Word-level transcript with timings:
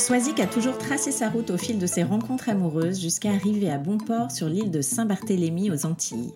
Swazik 0.00 0.40
a 0.40 0.46
toujours 0.46 0.78
tracé 0.78 1.12
sa 1.12 1.28
route 1.28 1.50
au 1.50 1.58
fil 1.58 1.78
de 1.78 1.86
ses 1.86 2.02
rencontres 2.02 2.48
amoureuses 2.48 2.98
jusqu'à 2.98 3.32
arriver 3.32 3.70
à 3.70 3.76
bon 3.76 3.98
port 3.98 4.30
sur 4.30 4.48
l'île 4.48 4.70
de 4.70 4.80
Saint-Barthélemy 4.80 5.70
aux 5.70 5.84
Antilles. 5.84 6.32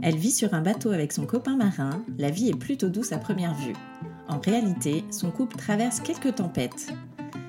Elle 0.00 0.16
vit 0.16 0.30
sur 0.30 0.54
un 0.54 0.62
bateau 0.62 0.92
avec 0.92 1.12
son 1.12 1.26
copain 1.26 1.54
marin, 1.54 2.02
la 2.16 2.30
vie 2.30 2.48
est 2.48 2.58
plutôt 2.58 2.88
douce 2.88 3.12
à 3.12 3.18
première 3.18 3.54
vue. 3.54 3.74
En 4.28 4.40
réalité, 4.40 5.04
son 5.10 5.30
couple 5.30 5.56
traverse 5.56 6.00
quelques 6.00 6.36
tempêtes. 6.36 6.88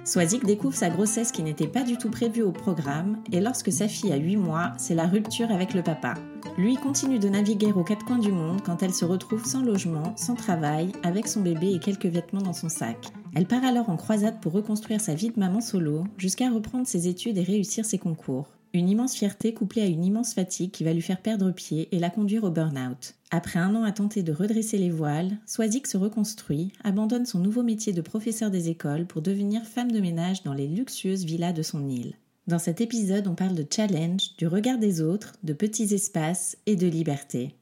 Swazik 0.03 0.43
découvre 0.43 0.75
sa 0.75 0.89
grossesse 0.89 1.31
qui 1.31 1.43
n'était 1.43 1.65
pas 1.67 1.83
du 1.83 1.97
tout 1.97 2.09
prévue 2.09 2.43
au 2.43 2.51
programme 2.51 3.19
et 3.31 3.39
lorsque 3.39 3.71
sa 3.71 3.87
fille 3.87 4.11
a 4.11 4.17
8 4.17 4.35
mois, 4.35 4.73
c'est 4.77 4.95
la 4.95 5.07
rupture 5.07 5.49
avec 5.49 5.73
le 5.73 5.81
papa. 5.81 6.15
Lui 6.57 6.75
continue 6.75 7.19
de 7.19 7.29
naviguer 7.29 7.71
aux 7.71 7.85
quatre 7.85 8.05
coins 8.05 8.19
du 8.19 8.33
monde 8.33 8.59
quand 8.65 8.83
elle 8.83 8.93
se 8.93 9.05
retrouve 9.05 9.45
sans 9.45 9.63
logement, 9.63 10.13
sans 10.17 10.35
travail, 10.35 10.91
avec 11.03 11.25
son 11.25 11.39
bébé 11.39 11.71
et 11.71 11.79
quelques 11.79 12.07
vêtements 12.07 12.41
dans 12.41 12.51
son 12.51 12.67
sac. 12.67 13.13
Elle 13.35 13.47
part 13.47 13.63
alors 13.63 13.89
en 13.89 13.97
croisade 13.97 14.39
pour 14.41 14.51
reconstruire 14.51 15.01
sa 15.01 15.15
vie 15.15 15.29
de 15.29 15.39
maman 15.39 15.59
solo, 15.59 16.03
jusqu'à 16.17 16.51
reprendre 16.51 16.85
ses 16.85 17.07
études 17.07 17.37
et 17.37 17.43
réussir 17.43 17.83
ses 17.83 17.97
concours. 17.97 18.47
Une 18.75 18.89
immense 18.89 19.15
fierté 19.15 19.53
couplée 19.53 19.81
à 19.81 19.87
une 19.87 20.05
immense 20.05 20.33
fatigue 20.33 20.71
qui 20.71 20.83
va 20.83 20.93
lui 20.93 21.01
faire 21.01 21.21
perdre 21.21 21.51
pied 21.51 21.89
et 21.91 21.99
la 21.99 22.09
conduire 22.09 22.43
au 22.43 22.51
burn-out. 22.51 23.15
Après 23.31 23.59
un 23.59 23.73
an 23.75 23.83
à 23.83 23.91
tenter 23.91 24.23
de 24.23 24.33
redresser 24.33 24.77
les 24.77 24.89
voiles, 24.89 25.37
Swazik 25.45 25.87
se 25.87 25.97
reconstruit, 25.97 26.71
abandonne 26.83 27.25
son 27.25 27.39
nouveau 27.39 27.63
métier 27.63 27.93
de 27.93 28.01
professeur 28.01 28.51
des 28.51 28.69
écoles 28.69 29.05
pour 29.05 29.21
devenir 29.21 29.63
femme 29.63 29.91
de 29.91 29.99
ménage 29.99 30.43
dans 30.43 30.53
les 30.53 30.67
luxueuses 30.67 31.25
villas 31.25 31.53
de 31.53 31.63
son 31.63 31.87
île. 31.87 32.13
Dans 32.47 32.59
cet 32.59 32.81
épisode, 32.81 33.27
on 33.27 33.35
parle 33.35 33.55
de 33.55 33.65
challenge, 33.67 34.35
du 34.37 34.47
regard 34.47 34.77
des 34.77 35.01
autres, 35.01 35.33
de 35.43 35.53
petits 35.53 35.93
espaces 35.93 36.57
et 36.65 36.75
de 36.75 36.87
liberté. 36.87 37.55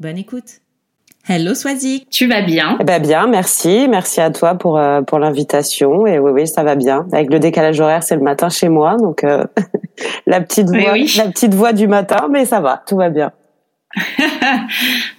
Bonne 0.00 0.18
écoute 0.18 0.60
Hello 1.26 1.54
Swazik, 1.54 2.08
tu 2.10 2.26
vas 2.26 2.42
bien? 2.42 2.76
Eh 2.80 2.84
ben 2.84 3.02
Bien, 3.02 3.26
merci. 3.26 3.86
Merci 3.88 4.20
à 4.20 4.30
toi 4.30 4.54
pour 4.54 4.78
euh, 4.78 5.02
pour 5.02 5.18
l'invitation. 5.18 6.06
Et 6.06 6.18
oui, 6.18 6.30
oui, 6.32 6.46
ça 6.46 6.62
va 6.62 6.74
bien. 6.74 7.06
Avec 7.12 7.30
le 7.30 7.38
décalage 7.38 7.80
horaire, 7.80 8.02
c'est 8.02 8.16
le 8.16 8.22
matin 8.22 8.48
chez 8.48 8.68
moi, 8.68 8.96
donc 8.96 9.24
euh, 9.24 9.44
la 10.26 10.40
petite 10.40 10.68
voix, 10.68 10.96
la 10.96 11.30
petite 11.30 11.54
voix 11.54 11.72
du 11.72 11.86
matin, 11.86 12.28
mais 12.30 12.44
ça 12.44 12.60
va, 12.60 12.82
tout 12.86 12.96
va 12.96 13.10
bien. 13.10 13.32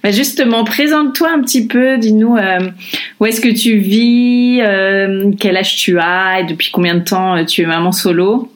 bah 0.02 0.10
justement, 0.10 0.64
présente-toi 0.64 1.28
un 1.30 1.40
petit 1.42 1.66
peu. 1.66 1.98
Dis-nous 1.98 2.36
euh, 2.36 2.58
où 3.20 3.26
est-ce 3.26 3.40
que 3.40 3.48
tu 3.48 3.76
vis, 3.76 4.60
quel 5.38 5.56
âge 5.56 5.76
tu 5.76 5.98
as 5.98 6.40
et 6.40 6.44
depuis 6.44 6.70
combien 6.70 6.94
de 6.94 7.04
temps 7.04 7.44
tu 7.44 7.62
es 7.62 7.66
maman 7.66 7.92
solo? 7.92 8.48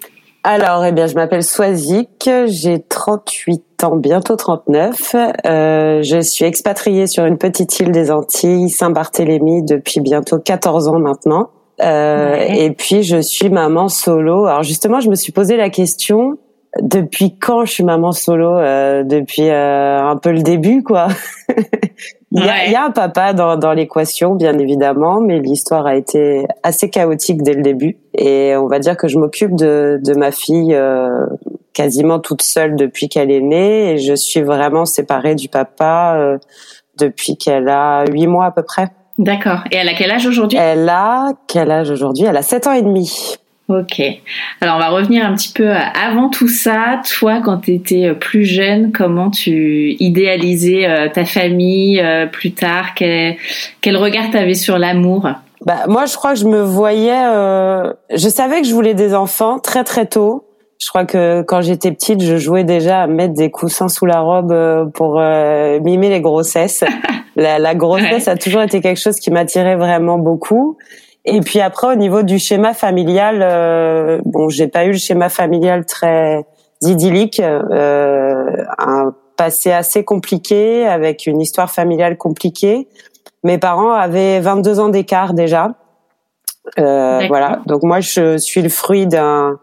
Alors, 0.47 0.85
eh 0.85 0.93
bien, 0.93 1.07
je 1.07 1.15
m'appelle 1.15 1.43
Swazik, 1.43 2.29
j'ai 2.47 2.79
38 2.79 3.83
ans, 3.83 3.97
bientôt 3.97 4.37
39. 4.37 5.17
Euh, 5.47 6.03
je 6.03 6.21
suis 6.21 6.45
expatriée 6.45 7.07
sur 7.07 7.25
une 7.25 7.39
petite 7.39 7.81
île 7.81 7.93
des 7.93 8.11
Antilles, 8.11 8.69
Saint-Barthélemy, 8.69 9.63
depuis 9.63 10.01
bientôt 10.01 10.39
14 10.39 10.89
ans 10.89 10.99
maintenant. 10.99 11.49
Euh, 11.83 12.37
Et 12.37 12.73
puis, 12.73 13.03
je 13.05 13.23
suis 13.23 13.49
maman 13.49 13.89
solo. 13.89 14.45
Alors, 14.45 14.63
justement, 14.63 15.01
je 15.01 15.09
me 15.09 15.15
suis 15.15 15.33
posé 15.33 15.57
la 15.57 15.71
question, 15.71 16.37
depuis 16.81 17.39
quand 17.39 17.65
je 17.65 17.73
suis 17.73 17.85
maman 17.85 18.13
solo? 18.13 18.51
Euh, 18.59 19.03
Depuis 19.03 19.49
euh, 19.49 19.99
un 19.99 20.17
peu 20.17 20.31
le 20.31 20.43
début, 20.43 20.83
quoi. 20.83 21.09
Il 22.37 22.45
y, 22.45 22.49
a, 22.49 22.67
il 22.67 22.73
y, 22.73 22.75
a, 22.75 22.85
un 22.85 22.91
papa 22.91 23.33
dans, 23.33 23.57
dans 23.57 23.73
l'équation, 23.73 24.35
bien 24.35 24.59
évidemment, 24.59 25.21
mais 25.21 25.39
l'histoire 25.39 25.87
a 25.87 25.95
été 25.95 26.45
assez 26.65 26.91
chaotique 26.91 27.43
dès 27.43 27.53
le 27.53 27.63
début. 27.63 27.97
Et 28.13 28.57
on 28.57 28.67
va 28.67 28.81
dire 28.81 28.97
que 28.97 29.07
je 29.07 29.19
m'occupe 29.19 29.55
de, 29.55 30.01
de 30.03 30.15
ma 30.15 30.33
fille 30.33 30.75
euh, 30.75 31.27
quasiment 31.75 32.19
toute 32.19 32.43
seule 32.43 32.75
depuis 32.75 33.09
qu'elle 33.09 33.31
est 33.31 33.41
née. 33.41 33.93
Et 33.93 33.99
je 33.99 34.15
suis 34.15 34.43
vraiment 34.43 34.85
séparée 34.85 35.37
du 35.37 35.49
papa 35.49 36.17
euh, 36.17 36.39
depuis 36.99 37.37
qu'elle 37.37 37.69
a 37.69 38.05
huit 38.11 38.27
mois 38.27 38.47
à 38.47 38.51
peu 38.51 38.65
près. 38.65 38.89
D'accord. 39.17 39.61
Et 39.71 39.77
elle 39.77 39.89
a 39.89 39.95
quel 39.95 40.11
âge 40.11 40.27
aujourd'hui? 40.27 40.59
Elle 40.61 40.89
a 40.89 41.29
quel 41.47 41.71
âge 41.71 41.91
aujourd'hui? 41.91 42.25
Elle 42.25 42.37
a 42.37 42.43
sept 42.43 42.67
ans 42.67 42.73
et 42.73 42.83
demi. 42.83 43.37
Ok. 43.69 44.03
Alors 44.61 44.77
on 44.77 44.79
va 44.79 44.91
revenir 44.91 45.25
un 45.25 45.35
petit 45.35 45.53
peu 45.53 45.71
avant 45.71 46.29
tout 46.29 46.49
ça. 46.49 47.01
Toi, 47.19 47.41
quand 47.43 47.59
tu 47.59 47.73
étais 47.73 48.09
euh, 48.09 48.15
plus 48.15 48.45
jeune, 48.45 48.93
comment 48.93 49.31
tu 49.31 49.97
idéalisais 50.01 50.87
euh, 50.87 51.09
ta 51.09 51.25
famille 51.25 51.99
euh, 51.99 52.27
plus 52.27 52.53
tard? 52.53 52.95
Quel, 52.95 53.37
quel 53.81 53.97
regard 53.97 54.31
tu 54.31 54.37
avais 54.37 54.55
sur 54.55 54.79
l'amour? 54.79 55.31
Bah, 55.65 55.85
Moi, 55.89 56.05
je 56.05 56.15
crois 56.15 56.35
que 56.35 56.41
je 56.41 56.45
me 56.45 56.61
voyais... 56.61 57.23
je 58.15 58.29
savais 58.29 58.61
que 58.61 58.67
je 58.67 58.75
voulais 58.75 58.93
des 58.93 59.15
enfants 59.15 59.59
très 59.59 59.83
très 59.83 60.05
tôt. 60.05 60.45
Je 60.79 60.89
crois 60.89 61.07
que 61.07 61.41
quand 61.41 61.63
j'étais 61.63 61.91
petite, 61.91 62.23
je 62.23 62.37
jouais 62.37 62.65
déjà 62.65 63.03
à 63.03 63.07
mettre 63.07 63.33
des 63.33 63.51
coussins 63.51 63.89
sous 63.89 64.05
la 64.05 64.21
robe 64.21 64.91
pour 64.93 65.15
mimer 65.15 66.11
les 66.11 66.21
grossesses. 66.21 66.85
la, 67.37 67.59
la 67.59 67.75
grossesse 67.75 68.29
a 68.29 68.37
toujours 68.37 68.61
été 68.61 68.83
quelque 68.83 69.01
chose 69.01 69.19
qui 69.19 69.31
m'attirait 69.31 69.77
vraiment 69.77 70.19
beaucoup. 70.19 70.77
Et 71.25 71.41
puis 71.41 71.61
après, 71.61 71.89
au 71.89 71.95
niveau 71.95 72.23
du 72.23 72.39
schéma 72.39 72.75
familial, 72.75 73.41
euh, 73.43 74.21
bon, 74.25 74.49
j'ai 74.49 74.69
pas 74.69 74.85
eu 74.85 74.93
le 74.93 74.99
schéma 74.99 75.29
familial 75.29 75.87
très 75.87 76.45
idyllique, 76.83 77.41
euh, 77.41 78.45
un 78.79 79.15
passé 79.37 79.73
assez 79.73 80.05
compliqué 80.05 80.87
avec 80.87 81.27
une 81.27 81.41
histoire 81.41 81.71
familiale 81.71 82.17
compliquée. 82.17 82.89
Mes 83.43 83.59
parents 83.59 83.93
avaient 83.93 84.41
22 84.41 84.81
ans 84.81 84.89
d'écart 84.89 85.35
déjà. 85.35 85.75
Euh, 86.79 87.27
voilà. 87.29 87.61
Donc 87.67 87.83
moi, 87.83 88.01
je 88.01 88.39
suis 88.39 88.63
le 88.63 88.69
fruit 88.69 89.07
d'un 89.07 89.59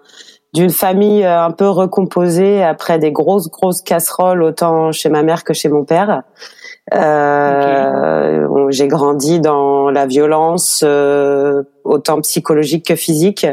d'une 0.53 0.69
famille 0.69 1.23
euh, 1.23 1.45
un 1.45 1.51
peu 1.51 1.69
recomposée 1.69 2.61
après 2.61 2.99
des 2.99 3.11
grosses 3.11 3.49
grosses 3.49 3.81
casseroles 3.81 4.43
autant 4.43 4.91
chez 4.91 5.07
ma 5.07 5.23
mère 5.23 5.43
que 5.43 5.53
chez 5.53 5.69
mon 5.69 5.85
père. 5.85 6.23
Euh, 6.93 8.67
j'ai 8.69 8.87
grandi 8.87 9.39
dans 9.39 9.89
la 9.89 10.05
violence, 10.05 10.83
euh, 10.85 11.63
autant 11.83 12.21
psychologique 12.21 12.87
que 12.87 12.95
physique. 12.95 13.45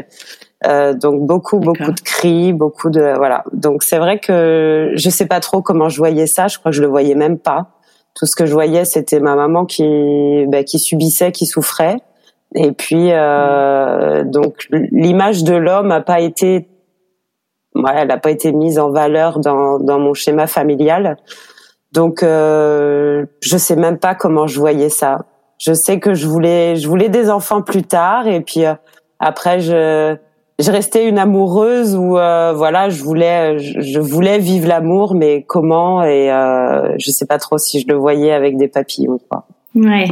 Euh, 0.67 0.93
donc 0.93 1.25
beaucoup 1.25 1.57
beaucoup 1.59 1.91
de 1.91 2.01
cris, 2.01 2.51
beaucoup 2.51 2.89
de 2.89 3.13
voilà. 3.15 3.45
Donc 3.53 3.83
c'est 3.83 3.97
vrai 3.97 4.19
que 4.19 4.91
je 4.95 5.09
sais 5.09 5.25
pas 5.25 5.39
trop 5.39 5.61
comment 5.61 5.87
je 5.87 5.97
voyais 5.97 6.27
ça. 6.27 6.47
Je 6.47 6.57
crois 6.57 6.71
que 6.71 6.75
je 6.75 6.81
le 6.81 6.87
voyais 6.87 7.15
même 7.15 7.37
pas. 7.37 7.67
Tout 8.15 8.25
ce 8.25 8.35
que 8.35 8.45
je 8.45 8.53
voyais, 8.53 8.83
c'était 8.83 9.21
ma 9.21 9.35
maman 9.35 9.65
qui 9.65 10.45
bah, 10.47 10.63
qui 10.63 10.79
subissait, 10.79 11.31
qui 11.31 11.45
souffrait. 11.45 11.97
Et 12.55 12.71
puis 12.73 13.11
euh, 13.11 14.23
donc 14.25 14.67
l'image 14.71 15.43
de 15.43 15.55
l'homme 15.55 15.91
a 15.91 16.01
pas 16.01 16.19
été 16.19 16.67
ouais, 17.75 17.91
elle 17.95 18.07
n'a 18.09 18.17
pas 18.17 18.31
été 18.31 18.51
mise 18.51 18.79
en 18.79 18.89
valeur 18.89 19.39
dans, 19.39 19.79
dans 19.79 19.99
mon 19.99 20.13
schéma 20.13 20.47
familial. 20.47 21.17
Donc, 21.91 22.23
euh, 22.23 23.25
je 23.41 23.57
sais 23.57 23.75
même 23.75 23.97
pas 23.97 24.15
comment 24.15 24.47
je 24.47 24.59
voyais 24.59 24.89
ça. 24.89 25.25
Je 25.57 25.73
sais 25.73 25.99
que 25.99 26.13
je 26.13 26.27
voulais, 26.27 26.75
je 26.75 26.87
voulais 26.87 27.09
des 27.09 27.29
enfants 27.29 27.61
plus 27.61 27.83
tard, 27.83 28.27
et 28.27 28.41
puis 28.41 28.65
euh, 28.65 28.73
après, 29.19 29.59
je, 29.59 30.15
je 30.59 30.71
restais 30.71 31.07
une 31.07 31.17
amoureuse 31.17 31.95
où, 31.95 32.17
euh, 32.17 32.53
voilà, 32.53 32.89
je 32.89 33.01
voulais, 33.03 33.59
je, 33.59 33.99
voulais 33.99 34.39
vivre 34.39 34.67
l'amour, 34.67 35.15
mais 35.15 35.43
comment 35.43 36.03
Et 36.03 36.31
euh, 36.31 36.95
je 36.97 37.11
sais 37.11 37.25
pas 37.25 37.37
trop 37.37 37.57
si 37.57 37.79
je 37.79 37.87
le 37.87 37.95
voyais 37.95 38.31
avec 38.31 38.57
des 38.57 38.67
papillons, 38.67 39.19
quoi. 39.29 39.45
Ouais. 39.75 40.07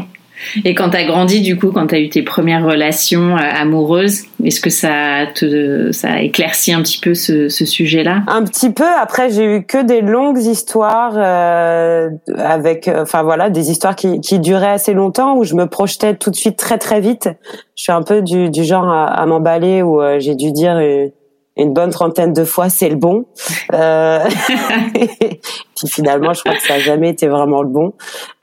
Et 0.66 0.76
quand 0.76 0.90
tu 0.92 0.98
as 0.98 1.06
grandi, 1.06 1.42
du 1.42 1.58
coup, 1.58 1.72
quand 1.72 1.88
tu 1.88 1.96
as 1.96 2.00
eu 2.00 2.10
tes 2.10 2.22
premières 2.22 2.66
relations 2.66 3.36
euh, 3.36 3.40
amoureuses, 3.40 4.24
est-ce 4.44 4.62
que 4.62 4.70
ça 4.70 5.26
te 5.34 5.92
ça 5.92 6.14
a 6.14 6.22
éclairci 6.22 6.74
un 6.74 6.82
petit 6.82 7.00
peu 7.00 7.14
ce, 7.14 7.50
ce 7.50 7.66
sujet-là? 7.66 8.24
Un 8.28 8.44
petit 8.44 8.72
peu. 8.72 8.86
Après, 9.02 9.30
j'ai 9.30 9.46
eu 9.46 9.64
que 9.66 9.84
des 9.84 10.02
longues 10.02 10.42
histoires 10.42 11.14
euh, 11.16 12.10
avec, 12.38 12.88
euh, 12.88 13.02
enfin 13.02 13.24
voilà, 13.24 13.50
des 13.50 13.72
histoires 13.72 13.96
qui, 13.96 14.22
qui 14.22 14.40
duraient 14.40 14.68
assez 14.68 14.94
longtemps 14.94 15.36
où 15.38 15.44
je 15.44 15.56
me 15.56 15.66
projetais 15.66 16.16
tout 16.16 16.30
de 16.30 16.36
suite 16.36 16.58
très 16.58 16.78
très 16.78 17.02
vite. 17.02 17.30
Je 17.76 17.84
suis 17.84 17.92
un 17.92 18.04
peu 18.04 18.22
du, 18.22 18.50
du 18.50 18.64
genre 18.64 18.90
à, 18.90 19.06
à 19.06 19.26
m'emballer 19.26 19.82
où 19.82 20.02
euh, 20.02 20.20
j'ai 20.20 20.36
dû 20.36 20.52
dire 20.52 20.80
une 21.58 21.74
bonne 21.74 21.90
trentaine 21.90 22.34
de 22.34 22.44
fois 22.44 22.70
c'est 22.70 22.90
le 22.90 22.96
bon. 22.96 23.26
Euh, 23.74 24.20
puis 24.94 25.88
finalement, 25.88 26.34
je 26.34 26.42
crois 26.42 26.56
que 26.56 26.64
ça 26.64 26.76
a 26.76 26.80
jamais 26.80 27.10
été 27.10 27.28
vraiment 27.28 27.62
le 27.62 27.70
bon. 27.70 27.94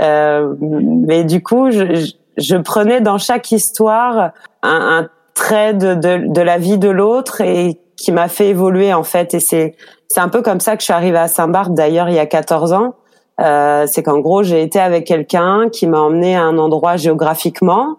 Euh, 0.02 0.54
mais 0.60 1.24
du 1.24 1.42
coup, 1.42 1.70
je, 1.70 2.10
je, 2.36 2.56
prenais 2.56 3.00
dans 3.00 3.18
chaque 3.18 3.50
histoire 3.52 4.32
un, 4.62 4.98
un 5.02 5.08
trait 5.34 5.74
de, 5.74 5.94
de, 5.94 6.32
de, 6.32 6.40
la 6.40 6.58
vie 6.58 6.78
de 6.78 6.88
l'autre 6.88 7.40
et 7.40 7.80
qui 7.96 8.12
m'a 8.12 8.28
fait 8.28 8.48
évoluer 8.48 8.92
en 8.92 9.04
fait. 9.04 9.34
Et 9.34 9.40
c'est 9.40 9.76
c'est 10.08 10.20
un 10.20 10.28
peu 10.28 10.42
comme 10.42 10.60
ça 10.60 10.76
que 10.76 10.80
je 10.80 10.84
suis 10.84 10.92
arrivée 10.92 11.18
à 11.18 11.28
Saint-Barth 11.28 11.74
d'ailleurs 11.74 12.08
il 12.08 12.14
y 12.14 12.18
a 12.18 12.26
14 12.26 12.72
ans. 12.72 12.94
Euh, 13.40 13.86
c'est 13.88 14.04
qu'en 14.04 14.20
gros 14.20 14.42
j'ai 14.44 14.62
été 14.62 14.78
avec 14.78 15.06
quelqu'un 15.06 15.68
qui 15.72 15.88
m'a 15.88 15.98
emmené 15.98 16.36
à 16.36 16.42
un 16.42 16.56
endroit 16.56 16.96
géographiquement 16.96 17.96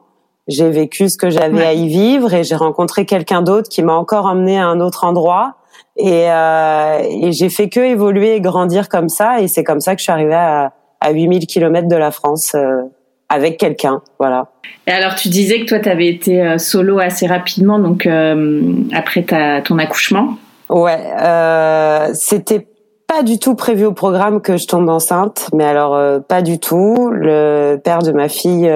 j'ai 0.48 0.70
vécu 0.70 1.10
ce 1.10 1.18
que 1.18 1.30
j'avais 1.30 1.66
à 1.66 1.74
y 1.74 1.88
vivre 1.88 2.34
et 2.34 2.44
j'ai 2.44 2.56
rencontré 2.56 3.06
quelqu'un 3.06 3.42
d'autre 3.42 3.70
qui 3.70 3.82
m'a 3.82 3.94
encore 3.94 4.26
emmené 4.26 4.60
à 4.60 4.68
un 4.68 4.80
autre 4.80 5.04
endroit 5.04 5.56
et, 5.98 6.30
euh, 6.30 7.00
et 7.04 7.32
j'ai 7.32 7.50
fait 7.50 7.70
que 7.70 7.80
évoluer 7.80 8.36
et 8.36 8.42
grandir 8.42 8.90
comme 8.90 9.10
ça 9.10 9.42
et 9.42 9.48
c'est 9.48 9.64
comme 9.64 9.80
ça 9.80 9.96
que 9.96 10.00
je 10.00 10.04
suis 10.04 10.12
arrivée 10.12 10.36
à, 10.36 10.74
à 11.02 11.12
8000 11.12 11.48
km 11.48 11.88
de 11.88 11.96
la 11.96 12.12
France 12.12 12.54
euh, 12.56 12.82
avec 13.30 13.58
quelqu'un, 13.58 14.02
voilà. 14.20 14.48
Et 14.88 14.92
alors 14.92 15.16
tu 15.16 15.30
disais 15.30 15.62
que 15.62 15.66
toi 15.66 15.80
tu 15.80 15.90
avais 15.90 16.08
été 16.08 16.42
euh, 16.42 16.58
solo 16.58 17.00
assez 17.00 17.26
rapidement 17.26 17.80
donc 17.80 18.06
euh, 18.06 18.62
après 18.94 19.24
ta, 19.24 19.62
ton 19.62 19.80
accouchement. 19.80 20.38
Ouais, 20.70 21.00
euh, 21.22 22.10
c'était 22.14 22.68
pas 23.08 23.24
du 23.24 23.40
tout 23.40 23.56
prévu 23.56 23.86
au 23.86 23.94
programme 23.94 24.42
que 24.42 24.58
je 24.58 24.68
tombe 24.68 24.90
enceinte, 24.90 25.50
mais 25.54 25.66
alors 25.66 26.22
pas 26.24 26.42
du 26.42 26.60
tout. 26.60 27.10
Le 27.12 27.78
père 27.84 28.00
de 28.00 28.12
ma 28.12 28.30
fille 28.30 28.70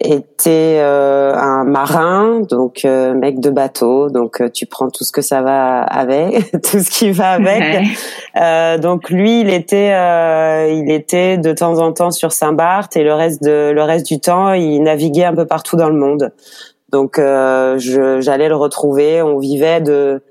était 0.00 0.78
euh, 0.78 1.34
un 1.34 1.64
marin, 1.64 2.40
donc 2.40 2.84
euh, 2.84 3.14
mec 3.14 3.40
de 3.40 3.50
bateau, 3.50 4.10
donc 4.10 4.40
euh, 4.40 4.48
tu 4.48 4.66
prends 4.66 4.90
tout 4.90 5.04
ce 5.04 5.10
que 5.10 5.22
ça 5.22 5.42
va 5.42 5.80
avec, 5.80 6.50
tout 6.62 6.78
ce 6.78 6.90
qui 6.90 7.10
va 7.10 7.32
avec. 7.32 8.80
donc 8.80 9.10
lui, 9.10 9.40
il 9.40 9.50
était, 9.50 9.92
il 10.72 10.90
était 10.90 11.38
de 11.38 11.52
temps 11.52 11.78
en 11.78 11.92
temps 11.92 12.10
sur 12.10 12.32
Saint-Barth 12.32 12.96
et 12.96 13.02
le 13.02 13.14
reste 13.14 13.42
de 13.42 13.72
le 13.72 13.82
reste 13.82 14.06
du 14.06 14.20
temps, 14.20 14.52
il 14.52 14.82
naviguait 14.82 15.24
un 15.24 15.34
peu 15.34 15.46
partout 15.46 15.76
dans 15.76 15.88
le 15.88 15.98
monde. 15.98 16.32
Donc 16.90 17.16
j'allais 17.18 18.48
le 18.48 18.56
retrouver, 18.56 19.20
on 19.22 19.38
vivait 19.38 19.80
de 19.80 20.22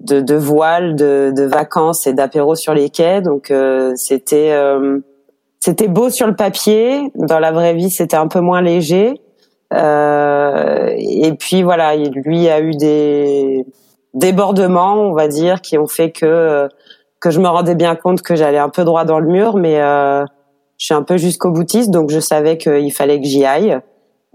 de, 0.00 0.20
de 0.20 0.34
voiles, 0.34 0.94
de, 0.94 1.32
de 1.36 1.42
vacances 1.42 2.06
et 2.06 2.12
d'apéros 2.12 2.54
sur 2.54 2.74
les 2.74 2.90
quais, 2.90 3.20
donc 3.20 3.52
c'était 3.96 4.54
c'était 5.60 5.88
beau 5.88 6.10
sur 6.10 6.26
le 6.26 6.36
papier. 6.36 7.10
Dans 7.14 7.38
la 7.38 7.52
vraie 7.52 7.74
vie, 7.74 7.90
c'était 7.90 8.16
un 8.16 8.28
peu 8.28 8.40
moins 8.40 8.62
léger. 8.62 9.20
Euh, 9.74 10.94
et 10.96 11.32
puis 11.34 11.62
voilà, 11.62 11.94
lui 11.96 12.48
a 12.48 12.60
eu 12.60 12.70
des 12.70 13.66
débordements, 14.14 14.94
on 14.94 15.12
va 15.12 15.28
dire, 15.28 15.60
qui 15.60 15.76
ont 15.78 15.86
fait 15.86 16.10
que 16.10 16.68
que 17.20 17.30
je 17.30 17.40
me 17.40 17.48
rendais 17.48 17.74
bien 17.74 17.96
compte 17.96 18.22
que 18.22 18.36
j'allais 18.36 18.58
un 18.58 18.68
peu 18.68 18.84
droit 18.84 19.04
dans 19.04 19.18
le 19.18 19.26
mur, 19.26 19.56
mais 19.56 19.80
euh, 19.80 20.24
je 20.76 20.84
suis 20.84 20.94
un 20.94 21.02
peu 21.02 21.16
jusqu'au 21.16 21.50
boutiste, 21.50 21.90
donc 21.90 22.10
je 22.10 22.20
savais 22.20 22.56
qu'il 22.56 22.92
fallait 22.92 23.20
que 23.20 23.26
j'y 23.26 23.44
aille. 23.44 23.80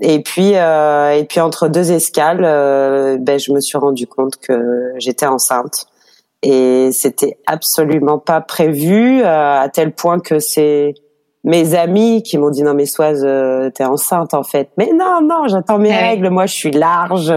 Et 0.06 0.22
puis 0.22 0.52
euh, 0.56 1.12
et 1.12 1.24
puis 1.24 1.40
entre 1.40 1.70
deux 1.70 1.94
escales, 1.94 2.44
euh, 2.44 3.18
ben 3.18 3.40
je 3.40 3.54
me 3.54 3.62
suis 3.62 3.78
rendu 3.78 4.06
compte 4.06 4.36
que 4.36 4.92
j'étais 4.98 5.26
enceinte. 5.26 5.86
Et 6.42 6.90
c'était 6.92 7.38
absolument 7.48 8.20
pas 8.20 8.42
prévu 8.42 9.22
euh, 9.22 9.62
à 9.62 9.70
tel 9.70 9.94
point 9.94 10.20
que 10.20 10.40
c'est 10.40 10.94
mes 11.46 11.74
amis 11.74 12.22
qui 12.22 12.38
m'ont 12.38 12.50
dit 12.50 12.64
non 12.64 12.74
mais 12.74 12.86
Soise 12.86 13.24
euh, 13.26 13.70
t'es 13.70 13.86
enceinte 13.86 14.34
en 14.34 14.44
fait 14.44 14.72
mais 14.78 14.90
non 14.94 15.22
non 15.22 15.48
j'attends 15.48 15.80
mes 15.80 15.96
règles. 15.96 16.30
Moi 16.30 16.48
je 16.48 16.54
suis 16.54 16.72
large. 16.72 17.34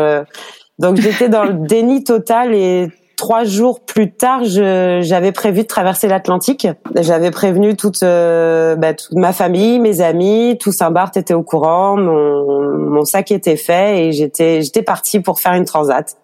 Donc 0.80 0.96
j'étais 0.96 1.28
dans 1.28 1.44
le 1.44 1.52
déni 1.52 2.02
total 2.02 2.52
et 2.52 2.88
trois 3.16 3.44
jours 3.44 3.80
plus 3.80 4.12
tard 4.12 4.44
j'avais 4.44 5.32
prévu 5.32 5.62
de 5.62 5.66
traverser 5.66 6.06
l'Atlantique 6.06 6.68
j'avais 6.96 7.30
prévenu 7.30 7.76
toute 7.76 8.02
euh, 8.02 8.76
bah, 8.76 8.94
toute 8.94 9.14
ma 9.14 9.32
famille 9.32 9.78
mes 9.78 10.00
amis 10.00 10.56
tout 10.60 10.72
Saint-Barth 10.72 11.16
était 11.16 11.34
au 11.34 11.42
courant 11.42 11.96
mon, 11.96 12.78
mon 12.78 13.04
sac 13.04 13.32
était 13.32 13.56
fait 13.56 14.06
et 14.06 14.12
j'étais 14.12 14.62
j'étais 14.62 14.82
partie 14.82 15.20
pour 15.20 15.40
faire 15.40 15.54
une 15.54 15.64
transat 15.64 16.16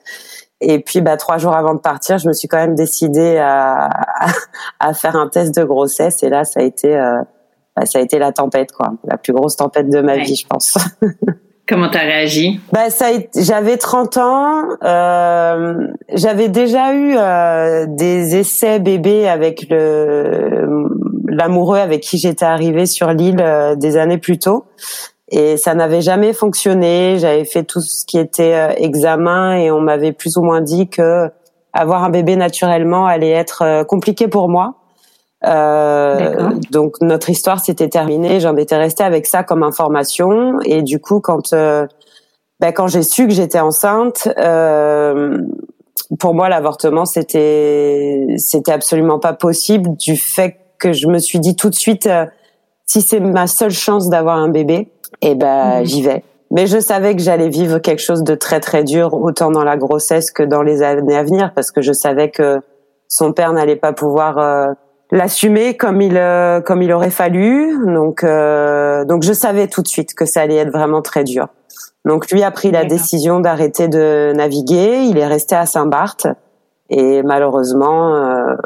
et 0.65 0.79
puis, 0.79 1.01
bah, 1.01 1.17
trois 1.17 1.39
jours 1.39 1.57
avant 1.57 1.75
de 1.75 1.81
partir, 1.81 2.19
je 2.19 2.29
me 2.29 2.33
suis 2.33 2.47
quand 2.47 2.57
même 2.57 2.77
décidée 2.77 3.37
à, 3.39 3.91
à, 4.79 4.95
faire 4.95 5.17
un 5.17 5.27
test 5.27 5.53
de 5.57 5.65
grossesse. 5.65 6.23
Et 6.23 6.29
là, 6.29 6.45
ça 6.45 6.61
a 6.61 6.63
été, 6.63 6.97
euh, 6.97 7.21
bah, 7.75 7.85
ça 7.85 7.99
a 7.99 8.01
été 8.01 8.21
la 8.21 8.31
tempête, 8.31 8.71
quoi, 8.71 8.93
la 9.03 9.17
plus 9.17 9.33
grosse 9.33 9.57
tempête 9.57 9.91
de 9.91 10.01
ma 10.01 10.19
vie, 10.19 10.37
je 10.37 10.47
pense. 10.47 10.79
Comment 11.73 11.89
t'as 11.89 12.01
réagi? 12.01 12.61
Bah 12.71 12.91
ça, 12.91 13.07
j'avais 13.35 13.79
30 13.79 14.19
ans, 14.19 14.65
euh, 14.85 15.75
j'avais 16.13 16.51
déjà 16.51 16.93
eu 16.93 17.15
euh, 17.17 17.87
des 17.89 18.37
essais 18.37 18.79
bébés 18.79 19.27
avec 19.27 19.71
le 19.71 20.89
l'amoureux 21.29 21.79
avec 21.79 22.03
qui 22.03 22.19
j'étais 22.19 22.45
arrivée 22.45 22.85
sur 22.85 23.11
l'île 23.13 23.41
euh, 23.41 23.75
des 23.75 23.97
années 23.97 24.19
plus 24.19 24.39
tôt, 24.39 24.67
et 25.31 25.57
ça 25.57 25.75
n'avait 25.75 26.03
jamais 26.03 26.35
fonctionné. 26.35 27.17
J'avais 27.19 27.47
fait 27.47 27.65
tout 27.65 27.81
ce 27.81 28.05
qui 28.05 28.19
était 28.19 28.53
euh, 28.53 28.75
examen 28.77 29.57
et 29.57 29.71
on 29.71 29.81
m'avait 29.81 30.13
plus 30.13 30.37
ou 30.37 30.43
moins 30.43 30.61
dit 30.61 30.91
que 30.91 31.31
avoir 31.73 32.05
un 32.05 32.11
bébé 32.11 32.37
naturellement 32.37 33.07
allait 33.07 33.31
être 33.31 33.63
euh, 33.63 33.83
compliqué 33.83 34.29
pour 34.29 34.51
moi. 34.51 34.75
Euh, 35.45 36.51
donc 36.71 36.97
notre 37.01 37.31
histoire 37.31 37.61
s'était 37.61 37.89
terminée. 37.89 38.41
J'en 38.41 38.57
étais 38.57 38.77
restée 38.77 39.05
avec 39.05 39.27
ça 39.27 39.43
comme 39.43 39.63
information. 39.63 40.61
Et 40.65 40.83
du 40.83 41.01
coup, 41.01 41.21
quand 41.21 41.53
euh, 41.53 41.87
ben, 42.61 42.73
quand 42.73 42.87
j'ai 42.87 43.03
su 43.03 43.27
que 43.27 43.33
j'étais 43.33 43.61
enceinte, 43.61 44.29
euh, 44.39 45.39
pour 46.19 46.35
moi 46.35 46.49
l'avortement 46.49 47.05
c'était 47.05 48.27
c'était 48.37 48.73
absolument 48.73 49.19
pas 49.19 49.33
possible 49.33 49.97
du 49.97 50.17
fait 50.17 50.59
que 50.79 50.93
je 50.93 51.09
me 51.09 51.19
suis 51.19 51.41
dit 51.41 51.57
tout 51.57 51.71
de 51.71 51.75
suite 51.75 52.07
euh, 52.07 52.27
si 52.87 53.03
c'est 53.03 53.21
ma 53.21 53.47
seule 53.47 53.71
chance 53.71 54.09
d'avoir 54.11 54.37
un 54.37 54.49
bébé, 54.49 54.93
et 55.23 55.31
eh 55.31 55.35
ben 55.35 55.81
mhm. 55.81 55.87
j'y 55.87 56.03
vais. 56.03 56.25
Mais 56.51 56.67
je 56.67 56.79
savais 56.79 57.17
que 57.17 57.23
j'allais 57.23 57.49
vivre 57.49 57.79
quelque 57.79 58.03
chose 58.03 58.23
de 58.23 58.35
très 58.35 58.61
très 58.61 58.85
dur, 58.85 59.15
autant 59.15 59.51
dans 59.51 59.65
la 59.65 59.77
grossesse 59.77 60.31
que 60.31 60.43
dans 60.43 60.63
les 60.63 60.83
années 60.83 61.17
à 61.17 61.23
venir, 61.23 61.53
parce 61.55 61.71
que 61.71 61.81
je 61.81 61.93
savais 61.93 62.31
que 62.31 62.61
son 63.09 63.33
père 63.33 63.53
n'allait 63.53 63.77
pas 63.77 63.93
pouvoir 63.93 64.39
euh, 64.39 64.67
l'assumer 65.13 65.77
comme 65.77 66.01
il 66.01 66.17
euh, 66.17 66.61
comme 66.61 66.83
il 66.83 66.93
aurait 66.93 67.11
fallu. 67.11 67.79
Donc 67.87 68.25
euh, 68.25 69.05
donc 69.05 69.23
je 69.23 69.33
savais 69.33 69.69
tout 69.69 69.83
de 69.83 69.89
suite 69.89 70.15
que 70.15 70.25
ça 70.27 70.41
allait 70.41 70.57
être 70.57 70.73
vraiment 70.73 71.03
très 71.03 71.23
dur. 71.23 71.47
Donc 72.05 72.33
lui 72.33 72.43
a 72.43 72.51
pris 72.51 72.73
la 72.73 72.85
décision 72.85 73.39
d'arrêter 73.39 73.87
de 73.87 74.33
naviguer. 74.35 75.05
Il 75.05 75.19
est 75.19 75.27
resté 75.27 75.55
à 75.55 75.67
Saint-Barth 75.67 76.27
et 76.91 77.23
malheureusement 77.23 78.17
euh, 78.17 78.57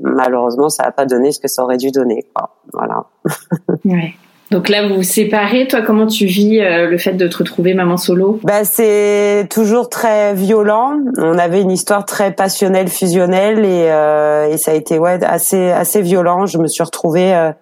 malheureusement 0.00 0.68
ça 0.68 0.82
n'a 0.82 0.92
pas 0.92 1.06
donné 1.06 1.32
ce 1.32 1.40
que 1.40 1.48
ça 1.48 1.62
aurait 1.62 1.78
dû 1.78 1.90
donner. 1.90 2.26
Quoi. 2.34 2.56
Voilà. 2.72 3.04
Ouais. 3.84 4.14
Donc 4.50 4.68
là, 4.68 4.86
vous 4.86 4.96
vous 4.96 5.02
séparez. 5.02 5.66
Toi, 5.66 5.82
comment 5.82 6.06
tu 6.06 6.26
vis 6.26 6.60
euh, 6.60 6.86
le 6.88 6.98
fait 6.98 7.14
de 7.14 7.26
te 7.26 7.38
retrouver 7.38 7.74
maman 7.74 7.96
solo? 7.96 8.40
Bah, 8.42 8.64
c'est 8.64 9.48
toujours 9.50 9.88
très 9.88 10.34
violent. 10.34 10.98
On 11.18 11.38
avait 11.38 11.62
une 11.62 11.70
histoire 11.70 12.04
très 12.04 12.32
passionnelle, 12.32 12.88
fusionnelle, 12.88 13.64
et, 13.64 13.86
euh, 13.90 14.50
et 14.50 14.58
ça 14.58 14.72
a 14.72 14.74
été 14.74 14.98
ouais 14.98 15.18
assez 15.24 15.70
assez 15.70 16.02
violent. 16.02 16.46
Je 16.46 16.58
me 16.58 16.68
suis 16.68 16.82
retrouvée 16.82 17.34
euh, 17.34 17.52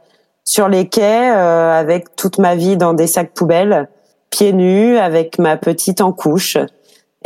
sur 0.44 0.68
les 0.68 0.88
quais 0.88 1.02
avec 1.02 2.16
toute 2.16 2.38
ma 2.38 2.56
vie 2.56 2.76
dans 2.76 2.94
des 2.94 3.06
sacs 3.06 3.32
poubelles, 3.32 3.88
pieds 4.30 4.52
nus, 4.52 4.98
avec 4.98 5.38
ma 5.38 5.56
petite 5.56 6.00
en 6.00 6.12
couche. 6.12 6.58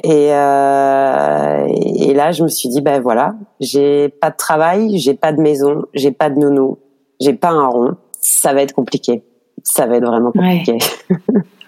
Et, 0.04 0.28
euh, 0.30 1.66
et 1.68 2.12
là, 2.12 2.30
je 2.30 2.42
me 2.42 2.48
suis 2.48 2.68
dit, 2.68 2.82
ben 2.82 3.00
voilà, 3.00 3.34
j'ai 3.60 4.10
pas 4.10 4.30
de 4.30 4.36
travail, 4.36 4.98
j'ai 4.98 5.14
pas 5.14 5.32
de 5.32 5.40
maison, 5.40 5.86
j'ai 5.94 6.12
pas 6.12 6.28
de 6.28 6.38
nounou, 6.38 6.78
j'ai 7.18 7.32
pas 7.32 7.48
un 7.48 7.66
rond. 7.66 7.94
Ça 8.20 8.52
va 8.52 8.60
être 8.60 8.74
compliqué 8.74 9.22
ça 9.66 9.86
va 9.86 9.96
être 9.96 10.06
vraiment 10.06 10.32
compliqué. 10.32 10.78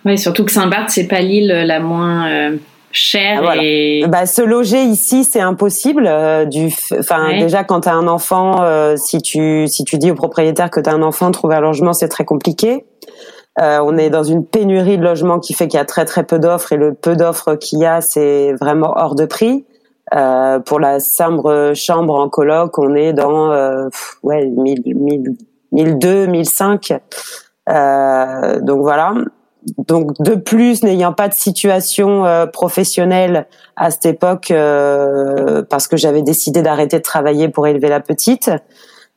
Ouais, 0.04 0.16
surtout 0.16 0.44
que 0.44 0.52
Saint-Barth, 0.52 0.90
c'est 0.90 1.08
pas 1.08 1.20
l'île 1.20 1.48
la 1.48 1.80
moins 1.80 2.30
euh, 2.30 2.56
cher 2.92 3.42
et 3.60 4.04
bah, 4.08 4.26
se 4.26 4.42
loger 4.42 4.82
ici 4.82 5.24
c'est 5.24 5.40
impossible 5.40 6.06
euh, 6.06 6.44
du 6.46 6.70
enfin 6.98 7.38
déjà 7.38 7.64
quand 7.64 7.82
tu 7.82 7.88
as 7.88 7.94
un 7.94 8.08
enfant 8.08 8.62
euh, 8.62 8.96
si 8.96 9.20
tu 9.20 9.66
si 9.68 9.84
tu 9.84 9.98
dis 9.98 10.10
au 10.10 10.14
propriétaire 10.14 10.70
que 10.70 10.80
tu 10.80 10.88
as 10.88 10.94
un 10.94 11.02
enfant 11.02 11.30
trouver 11.30 11.56
un 11.56 11.60
logement 11.60 11.92
c'est 11.92 12.08
très 12.08 12.24
compliqué. 12.24 12.86
Euh, 13.60 13.80
on 13.84 13.98
est 13.98 14.08
dans 14.08 14.22
une 14.22 14.46
pénurie 14.46 14.98
de 14.98 15.02
logements 15.02 15.40
qui 15.40 15.52
fait 15.52 15.66
qu'il 15.66 15.78
y 15.78 15.80
a 15.80 15.84
très 15.84 16.04
très 16.04 16.22
peu 16.22 16.38
d'offres 16.38 16.72
et 16.72 16.76
le 16.76 16.94
peu 16.94 17.16
d'offres 17.16 17.56
qu'il 17.56 17.80
y 17.80 17.86
a 17.86 18.00
c'est 18.00 18.52
vraiment 18.54 18.92
hors 18.96 19.14
de 19.14 19.26
prix. 19.26 19.64
Pour 20.64 20.80
la 20.80 21.00
simple 21.00 21.74
chambre 21.74 22.14
en 22.14 22.30
coloc 22.30 22.78
on 22.78 22.94
est 22.94 23.12
dans 23.12 23.50
ouais 24.22 24.46
1000 24.46 24.82
1000 24.86 25.36
1002 25.72 26.26
1005 26.28 26.92
donc 27.68 28.80
voilà 28.80 29.14
donc 29.76 30.12
de 30.20 30.34
plus, 30.34 30.82
n'ayant 30.82 31.12
pas 31.12 31.28
de 31.28 31.34
situation 31.34 32.24
euh, 32.24 32.46
professionnelle 32.46 33.46
à 33.76 33.90
cette 33.90 34.06
époque, 34.06 34.50
euh, 34.50 35.62
parce 35.68 35.88
que 35.88 35.96
j'avais 35.96 36.22
décidé 36.22 36.62
d'arrêter 36.62 36.98
de 36.98 37.02
travailler 37.02 37.48
pour 37.48 37.66
élever 37.66 37.88
la 37.88 38.00
petite. 38.00 38.50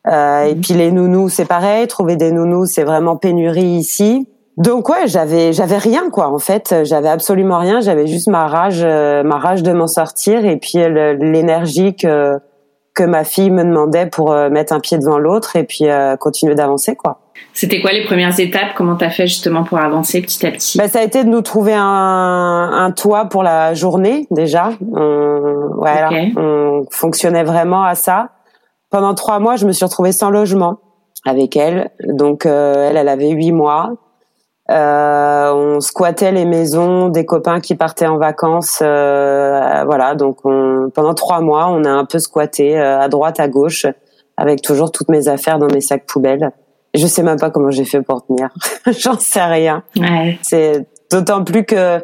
Euh, 0.08 0.44
et 0.44 0.54
mhm. 0.54 0.60
puis 0.60 0.74
les 0.74 0.90
nounous, 0.90 1.28
c'est 1.28 1.44
pareil. 1.44 1.86
Trouver 1.86 2.16
des 2.16 2.32
nounous, 2.32 2.66
c'est 2.66 2.84
vraiment 2.84 3.16
pénurie 3.16 3.62
ici. 3.62 4.28
Donc 4.58 4.90
ouais, 4.90 5.06
j'avais 5.06 5.54
j'avais 5.54 5.78
rien 5.78 6.10
quoi. 6.10 6.28
En 6.28 6.38
fait, 6.38 6.74
j'avais 6.82 7.08
absolument 7.08 7.58
rien. 7.58 7.80
J'avais 7.80 8.06
juste 8.06 8.28
ma 8.28 8.46
rage, 8.46 8.84
ma 8.84 9.38
rage 9.38 9.62
de 9.62 9.72
m'en 9.72 9.86
sortir 9.86 10.44
et 10.44 10.58
puis 10.58 10.76
l'énergie 10.76 11.96
que 11.96 12.38
que 12.94 13.04
ma 13.04 13.24
fille 13.24 13.50
me 13.50 13.64
demandait 13.64 14.06
pour 14.06 14.34
mettre 14.50 14.72
un 14.72 14.80
pied 14.80 14.98
devant 14.98 15.18
l'autre 15.18 15.56
et 15.56 15.64
puis 15.64 15.86
continuer 16.20 16.54
d'avancer 16.54 16.94
quoi. 16.94 17.18
C'était 17.54 17.80
quoi 17.80 17.92
les 17.92 18.04
premières 18.04 18.38
étapes? 18.38 18.74
Comment 18.76 18.96
t'as 18.96 19.10
fait 19.10 19.26
justement 19.26 19.64
pour 19.64 19.78
avancer 19.78 20.22
petit 20.22 20.46
à 20.46 20.50
petit? 20.50 20.78
Bah, 20.78 20.88
Ça 20.88 21.00
a 21.00 21.02
été 21.02 21.24
de 21.24 21.28
nous 21.28 21.42
trouver 21.42 21.74
un, 21.74 21.82
un 22.72 22.90
toit 22.92 23.26
pour 23.26 23.42
la 23.42 23.74
journée 23.74 24.26
déjà. 24.30 24.70
On, 24.94 25.70
voilà, 25.76 26.10
on 26.36 26.84
fonctionnait 26.90 27.44
vraiment 27.44 27.82
à 27.82 27.94
ça. 27.94 28.30
Pendant 28.90 29.14
trois 29.14 29.38
mois, 29.38 29.56
je 29.56 29.66
me 29.66 29.72
suis 29.72 29.84
retrouvée 29.84 30.12
sans 30.12 30.30
logement 30.30 30.78
avec 31.26 31.56
elle. 31.56 31.90
Donc 32.06 32.46
euh, 32.46 32.88
elle, 32.90 32.96
elle 32.96 33.08
avait 33.08 33.30
huit 33.30 33.52
mois. 33.52 33.94
Euh, 34.70 35.52
on 35.52 35.80
squattait 35.80 36.32
les 36.32 36.44
maisons 36.44 37.08
des 37.08 37.26
copains 37.26 37.60
qui 37.60 37.74
partaient 37.74 38.06
en 38.06 38.16
vacances. 38.16 38.80
Euh, 38.82 39.82
voilà, 39.84 40.14
donc 40.14 40.38
on, 40.44 40.90
pendant 40.94 41.14
trois 41.14 41.40
mois, 41.40 41.68
on 41.68 41.84
a 41.84 41.90
un 41.90 42.04
peu 42.04 42.18
squatté 42.18 42.78
euh, 42.78 43.00
à 43.00 43.08
droite, 43.08 43.40
à 43.40 43.48
gauche, 43.48 43.86
avec 44.36 44.62
toujours 44.62 44.92
toutes 44.92 45.08
mes 45.08 45.28
affaires 45.28 45.58
dans 45.58 45.66
mes 45.66 45.80
sacs 45.80 46.06
poubelles. 46.06 46.52
Je 46.94 47.06
sais 47.06 47.22
même 47.22 47.38
pas 47.38 47.50
comment 47.50 47.70
j'ai 47.70 47.84
fait 47.84 48.02
pour 48.02 48.24
tenir. 48.24 48.50
J'en 48.86 49.18
sais 49.18 49.44
rien. 49.44 49.82
Ouais. 49.96 50.38
C'est 50.42 50.86
d'autant 51.10 51.42
plus 51.42 51.64
que 51.64 52.00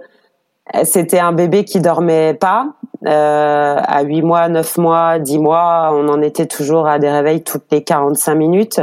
c'était 0.85 1.19
un 1.19 1.33
bébé 1.33 1.65
qui 1.65 1.81
dormait 1.81 2.35
pas. 2.35 2.75
Euh, 3.07 3.77
à 3.79 4.03
8 4.03 4.23
mois, 4.23 4.49
9 4.49 4.79
mois, 4.79 5.19
10 5.19 5.39
mois, 5.39 5.91
on 5.93 6.09
en 6.09 6.21
était 6.21 6.47
toujours 6.47 6.89
à 6.89 6.99
des 6.99 7.09
réveils 7.09 7.43
toutes 7.43 7.67
les 7.71 7.85
45 7.85 8.35
minutes. 8.35 8.81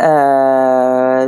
Euh, 0.00 0.04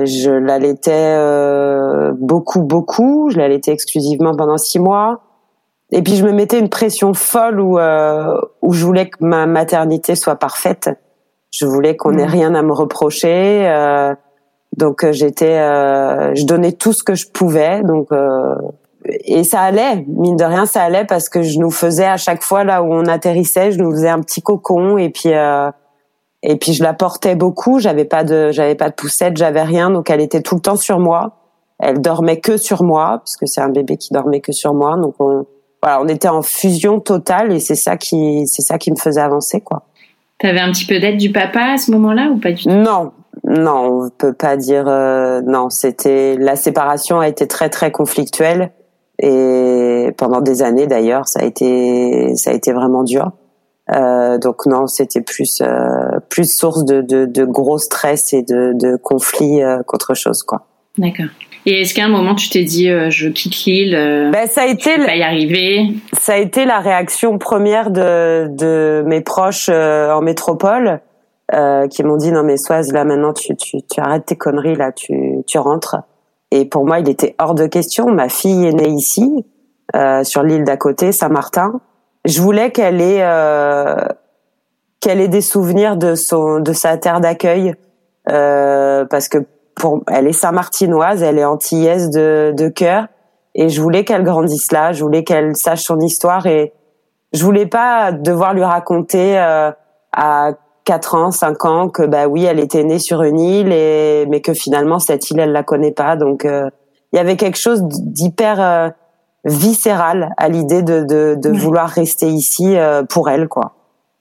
je 0.04 0.30
l'allaitais 0.30 1.16
euh, 1.16 2.12
beaucoup, 2.16 2.61
beaucoup. 2.61 3.30
Je 3.30 3.38
l'allaitais 3.38 3.72
exclusivement 3.72 4.34
pendant 4.34 4.58
6 4.58 4.78
mois. 4.78 5.20
Et 5.92 6.02
puis 6.02 6.16
je 6.16 6.25
me 6.25 6.32
mettais 6.32 6.58
une 6.58 6.70
pression 6.70 7.12
folle 7.14 7.61
où, 7.61 7.78
euh, 7.78 8.40
où 8.62 8.72
je 8.72 8.84
voulais 8.84 9.11
que 9.11 9.18
ma 9.20 9.46
maternité 9.46 10.14
soit 10.14 10.37
parfaite. 10.37 10.90
Je 11.52 11.66
voulais 11.66 11.96
qu'on 11.96 12.16
ait 12.16 12.26
mm. 12.26 12.30
rien 12.30 12.54
à 12.54 12.62
me 12.62 12.72
reprocher. 12.72 13.68
Euh, 13.68 14.14
donc 14.76 15.04
euh, 15.04 15.12
j'étais, 15.12 15.58
euh, 15.58 16.34
je 16.34 16.46
donnais 16.46 16.72
tout 16.72 16.94
ce 16.94 17.04
que 17.04 17.14
je 17.14 17.28
pouvais. 17.28 17.82
Donc 17.82 18.08
et 19.04 19.42
ça 19.44 19.61
allait, 19.61 20.04
mine 20.06 20.37
de 20.37 20.44
rien, 20.44 20.64
ça 20.64 20.82
allait 20.82 21.04
parce 21.04 21.28
que 21.28 21.42
je 21.42 21.58
nous 21.58 21.72
faisais 21.72 22.06
à 22.06 22.16
chaque 22.16 22.42
fois 22.42 22.64
là 22.64 22.82
où 22.82 22.92
on 22.92 23.06
atterrissait, 23.06 23.72
je 23.72 23.78
nous 23.78 23.90
faisais 23.90 24.08
un 24.08 24.20
petit 24.20 24.42
cocon 24.42 24.96
et 24.96 25.11
puis 25.11 25.30
et 26.42 26.56
puis 26.56 26.72
je 26.72 26.82
la 26.82 26.92
portais 26.92 27.34
beaucoup. 27.34 27.78
J'avais 27.78 28.04
pas 28.04 28.25
de, 28.25 28.50
j'avais 28.50 28.75
pas 28.75 28.90
de 28.90 28.94
poussette, 28.94 29.37
j'avais 29.37 29.62
rien, 29.62 29.90
donc 29.90 30.11
elle 30.11 30.20
était 30.20 30.42
tout 30.42 30.56
le 30.56 30.61
temps 30.61 30.76
sur 30.76 30.99
moi. 30.99 31.37
Elle 31.78 32.00
dormait 32.00 32.40
que 32.40 32.56
sur 32.56 32.82
moi 32.82 33.18
parce 33.18 33.37
que 33.37 33.46
c'est 33.46 33.61
un 33.61 33.68
bébé 33.68 33.96
qui 33.96 34.12
dormait 34.12 34.40
que 34.40 34.52
sur 34.52 34.75
moi. 34.75 34.96
Donc 34.96 35.14
on, 35.18 35.46
voilà, 35.82 36.00
on 36.00 36.08
était 36.08 36.28
en 36.28 36.42
fusion 36.42 37.00
totale 37.00 37.52
et 37.52 37.61
c'est 37.61 37.75
ça 37.75 37.96
qui, 37.96 38.46
c'est 38.46 38.62
ça 38.62 38.78
qui 38.78 38.90
me 38.90 38.96
faisait 38.96 39.20
avancer 39.20 39.61
quoi. 39.61 39.84
T'avais 40.38 40.61
un 40.61 40.72
petit 40.72 40.87
peu 40.87 40.99
d'aide 40.99 41.18
du 41.18 41.30
papa 41.30 41.75
à 41.75 41.76
ce 41.78 41.90
moment-là 41.92 42.30
ou 42.32 42.38
pas 42.38 42.52
du 42.52 42.64
tout? 42.64 42.70
Non, 42.70 43.12
non, 43.44 44.04
on 44.04 44.11
peut 44.11 44.32
pas 44.32 44.56
dire 44.56 44.84
euh, 44.88 45.40
non. 45.42 45.70
C'était 45.70 46.37
la 46.37 46.56
séparation 46.56 47.20
a 47.20 47.28
été 47.28 47.46
très 47.46 47.68
très 47.68 47.92
conflictuelle 47.92 48.72
et 49.20 50.08
pendant 50.16 50.40
des 50.40 50.62
années 50.62 50.87
d'ailleurs, 50.87 51.28
ça 51.28 51.40
a 51.40 51.44
été 51.44 52.34
ça 52.37 52.50
a 52.50 52.54
été 52.54 52.72
vraiment 52.72 53.04
dur. 53.04 53.30
Euh, 53.94 54.38
donc 54.38 54.64
non, 54.66 54.87
c'était 54.87 55.20
plus 55.20 55.61
euh, 55.61 56.18
plus 56.30 56.50
source 56.50 56.84
de, 56.84 57.02
de, 57.02 57.26
de, 57.26 57.44
gros 57.44 57.78
stress 57.78 58.32
et 58.32 58.42
de, 58.42 58.72
de 58.75 58.96
conflits 58.96 59.62
euh, 59.62 59.82
qu'autre 59.87 60.14
chose 60.14 60.42
quoi. 60.42 60.66
D'accord. 60.96 61.26
Et 61.66 61.82
est-ce 61.82 61.94
qu'à 61.94 62.04
un 62.04 62.08
moment 62.08 62.34
tu 62.34 62.49
t'es 62.49 62.64
dit 62.64 62.88
euh, 62.88 63.11
je 63.11 63.28
quitte 63.28 63.64
l'île 63.66 64.30
ben, 64.32 64.46
ça 64.46 64.62
a 64.62 64.66
été 64.66 64.90
je 64.96 65.02
vais 65.02 65.18
y 65.18 65.22
arriver? 65.22 65.88
Ça 66.14 66.34
a 66.34 66.37
été 66.38 66.64
la 66.64 66.80
réaction 66.80 67.37
première 67.38 67.90
de, 67.90 68.49
de 68.49 69.02
mes 69.06 69.20
proches 69.20 69.68
euh, 69.68 70.11
en 70.11 70.22
métropole 70.22 71.00
euh, 71.54 71.87
qui 71.87 72.02
m'ont 72.02 72.16
dit 72.16 72.32
non 72.32 72.44
mais 72.44 72.56
Soise 72.56 72.92
là 72.92 73.04
maintenant 73.04 73.34
tu, 73.34 73.54
tu, 73.56 73.78
tu 73.82 74.00
arrêtes 74.00 74.25
tes 74.26 74.37
conneries 74.37 74.76
là 74.76 74.92
tu, 74.92 75.42
tu 75.46 75.58
rentres. 75.58 75.96
Et 76.50 76.64
pour 76.64 76.87
moi 76.87 76.99
il 77.00 77.08
était 77.11 77.34
hors 77.38 77.54
de 77.54 77.66
question. 77.66 78.06
Ma 78.06 78.30
fille 78.30 78.64
est 78.66 78.72
née 78.72 78.88
ici 78.88 79.44
sur 80.25 80.42
l'île 80.42 80.64
d'à 80.64 80.78
côté 80.78 81.12
Saint-Martin. 81.12 81.80
Je 82.24 82.40
voulais 82.40 82.70
qu'elle 82.70 83.00
ait 83.00 83.24
qu'elle 85.00 85.20
ait 85.20 85.28
des 85.28 85.40
souvenirs 85.40 85.96
de 85.96 86.14
son 86.14 86.60
de 86.60 86.72
sa 86.72 86.96
terre 86.96 87.20
d'accueil 87.20 87.74
parce 88.24 89.28
que 89.28 89.38
elle 90.08 90.26
est 90.26 90.32
saint-martinoise, 90.32 91.22
elle 91.22 91.38
est 91.38 91.44
antillaise 91.44 92.10
de, 92.10 92.52
de 92.56 92.68
cœur, 92.68 93.06
et 93.54 93.68
je 93.68 93.80
voulais 93.80 94.04
qu'elle 94.04 94.24
grandisse 94.24 94.72
là, 94.72 94.92
je 94.92 95.02
voulais 95.02 95.24
qu'elle 95.24 95.56
sache 95.56 95.82
son 95.82 96.00
histoire, 96.00 96.46
et 96.46 96.72
je 97.32 97.44
voulais 97.44 97.66
pas 97.66 98.12
devoir 98.12 98.54
lui 98.54 98.64
raconter 98.64 99.38
euh, 99.38 99.70
à 100.12 100.52
4 100.84 101.14
ans, 101.14 101.30
5 101.30 101.64
ans 101.64 101.88
que 101.88 102.02
bah 102.02 102.26
oui, 102.26 102.44
elle 102.44 102.60
était 102.60 102.84
née 102.84 102.98
sur 102.98 103.22
une 103.22 103.40
île, 103.40 103.72
et 103.72 104.26
mais 104.28 104.40
que 104.40 104.54
finalement 104.54 104.98
cette 104.98 105.30
île, 105.30 105.40
elle 105.40 105.52
la 105.52 105.62
connaît 105.62 105.92
pas. 105.92 106.16
Donc 106.16 106.44
euh, 106.44 106.68
il 107.12 107.16
y 107.16 107.20
avait 107.20 107.36
quelque 107.36 107.58
chose 107.58 107.82
d'hyper 107.84 108.92
euh, 109.46 109.50
viscéral 109.50 110.34
à 110.37 110.49
l'idée 110.49 110.82
de, 110.82 111.04
de, 111.04 111.37
de 111.37 111.50
vouloir 111.50 111.88
rester 111.88 112.28
ici 112.28 112.76
pour 113.08 113.28
elle, 113.28 113.49
quoi. 113.49 113.75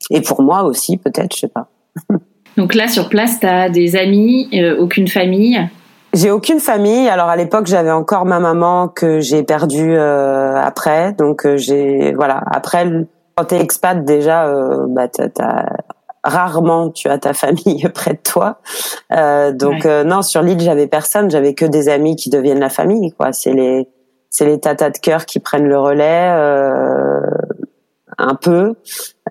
Et 0.10 0.22
pour 0.22 0.42
moi 0.42 0.64
aussi, 0.64 0.98
peut-être, 0.98 1.36
je 1.36 1.42
sais 1.42 1.48
pas. 1.48 1.68
Donc 2.58 2.76
là, 2.76 2.88
sur 2.88 3.10
place, 3.10 3.40
tu 3.40 3.46
as 3.46 3.70
des 3.70 3.96
amis, 3.96 4.50
euh, 4.54 4.78
aucune 4.78 5.08
famille? 5.08 5.60
J'ai 6.14 6.32
aucune 6.32 6.60
famille. 6.60 7.08
Alors 7.08 7.30
à 7.30 7.38
l'époque, 7.38 7.68
j'avais 7.68 7.92
encore 7.92 8.26
ma 8.26 8.40
maman 8.40 8.90
que 8.90 9.22
j'ai 9.22 9.44
perdue 9.44 9.96
euh, 9.96 10.56
après. 10.62 11.14
Donc 11.14 11.46
euh, 11.46 11.56
j'ai 11.56 12.14
voilà. 12.14 12.42
Après, 12.52 12.86
quand 13.36 13.46
t'es 13.46 13.62
expat 13.62 14.04
déjà, 14.04 14.48
euh, 14.48 14.86
bah 14.90 15.08
t'as, 15.08 15.66
rarement 16.24 16.90
tu 16.90 17.08
as 17.08 17.18
ta 17.18 17.34
famille 17.34 17.88
près 17.94 18.14
de 18.14 18.20
toi. 18.20 18.60
donc 19.54 19.86
non, 19.86 20.22
sur 20.22 20.42
l'île, 20.42 20.60
j'avais 20.60 20.88
personne. 20.88 21.32
J'avais 21.32 21.54
que 21.54 21.66
des 21.66 21.88
amis 21.88 22.18
qui 22.18 22.30
deviennent 22.30 22.60
la 22.60 22.70
famille. 22.70 23.14
Quoi. 23.14 23.32
C'est 23.32 23.54
les 23.54 23.88
c'est 24.32 24.46
les 24.46 24.60
tatas 24.60 24.90
de 24.90 24.98
cœur 24.98 25.28
qui 25.28 25.40
prennent 25.40 25.68
le 25.68 25.78
relais 25.78 26.32
un 28.18 28.36
peu. 28.36 28.76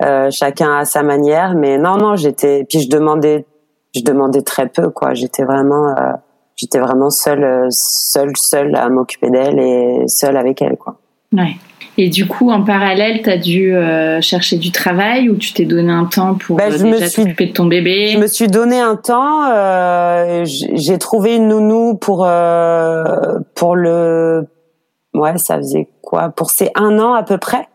Euh, 0.02 0.30
chacun 0.30 0.78
à 0.78 0.85
sa 0.85 1.02
manière, 1.02 1.54
mais 1.54 1.78
non, 1.78 1.97
non, 1.97 2.16
j'étais. 2.16 2.64
Puis 2.69 2.80
je 2.80 2.88
demandais, 2.88 3.45
je 3.95 4.02
demandais 4.02 4.42
très 4.42 4.69
peu, 4.69 4.90
quoi. 4.90 5.14
J'étais 5.14 5.45
vraiment, 5.45 5.88
euh, 5.88 6.12
j'étais 6.57 6.78
vraiment 6.78 7.11
seule, 7.11 7.66
seule, 7.71 8.33
seule 8.37 8.75
à 8.76 8.88
m'occuper 8.88 9.30
d'elle 9.30 9.59
et 9.59 10.04
seule 10.07 10.37
avec 10.37 10.62
elle, 10.62 10.76
quoi. 10.76 10.99
Ouais. 11.33 11.57
Et 11.99 12.09
du 12.09 12.26
coup, 12.26 12.50
en 12.50 12.64
parallèle, 12.64 13.21
tu 13.23 13.30
as 13.30 13.37
dû 13.37 13.75
euh, 13.75 14.21
chercher 14.21 14.57
du 14.57 14.71
travail 14.71 15.28
ou 15.28 15.37
tu 15.37 15.52
t'es 15.52 15.64
donné 15.64 15.92
un 15.92 16.07
temps 16.07 16.35
pour 16.35 16.57
bah, 16.57 16.71
je 16.71 16.78
déjà 16.83 17.11
t'occuper 17.11 17.47
de 17.47 17.52
ton 17.52 17.66
bébé? 17.66 18.09
Je 18.09 18.19
me 18.19 18.26
suis 18.26 18.49
donné 18.49 18.80
un 18.80 18.97
temps. 18.97 19.45
j'ai 20.45 20.99
trouvé 20.99 21.37
une 21.37 21.49
nounou 21.49 21.97
pour 21.97 22.26
pour 23.54 23.76
le. 23.76 24.47
Ouais, 25.14 25.37
ça 25.38 25.57
faisait 25.57 25.88
quoi? 26.02 26.31
Pour 26.31 26.50
ces 26.50 26.71
un 26.75 26.99
an 26.99 27.14
à 27.14 27.23
peu 27.23 27.38
près. 27.38 27.69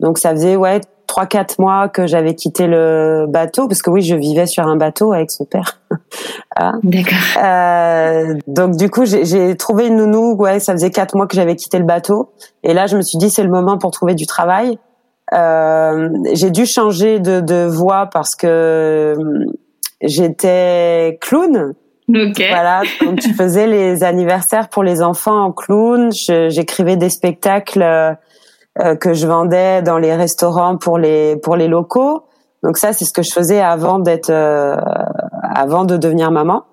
Donc 0.00 0.18
ça 0.18 0.30
faisait 0.30 0.56
ouais 0.56 0.80
trois 1.06 1.26
quatre 1.26 1.58
mois 1.58 1.88
que 1.88 2.06
j'avais 2.06 2.34
quitté 2.34 2.66
le 2.66 3.26
bateau 3.28 3.68
parce 3.68 3.82
que 3.82 3.90
oui 3.90 4.02
je 4.02 4.16
vivais 4.16 4.46
sur 4.46 4.66
un 4.66 4.76
bateau 4.76 5.12
avec 5.12 5.30
son 5.30 5.44
père. 5.44 5.80
ah. 6.56 6.72
D'accord. 6.82 7.42
Euh, 7.42 8.34
donc 8.46 8.76
du 8.76 8.90
coup 8.90 9.04
j'ai 9.04 9.56
trouvé 9.56 9.86
une 9.86 9.96
nounou 9.96 10.34
ouais 10.34 10.60
ça 10.60 10.72
faisait 10.72 10.90
quatre 10.90 11.14
mois 11.14 11.26
que 11.26 11.36
j'avais 11.36 11.56
quitté 11.56 11.78
le 11.78 11.84
bateau 11.84 12.32
et 12.62 12.74
là 12.74 12.86
je 12.86 12.96
me 12.96 13.02
suis 13.02 13.18
dit 13.18 13.30
c'est 13.30 13.44
le 13.44 13.50
moment 13.50 13.78
pour 13.78 13.90
trouver 13.92 14.14
du 14.14 14.26
travail. 14.26 14.78
Euh, 15.32 16.10
j'ai 16.32 16.50
dû 16.50 16.66
changer 16.66 17.18
de, 17.18 17.40
de 17.40 17.64
voie 17.66 18.08
parce 18.12 18.34
que 18.34 19.14
hum, 19.16 19.46
j'étais 20.02 21.18
clown. 21.20 21.74
Okay. 22.08 22.48
Voilà, 22.48 22.82
donc 23.00 23.20
je 23.22 23.32
faisais 23.32 23.66
les 23.66 24.04
anniversaires 24.04 24.68
pour 24.68 24.82
les 24.82 25.02
enfants 25.02 25.44
en 25.44 25.52
clown, 25.52 26.10
j'écrivais 26.12 26.96
des 26.96 27.08
spectacles 27.08 28.16
que 29.00 29.14
je 29.14 29.26
vendais 29.26 29.80
dans 29.80 29.96
les 29.96 30.14
restaurants 30.14 30.76
pour 30.76 30.98
les 30.98 31.36
pour 31.36 31.56
les 31.56 31.66
locaux. 31.66 32.24
Donc 32.62 32.76
ça, 32.76 32.92
c'est 32.92 33.06
ce 33.06 33.12
que 33.12 33.22
je 33.22 33.32
faisais 33.32 33.60
avant 33.60 34.00
d'être, 34.00 34.30
avant 34.30 35.84
de 35.84 35.96
devenir 35.96 36.30
maman. 36.30 36.64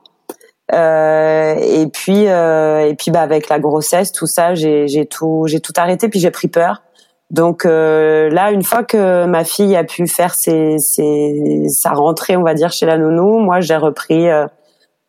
Euh, 0.74 1.56
et 1.60 1.88
puis 1.88 2.28
euh, 2.28 2.88
et 2.88 2.96
puis 2.96 3.12
bah 3.12 3.22
avec 3.22 3.50
la 3.50 3.60
grossesse, 3.60 4.12
tout 4.12 4.28
ça, 4.28 4.56
j'ai 4.56 4.88
j'ai 4.88 5.06
tout 5.06 5.44
j'ai 5.48 5.60
tout 5.60 5.74
arrêté 5.76 6.08
puis 6.08 6.20
j'ai 6.20 6.32
pris 6.32 6.48
peur. 6.48 6.82
Donc 7.30 7.66
euh, 7.66 8.30
là, 8.30 8.52
une 8.52 8.64
fois 8.64 8.84
que 8.84 9.26
ma 9.26 9.44
fille 9.44 9.76
a 9.76 9.84
pu 9.84 10.08
faire 10.08 10.34
ses, 10.34 10.78
ses, 10.80 11.66
sa 11.70 11.92
rentrée, 11.92 12.36
on 12.36 12.44
va 12.44 12.54
dire 12.54 12.72
chez 12.72 12.86
la 12.86 12.98
nounou, 12.98 13.40
moi 13.40 13.62
j'ai 13.62 13.76
repris 13.76 14.30
euh, 14.30 14.48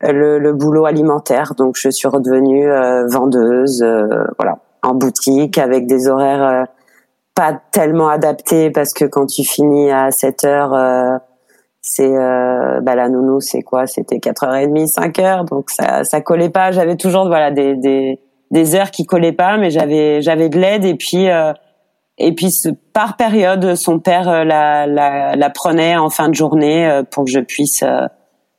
le, 0.02 0.38
le, 0.38 0.52
boulot 0.52 0.86
alimentaire. 0.86 1.54
Donc 1.56 1.76
je 1.76 1.88
suis 1.88 2.08
redevenue 2.08 2.70
euh, 2.70 3.06
vendeuse, 3.08 3.84
voilà, 4.38 4.58
en 4.82 4.94
boutique 4.94 5.58
avec 5.58 5.86
des 5.86 6.08
horaires 6.08 6.66
pas 7.34 7.58
tellement 7.70 8.08
adaptés 8.08 8.70
parce 8.70 8.92
que 8.92 9.06
quand 9.06 9.26
tu 9.26 9.42
finis 9.42 9.90
à 9.90 10.10
7 10.10 10.44
heures 10.44 11.20
c'est 11.82 12.16
euh, 12.16 12.80
bah 12.80 12.94
la 12.94 13.08
nounou 13.08 13.40
c'est 13.40 13.62
quoi? 13.62 13.86
C'était 13.86 14.18
4h30 14.18 14.86
5h 14.86 15.48
donc 15.48 15.68
ça 15.68 16.04
ça 16.04 16.20
collait 16.20 16.48
pas. 16.48 16.70
J'avais 16.70 16.96
toujours 16.96 17.26
voilà 17.26 17.50
des 17.50 17.74
des 17.74 18.20
des 18.52 18.74
heures 18.76 18.92
qui 18.92 19.04
collaient 19.04 19.32
pas 19.32 19.58
mais 19.58 19.70
j'avais 19.70 20.22
j'avais 20.22 20.48
de 20.48 20.58
l'aide. 20.58 20.84
Et 20.84 20.94
puis 20.94 21.28
euh, 21.28 21.52
et 22.18 22.32
puis 22.32 22.54
par 22.92 23.16
période 23.16 23.74
son 23.74 23.98
père 23.98 24.28
euh, 24.28 24.44
la, 24.44 24.86
la 24.86 25.34
la 25.34 25.50
prenait 25.50 25.96
en 25.96 26.08
fin 26.08 26.28
de 26.28 26.34
journée 26.34 26.88
euh, 26.88 27.02
pour 27.02 27.24
que 27.24 27.30
je 27.30 27.40
puisse 27.40 27.84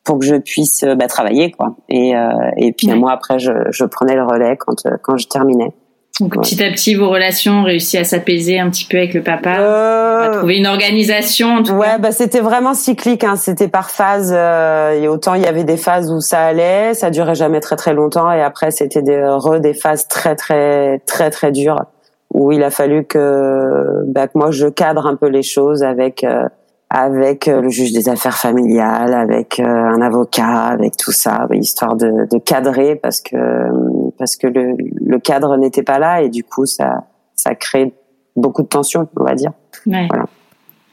pour 0.04 0.20
que 0.20 0.26
je 0.26 0.36
puisse 0.36 0.84
bah, 0.84 1.08
travailler 1.08 1.52
quoi 1.52 1.76
et 1.90 2.14
et 2.58 2.72
puis 2.74 2.88
moi 2.94 3.12
après 3.12 3.40
je 3.40 3.52
je 3.72 3.86
prenais 3.86 4.16
le 4.16 4.24
relais 4.24 4.58
quand 4.58 4.84
quand 5.02 5.18
je 5.18 5.28
terminais 5.28 5.74
donc 6.20 6.36
petit 6.36 6.64
à 6.64 6.70
petit, 6.70 6.94
vos 6.94 7.10
relations 7.10 7.62
ont 7.62 7.64
réussi 7.64 7.98
à 7.98 8.04
s'apaiser 8.04 8.60
un 8.60 8.70
petit 8.70 8.86
peu 8.86 8.98
avec 8.98 9.16
le 9.16 9.24
papa, 9.24 9.58
euh... 9.60 10.22
à 10.22 10.38
trouver 10.38 10.58
une 10.58 10.68
organisation. 10.68 11.56
En 11.56 11.64
tout 11.64 11.74
ouais, 11.74 11.98
bah 11.98 12.12
c'était 12.12 12.40
vraiment 12.40 12.76
cyclique. 12.76 13.24
Hein. 13.24 13.36
C'était 13.36 13.68
par 13.68 13.90
phase. 13.90 14.32
Euh, 14.32 14.92
et 14.92 15.08
autant 15.08 15.34
il 15.34 15.42
y 15.42 15.48
avait 15.48 15.64
des 15.64 15.78
phases 15.78 16.12
où 16.12 16.20
ça 16.22 16.46
allait, 16.46 16.94
ça 16.94 17.10
durait 17.10 17.34
jamais 17.34 17.62
très 17.62 17.78
très 17.78 17.96
longtemps, 17.96 18.32
et 18.32 18.44
après 18.44 18.70
c'était 18.70 19.02
des 19.02 19.20
re 19.26 19.60
des 19.60 19.74
phases 19.74 20.08
très 20.08 20.36
très 20.36 21.00
très 21.00 21.32
très 21.32 21.52
dures 21.52 21.84
où 22.32 22.52
il 22.52 22.64
a 22.64 22.70
fallu 22.70 23.06
que, 23.06 24.04
bah, 24.08 24.28
que 24.28 24.38
moi 24.38 24.52
je 24.52 24.68
cadre 24.68 25.08
un 25.08 25.16
peu 25.16 25.28
les 25.28 25.44
choses 25.44 25.82
avec. 25.82 26.24
Euh, 26.24 26.48
avec 26.96 27.48
euh, 27.48 27.60
le 27.60 27.70
juge 27.70 27.92
des 27.92 28.08
affaires 28.08 28.38
familiales, 28.38 29.16
avec 29.16 29.60
euh, 29.60 29.66
un 29.66 30.00
avocat, 30.00 30.66
avec 30.66 30.96
tout 30.96 31.12
ça, 31.12 31.48
histoire 31.52 31.96
de, 31.96 32.28
de 32.32 32.38
cadrer 32.38 32.96
parce 32.96 33.20
que 33.20 33.36
parce 34.20 34.36
que 34.36 34.46
le, 34.46 34.76
le 34.78 35.20
cadre 35.20 35.58
n'était 35.58 35.82
pas 35.82 35.98
là 35.98 36.22
et 36.22 36.30
du 36.30 36.44
coup 36.44 36.68
ça 36.68 37.06
ça 37.36 37.56
crée 37.56 37.94
beaucoup 38.36 38.62
de 38.62 38.68
tension, 38.68 39.10
on 39.20 39.24
va 39.24 39.34
dire. 39.34 39.52
Ouais. 39.88 40.08
Voilà. 40.08 40.26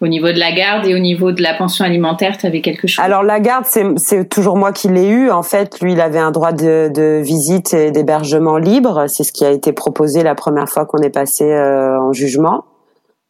Au 0.00 0.08
niveau 0.08 0.28
de 0.28 0.38
la 0.38 0.52
garde 0.52 0.86
et 0.86 0.94
au 0.94 0.98
niveau 0.98 1.32
de 1.32 1.42
la 1.42 1.52
pension 1.52 1.84
alimentaire, 1.84 2.38
tu 2.38 2.46
avais 2.46 2.62
quelque 2.62 2.86
chose? 2.86 3.04
Alors 3.04 3.22
la 3.22 3.38
garde, 3.38 3.66
c'est 3.66 4.26
toujours 4.30 4.56
moi 4.56 4.72
qui 4.72 4.88
l'ai 4.88 5.06
eu. 5.06 5.30
En 5.30 5.42
fait, 5.42 5.78
lui, 5.82 5.92
il 5.92 6.00
avait 6.00 6.18
un 6.18 6.30
droit 6.30 6.52
de, 6.52 6.90
de 6.90 7.20
visite 7.22 7.74
et 7.74 7.90
d'hébergement 7.90 8.56
libre. 8.56 9.04
C'est 9.08 9.24
ce 9.24 9.32
qui 9.32 9.44
a 9.44 9.50
été 9.50 9.74
proposé 9.74 10.22
la 10.22 10.34
première 10.34 10.70
fois 10.70 10.86
qu'on 10.86 11.02
est 11.02 11.10
passé 11.10 11.44
euh, 11.44 12.00
en 12.00 12.14
jugement. 12.14 12.64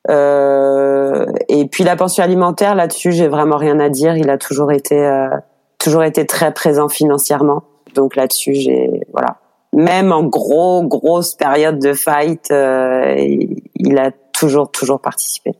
Euh, 0.08 0.69
et 1.48 1.66
puis 1.66 1.84
la 1.84 1.96
pension 1.96 2.22
alimentaire 2.22 2.74
là-dessus, 2.74 3.12
j'ai 3.12 3.28
vraiment 3.28 3.56
rien 3.56 3.78
à 3.80 3.88
dire. 3.88 4.16
Il 4.16 4.30
a 4.30 4.38
toujours 4.38 4.72
été 4.72 4.98
euh, 4.98 5.28
toujours 5.78 6.04
été 6.04 6.26
très 6.26 6.52
présent 6.52 6.88
financièrement. 6.88 7.62
Donc 7.94 8.16
là-dessus, 8.16 8.54
j'ai 8.54 8.88
voilà. 9.12 9.36
Même 9.72 10.12
en 10.12 10.24
gros 10.24 10.82
grosse 10.82 11.34
période 11.34 11.78
de 11.78 11.92
fight, 11.92 12.50
euh, 12.50 13.14
il 13.76 13.98
a 13.98 14.10
toujours 14.32 14.70
toujours 14.70 15.00
participé. 15.00 15.54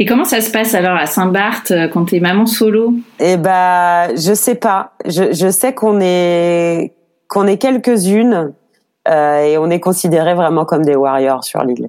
Et 0.00 0.06
comment 0.06 0.24
ça 0.24 0.40
se 0.40 0.50
passe 0.50 0.74
alors 0.74 0.96
à 0.96 1.06
Saint-Barth 1.06 1.72
euh, 1.72 1.88
quand 1.88 2.04
t'es 2.04 2.20
maman 2.20 2.46
solo? 2.46 2.92
Eh 3.18 3.36
ben, 3.36 4.08
je 4.14 4.32
sais 4.32 4.54
pas. 4.54 4.92
Je, 5.04 5.32
je 5.32 5.50
sais 5.50 5.74
qu'on 5.74 6.00
est 6.00 6.94
qu'on 7.28 7.46
est 7.46 7.58
quelques-unes 7.58 8.52
euh, 9.08 9.42
et 9.42 9.58
on 9.58 9.70
est 9.70 9.80
considérés 9.80 10.34
vraiment 10.34 10.64
comme 10.64 10.84
des 10.84 10.94
warriors 10.94 11.44
sur 11.44 11.62
l'île. 11.64 11.88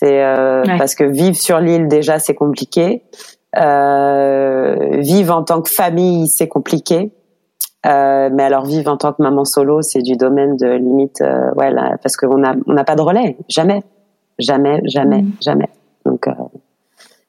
C'est 0.00 0.24
euh, 0.24 0.62
parce 0.78 0.94
que 0.94 1.04
vivre 1.04 1.36
sur 1.36 1.60
l'île 1.60 1.86
déjà 1.86 2.18
c'est 2.18 2.34
compliqué. 2.34 3.02
Euh, 3.58 4.96
vivre 4.98 5.36
en 5.36 5.42
tant 5.42 5.60
que 5.60 5.68
famille 5.68 6.26
c'est 6.26 6.48
compliqué. 6.48 7.12
Euh, 7.86 8.30
mais 8.32 8.44
alors 8.44 8.64
vivre 8.64 8.90
en 8.90 8.96
tant 8.96 9.12
que 9.12 9.22
maman 9.22 9.44
solo 9.44 9.82
c'est 9.82 10.00
du 10.00 10.16
domaine 10.16 10.56
de 10.56 10.66
limite 10.66 11.20
euh, 11.20 11.50
ouais 11.54 11.70
là, 11.70 11.96
parce 12.02 12.16
qu'on 12.16 12.44
a 12.44 12.54
on 12.66 12.72
n'a 12.72 12.84
pas 12.84 12.96
de 12.96 13.02
relais. 13.02 13.36
Jamais. 13.48 13.82
Jamais 14.38 14.80
jamais 14.86 15.20
mm. 15.20 15.32
jamais. 15.42 15.68
Donc 16.06 16.26
euh, 16.28 16.32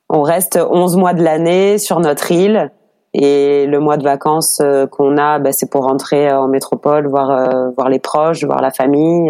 on 0.07 0.21
reste 0.21 0.57
11 0.57 0.95
mois 0.95 1.13
de 1.13 1.23
l'année 1.23 1.77
sur 1.77 1.99
notre 1.99 2.31
île. 2.31 2.71
Et 3.13 3.65
le 3.67 3.81
mois 3.81 3.97
de 3.97 4.03
vacances 4.03 4.61
euh, 4.61 4.87
qu'on 4.87 5.17
a 5.17 5.39
bah, 5.39 5.51
c'est 5.51 5.69
pour 5.69 5.83
rentrer 5.83 6.31
en 6.31 6.47
métropole 6.47 7.07
voir 7.07 7.73
voir 7.75 7.89
les 7.89 7.99
proches 7.99 8.45
voir 8.45 8.61
la 8.61 8.71
famille. 8.71 9.29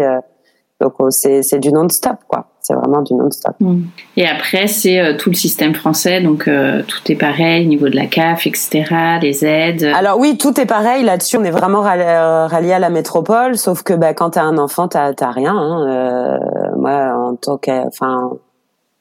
Donc 0.80 0.94
c'est 1.10 1.42
c'est 1.42 1.58
du 1.58 1.72
non-stop 1.72 2.18
quoi 2.28 2.51
c'est 2.62 2.74
vraiment 2.74 3.02
du 3.02 3.14
non-stop. 3.14 3.56
Mm. 3.60 3.82
Et 4.16 4.26
après, 4.26 4.68
c'est 4.68 5.00
euh, 5.00 5.16
tout 5.16 5.30
le 5.30 5.34
système 5.34 5.74
français, 5.74 6.20
donc 6.20 6.46
euh, 6.46 6.82
tout 6.86 7.00
est 7.10 7.16
pareil, 7.16 7.66
au 7.66 7.68
niveau 7.68 7.88
de 7.88 7.96
la 7.96 8.06
CAF, 8.06 8.46
etc., 8.46 8.84
les 9.20 9.44
aides. 9.44 9.90
Alors 9.94 10.18
oui, 10.18 10.38
tout 10.38 10.58
est 10.60 10.66
pareil. 10.66 11.04
Là-dessus, 11.04 11.36
on 11.36 11.44
est 11.44 11.50
vraiment 11.50 11.84
euh, 11.84 12.46
rallié 12.46 12.72
à 12.72 12.78
la 12.78 12.90
métropole, 12.90 13.58
sauf 13.58 13.82
que 13.82 13.94
bah, 13.94 14.14
quand 14.14 14.30
t'as 14.30 14.42
un 14.42 14.58
enfant, 14.58 14.86
t'as 14.86 15.12
t'as 15.12 15.30
rien. 15.30 15.54
Hein. 15.54 16.38
moi, 16.76 17.12
en 17.16 17.34
tant 17.34 17.58
que, 17.58 17.86
enfin, 17.86 18.30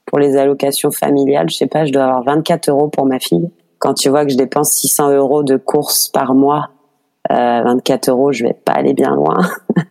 pour 0.06 0.17
les 0.17 0.38
allocations 0.38 0.91
familiales, 0.91 1.50
je 1.50 1.56
sais 1.58 1.67
pas, 1.67 1.86
je 1.86 1.91
dois 1.91 2.04
avoir 2.04 2.24
24 2.24 2.69
euros 2.69 2.88
pour 2.88 3.06
ma 3.06 3.19
fille. 3.19 3.50
Quand 3.78 3.93
tu 3.93 4.10
vois 4.10 4.26
que 4.26 4.32
je 4.32 4.38
dépense 4.38 4.71
600 4.71 5.12
euros 5.12 5.43
de 5.43 5.58
courses 5.58 6.08
par 6.10 6.34
mois, 6.34 6.69
24 7.30 8.10
euros, 8.10 8.32
je 8.32 8.43
vais 8.43 8.54
pas 8.54 8.74
aller 8.74 8.93
bien 8.93 9.15
loin. 9.15 9.38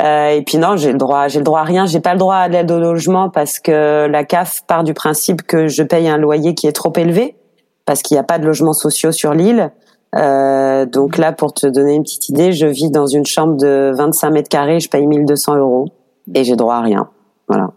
Euh, 0.00 0.30
et 0.30 0.42
puis 0.42 0.58
non, 0.58 0.76
j'ai 0.76 0.92
le 0.92 0.98
droit, 0.98 1.28
j'ai 1.28 1.38
le 1.38 1.44
droit 1.44 1.60
à 1.60 1.64
rien. 1.64 1.86
J'ai 1.86 2.00
pas 2.00 2.12
le 2.12 2.18
droit 2.18 2.36
à 2.36 2.48
l'aide 2.48 2.70
au 2.70 2.78
logement 2.78 3.28
parce 3.28 3.58
que 3.58 4.06
la 4.06 4.24
CAF 4.24 4.62
part 4.66 4.84
du 4.84 4.94
principe 4.94 5.42
que 5.42 5.68
je 5.68 5.82
paye 5.82 6.08
un 6.08 6.16
loyer 6.16 6.54
qui 6.54 6.66
est 6.66 6.72
trop 6.72 6.92
élevé 6.96 7.36
parce 7.84 8.02
qu'il 8.02 8.14
n'y 8.14 8.20
a 8.20 8.24
pas 8.24 8.38
de 8.38 8.46
logements 8.46 8.72
sociaux 8.72 9.12
sur 9.12 9.34
l'île. 9.34 9.72
Euh, 10.16 10.86
donc 10.86 11.18
là, 11.18 11.32
pour 11.32 11.52
te 11.52 11.66
donner 11.66 11.94
une 11.94 12.02
petite 12.02 12.28
idée, 12.28 12.52
je 12.52 12.66
vis 12.66 12.90
dans 12.90 13.06
une 13.06 13.26
chambre 13.26 13.56
de 13.56 13.92
25 13.94 14.30
mètres 14.30 14.48
carrés, 14.48 14.80
je 14.80 14.88
paye 14.88 15.06
1200 15.06 15.56
euros 15.56 15.86
et 16.34 16.44
j'ai 16.44 16.56
droit 16.56 16.76
à 16.76 16.80
rien. 16.80 17.08
Voilà. 17.48 17.70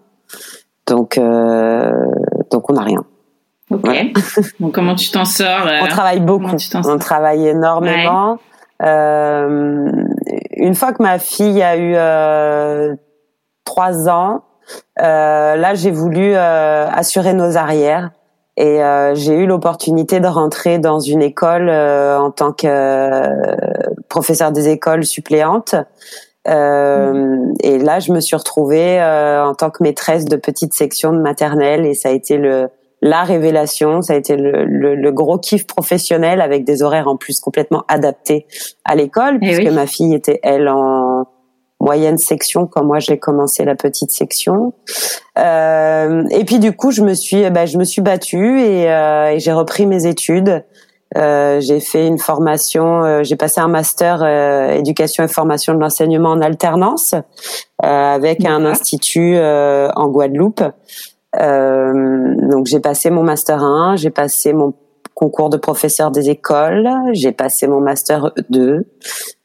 Donc, 0.87 1.17
euh, 1.17 1.91
donc 2.51 2.69
on 2.69 2.73
n'a 2.73 2.83
rien. 2.83 3.03
Ok. 3.69 3.89
donc 4.59 4.73
comment 4.73 4.95
tu 4.95 5.11
t'en 5.11 5.25
sors 5.25 5.67
On 5.81 5.87
travaille 5.87 6.19
beaucoup. 6.19 6.55
On 6.85 6.97
travaille 6.97 7.47
énormément. 7.47 8.37
Euh, 8.81 9.91
une 10.63 10.75
fois 10.75 10.93
que 10.93 11.03
ma 11.03 11.19
fille 11.19 11.61
a 11.61 11.75
eu 11.75 11.93
euh, 11.95 12.95
trois 13.65 14.07
ans, 14.07 14.43
euh, 15.01 15.55
là 15.57 15.75
j'ai 15.75 15.91
voulu 15.91 16.33
euh, 16.33 16.87
assurer 16.87 17.33
nos 17.33 17.57
arrières 17.57 18.11
et 18.55 18.79
j'ai 19.15 19.33
eu 19.33 19.47
l'opportunité 19.47 20.19
de 20.19 20.27
rentrer 20.27 20.77
dans 20.77 20.99
une 20.99 21.23
école 21.23 21.71
en 21.71 22.29
tant 22.29 22.51
que 22.51 23.27
professeur 24.09 24.51
des 24.51 24.69
écoles 24.69 25.05
suppléante. 25.05 25.73
Euh, 26.47 27.47
et 27.61 27.79
là, 27.79 27.99
je 27.99 28.11
me 28.11 28.19
suis 28.19 28.35
retrouvée 28.35 29.01
en 29.01 29.55
tant 29.55 29.71
que 29.71 29.81
maîtresse 29.81 30.25
de 30.25 30.35
petite 30.35 30.75
section 30.75 31.13
de 31.13 31.17
maternelle 31.17 31.83
et 31.87 31.95
ça 31.95 32.09
a 32.09 32.11
été 32.11 32.37
le 32.37 32.69
la 33.03 33.23
révélation. 33.23 34.01
Ça 34.01 34.13
a 34.13 34.15
été 34.15 34.35
le, 34.35 34.65
le, 34.65 34.95
le, 34.95 35.11
gros 35.11 35.37
kiff 35.37 35.67
professionnel 35.67 36.41
avec 36.41 36.63
des 36.63 36.81
horaires 36.81 37.07
en 37.07 37.17
plus 37.17 37.39
complètement 37.39 37.83
adaptés 37.87 38.47
à 38.85 38.95
l'école, 38.95 39.37
eh 39.41 39.45
puisque 39.45 39.71
ma 39.71 39.85
fille 39.85 40.15
était 40.15 40.39
elle 40.41 40.69
en 40.69 41.25
moyenne 41.81 42.17
section 42.17 42.65
quand 42.65 42.85
moi 42.85 42.99
j'ai 42.99 43.19
commencé 43.19 43.65
la 43.65 43.75
petite 43.75 44.11
section. 44.11 44.73
Euh, 45.37 46.23
et 46.31 46.45
puis 46.45 46.59
du 46.59 46.73
coup, 46.73 46.91
je 46.91 47.01
me 47.01 47.13
suis, 47.13 47.49
bah, 47.49 47.65
je 47.65 47.77
me 47.77 47.83
suis 47.83 48.01
battue 48.01 48.61
et, 48.61 48.89
euh, 48.89 49.31
et 49.31 49.39
j'ai 49.39 49.51
repris 49.51 49.85
mes 49.85 50.07
études. 50.07 50.63
Euh, 51.17 51.59
j'ai 51.59 51.79
fait 51.79 52.07
une 52.07 52.17
formation, 52.17 53.03
euh, 53.03 53.23
j'ai 53.23 53.35
passé 53.35 53.61
un 53.61 53.67
master 53.67 54.21
euh, 54.23 54.71
éducation 54.71 55.23
et 55.23 55.27
formation 55.27 55.75
de 55.75 55.79
l'enseignement 55.79 56.29
en 56.31 56.41
alternance 56.41 57.13
avec 57.79 58.45
un 58.45 58.65
institut 58.65 59.37
en 59.37 60.07
Guadeloupe. 60.07 60.63
Euh, 61.41 62.35
donc 62.49 62.67
j'ai 62.67 62.79
passé 62.79 63.09
mon 63.09 63.23
master 63.23 63.63
1, 63.63 63.95
j'ai 63.95 64.09
passé 64.09 64.53
mon 64.53 64.73
concours 65.13 65.49
de 65.49 65.57
professeur 65.57 66.11
des 66.11 66.29
écoles, 66.29 66.89
j'ai 67.13 67.31
passé 67.31 67.67
mon 67.67 67.79
master 67.79 68.31
2, 68.49 68.85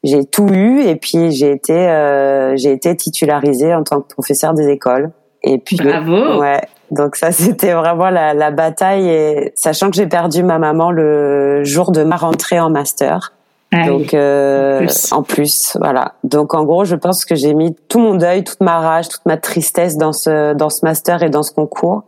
j'ai 0.03 0.25
tout 0.25 0.47
eu 0.47 0.81
et 0.81 0.95
puis 0.95 1.31
j'ai 1.31 1.51
été 1.51 1.73
euh, 1.73 2.55
j'ai 2.55 2.71
été 2.71 2.95
titularisée 2.95 3.73
en 3.73 3.83
tant 3.83 4.01
que 4.01 4.07
professeur 4.13 4.53
des 4.53 4.67
écoles. 4.69 5.11
Et 5.41 5.57
puis 5.57 5.77
bravo. 5.77 6.39
Ouais. 6.39 6.61
Donc 6.91 7.15
ça 7.15 7.31
c'était 7.31 7.73
vraiment 7.73 8.09
la, 8.09 8.33
la 8.33 8.51
bataille 8.51 9.07
et 9.07 9.51
sachant 9.55 9.89
que 9.89 9.95
j'ai 9.95 10.07
perdu 10.07 10.43
ma 10.43 10.59
maman 10.59 10.91
le 10.91 11.63
jour 11.63 11.91
de 11.91 12.03
ma 12.03 12.17
rentrée 12.17 12.59
en 12.59 12.69
master. 12.69 13.33
Ah 13.71 13.87
Donc 13.87 14.13
euh, 14.13 14.87
en, 15.11 15.21
plus. 15.21 15.77
voilà. 15.79 16.15
Donc 16.23 16.55
en 16.55 16.63
gros, 16.63 16.85
je 16.85 16.95
pense 16.95 17.23
que 17.23 17.35
j'ai 17.35 17.53
mis 17.53 17.75
tout 17.87 17.99
mon 17.99 18.15
deuil, 18.15 18.43
toute 18.43 18.61
ma 18.61 18.79
rage, 18.79 19.09
toute 19.09 19.25
ma 19.25 19.37
tristesse 19.37 19.95
dans 19.95 20.13
ce 20.13 20.53
dans 20.53 20.69
ce 20.69 20.83
master 20.83 21.21
et 21.21 21.29
dans 21.29 21.43
ce 21.43 21.51
concours. 21.51 22.03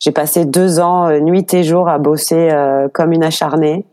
J'ai 0.00 0.12
passé 0.12 0.46
deux 0.46 0.80
ans, 0.80 1.08
euh, 1.08 1.20
nuit 1.20 1.52
et 1.52 1.62
jour, 1.62 1.88
à 1.88 1.98
bosser 1.98 2.48
euh, 2.50 2.88
comme 2.92 3.12
une 3.12 3.22
acharnée. 3.22 3.84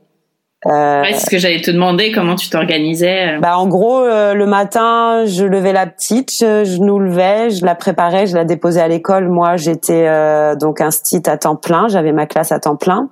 Euh, 0.66 1.02
ouais, 1.02 1.14
c'est 1.14 1.26
ce 1.26 1.30
que 1.30 1.38
j'allais 1.38 1.62
te 1.62 1.70
demander, 1.70 2.12
comment 2.12 2.36
tu 2.36 2.50
t'organisais. 2.50 3.36
Euh. 3.36 3.40
Bah 3.40 3.58
en 3.58 3.68
gros, 3.68 4.04
le 4.06 4.46
matin, 4.46 5.26
je 5.26 5.44
levais 5.44 5.74
la 5.74 5.86
petite, 5.86 6.32
je, 6.40 6.82
nous 6.82 6.98
levais, 6.98 7.50
je 7.50 7.66
la 7.66 7.76
préparais, 7.76 8.26
je 8.26 8.36
la 8.36 8.44
déposais 8.44 8.82
à 8.82 8.88
l'école. 8.88 9.28
Moi, 9.28 9.58
j'étais 9.58 10.10
donc 10.56 10.82
un 10.82 10.92
stit 10.92 11.22
à 11.28 11.38
temps 11.38 11.56
plein, 11.56 11.88
j'avais 11.90 12.12
ma 12.12 12.26
classe 12.26 12.52
à 12.52 12.60
temps 12.60 12.76
plein. 12.76 13.10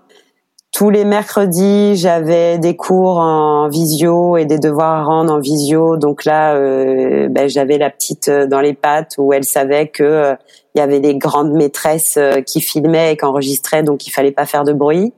Tous 0.75 0.89
les 0.89 1.05
mercredis, 1.05 1.95
j'avais 1.95 2.57
des 2.57 2.75
cours 2.75 3.19
en 3.19 3.69
visio 3.69 4.35
et 4.35 4.43
des 4.43 4.59
devoirs 4.59 4.99
à 4.99 5.03
rendre 5.05 5.31
en 5.31 5.39
visio. 5.39 5.95
Donc 5.95 6.25
là, 6.25 6.55
euh, 6.55 7.29
ben, 7.29 7.47
j'avais 7.47 7.77
la 7.77 7.89
petite 7.89 8.27
euh, 8.27 8.45
dans 8.45 8.59
les 8.59 8.73
pattes 8.73 9.13
où 9.17 9.31
elle 9.31 9.45
savait 9.45 9.87
que 9.87 10.03
euh, 10.03 10.35
il 10.75 10.79
y 10.79 10.81
avait 10.81 10.99
des 10.99 11.15
grandes 11.15 11.53
maîtresses 11.53 12.19
qui 12.45 12.59
filmaient 12.59 13.13
et 13.13 13.15
qui 13.15 13.23
enregistraient, 13.23 13.83
donc 13.83 14.05
il 14.05 14.09
fallait 14.09 14.33
pas 14.33 14.45
faire 14.45 14.65
de 14.65 14.73
bruit. 14.73 15.13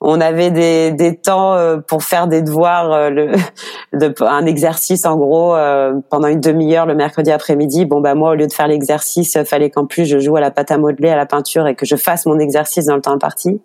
On 0.00 0.20
avait 0.20 0.52
des, 0.52 0.92
des 0.92 1.16
temps 1.16 1.58
pour 1.88 2.04
faire 2.04 2.28
des 2.28 2.42
devoirs, 2.42 2.92
un 4.20 4.46
exercice 4.46 5.06
en 5.06 5.16
gros 5.16 5.56
pendant 6.08 6.28
une 6.28 6.40
demi-heure 6.40 6.86
le 6.86 6.94
mercredi 6.94 7.32
après-midi. 7.32 7.84
Bon 7.86 8.00
bah 8.00 8.14
moi 8.14 8.30
au 8.30 8.34
lieu 8.34 8.46
de 8.46 8.52
faire 8.52 8.68
l'exercice, 8.68 9.36
fallait 9.44 9.70
qu'en 9.70 9.86
plus 9.86 10.04
je 10.04 10.20
joue 10.20 10.36
à 10.36 10.40
la 10.40 10.52
pâte 10.52 10.70
à 10.70 10.78
modeler, 10.78 11.08
à 11.08 11.16
la 11.16 11.26
peinture 11.26 11.66
et 11.66 11.74
que 11.74 11.86
je 11.86 11.96
fasse 11.96 12.26
mon 12.26 12.38
exercice 12.38 12.86
dans 12.86 12.94
le 12.94 13.02
temps 13.02 13.14
imparti. 13.14 13.60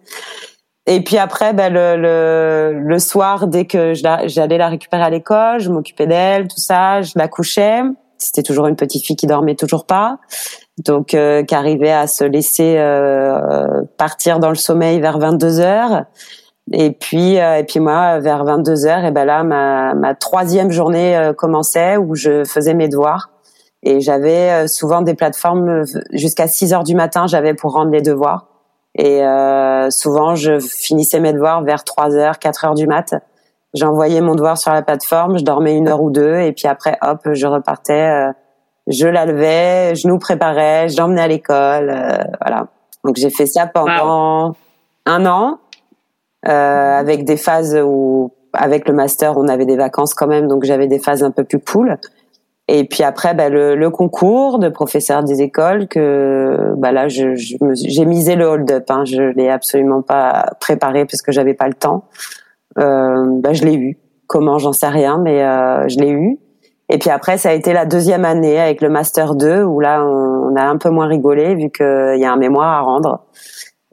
Et 0.92 1.02
puis 1.02 1.20
après, 1.20 1.54
ben, 1.54 1.72
le, 1.72 1.98
le, 1.98 2.80
le 2.80 3.00
soir, 3.00 3.46
dès 3.46 3.66
que 3.66 3.94
j'allais 3.94 4.58
la 4.58 4.70
récupérer 4.70 5.04
à 5.04 5.12
l'école, 5.12 5.60
je 5.60 5.70
m'occupais 5.70 6.08
d'elle, 6.08 6.48
tout 6.48 6.60
ça, 6.60 7.04
je 7.04 7.12
la 7.16 7.28
couchais. 7.28 7.82
C'était 8.18 8.42
toujours 8.42 8.66
une 8.66 8.76
petite 8.76 9.06
fille 9.06 9.16
qui 9.16 9.28
dormait 9.28 9.54
toujours 9.54 9.86
pas, 9.86 10.18
donc 10.84 11.14
euh, 11.14 11.44
qui 11.44 11.54
arrivait 11.54 11.92
à 11.92 12.08
se 12.08 12.24
laisser 12.24 12.74
euh, 12.78 13.84
partir 13.98 14.40
dans 14.40 14.50
le 14.50 14.56
sommeil 14.56 15.00
vers 15.00 15.20
22 15.20 15.60
heures. 15.60 16.06
Et 16.72 16.90
puis, 16.90 17.40
euh, 17.40 17.60
et 17.60 17.64
puis 17.66 17.80
moi, 17.80 18.20
vers 18.20 18.44
22 18.44 18.88
heures, 18.88 19.06
et 19.06 19.12
ben 19.12 19.26
là, 19.26 19.44
ma, 19.44 19.94
ma 19.94 20.16
troisième 20.16 20.72
journée 20.72 21.16
euh, 21.16 21.34
commençait 21.34 21.98
où 21.98 22.16
je 22.16 22.44
faisais 22.46 22.74
mes 22.74 22.88
devoirs. 22.88 23.30
Et 23.84 24.02
j'avais 24.02 24.68
souvent 24.68 25.04
des 25.04 25.14
plateformes 25.14 25.84
jusqu'à 26.12 26.48
6 26.48 26.74
heures 26.74 26.84
du 26.84 26.96
matin, 26.96 27.28
j'avais 27.28 27.54
pour 27.54 27.74
rendre 27.74 27.92
les 27.92 28.02
devoirs. 28.02 28.49
Et 29.02 29.24
euh, 29.24 29.90
souvent, 29.92 30.36
je 30.36 30.60
finissais 30.60 31.22
mes 31.22 31.32
devoirs 31.32 31.64
vers 31.64 31.86
3 31.86 32.16
heures, 32.16 32.38
4 32.38 32.66
heures 32.66 32.76
du 32.76 32.86
mat. 32.86 33.16
J'envoyais 33.74 34.20
mon 34.20 34.36
devoir 34.36 34.58
sur 34.58 34.74
la 34.74 34.82
plateforme, 34.82 35.38
je 35.38 35.44
dormais 35.46 35.78
une 35.78 35.88
heure 35.88 36.04
ou 36.04 36.12
deux, 36.12 36.40
et 36.40 36.52
puis 36.52 36.68
après, 36.68 36.98
hop, 37.02 37.22
je 37.32 37.48
repartais. 37.48 37.94
Euh, 38.10 38.32
je 38.88 39.08
la 39.08 39.26
levais, 39.26 39.96
je 39.96 40.06
nous 40.10 40.20
préparais, 40.20 40.90
je 40.90 40.98
l'emmenais 40.98 41.22
à 41.22 41.28
l'école, 41.30 41.90
euh, 41.90 42.18
voilà. 42.42 42.68
Donc 43.06 43.16
j'ai 43.16 43.30
fait 43.30 43.46
ça 43.46 43.68
pendant 43.68 44.56
un 45.06 45.26
an, 45.26 45.60
euh, 46.46 46.52
avec 47.00 47.24
des 47.24 47.38
phases 47.38 47.80
où, 47.82 48.34
avec 48.52 48.86
le 48.86 48.94
master, 48.94 49.38
on 49.38 49.48
avait 49.48 49.66
des 49.66 49.78
vacances 49.78 50.14
quand 50.14 50.28
même, 50.28 50.48
donc 50.50 50.66
j'avais 50.66 50.88
des 50.88 51.00
phases 51.00 51.24
un 51.24 51.32
peu 51.32 51.46
plus 51.46 51.60
cool. 51.60 51.98
Et 52.72 52.84
puis 52.84 53.02
après, 53.02 53.34
bah, 53.34 53.50
le, 53.50 53.76
le, 53.76 53.90
concours 53.90 54.60
de 54.60 54.70
professeur 54.70 55.24
des 55.24 55.42
écoles 55.42 55.88
que 55.88 56.76
bah 56.78 56.92
là, 56.92 57.08
je, 57.08 57.34
j'ai 57.34 58.06
misé 58.06 58.36
le 58.36 58.46
hold-up. 58.46 58.84
Hein, 58.92 59.06
je 59.06 59.24
l'ai 59.24 59.50
absolument 59.50 60.04
pas 60.04 60.52
préparé 60.60 61.06
parce 61.06 61.24
que 61.24 61.32
j'avais 61.32 61.56
pas 61.56 61.68
le 61.68 61.74
temps. 61.74 62.04
Euh, 62.78 63.26
bah, 63.42 63.54
je 63.54 63.64
l'ai 63.64 63.74
eu. 63.74 63.98
Comment, 64.28 64.60
j'en 64.60 64.72
sais 64.72 64.88
rien, 64.88 65.18
mais 65.18 65.44
euh, 65.44 65.88
je 65.88 65.98
l'ai 65.98 66.12
eu. 66.12 66.38
Et 66.90 67.00
puis 67.00 67.10
après, 67.10 67.40
ça 67.40 67.50
a 67.50 67.54
été 67.54 67.74
la 67.74 67.88
deuxième 67.88 68.24
année 68.24 68.60
avec 68.60 68.82
le 68.82 68.90
master 68.90 69.34
2 69.34 69.64
où 69.64 69.80
là, 69.80 70.06
on, 70.06 70.56
a 70.56 70.64
un 70.64 70.78
peu 70.78 70.92
moins 70.92 71.08
rigolé 71.08 71.56
vu 71.56 71.72
qu'il 71.72 72.20
y 72.20 72.26
a 72.26 72.32
un 72.32 72.38
mémoire 72.38 72.68
à 72.68 72.82
rendre. 72.82 73.26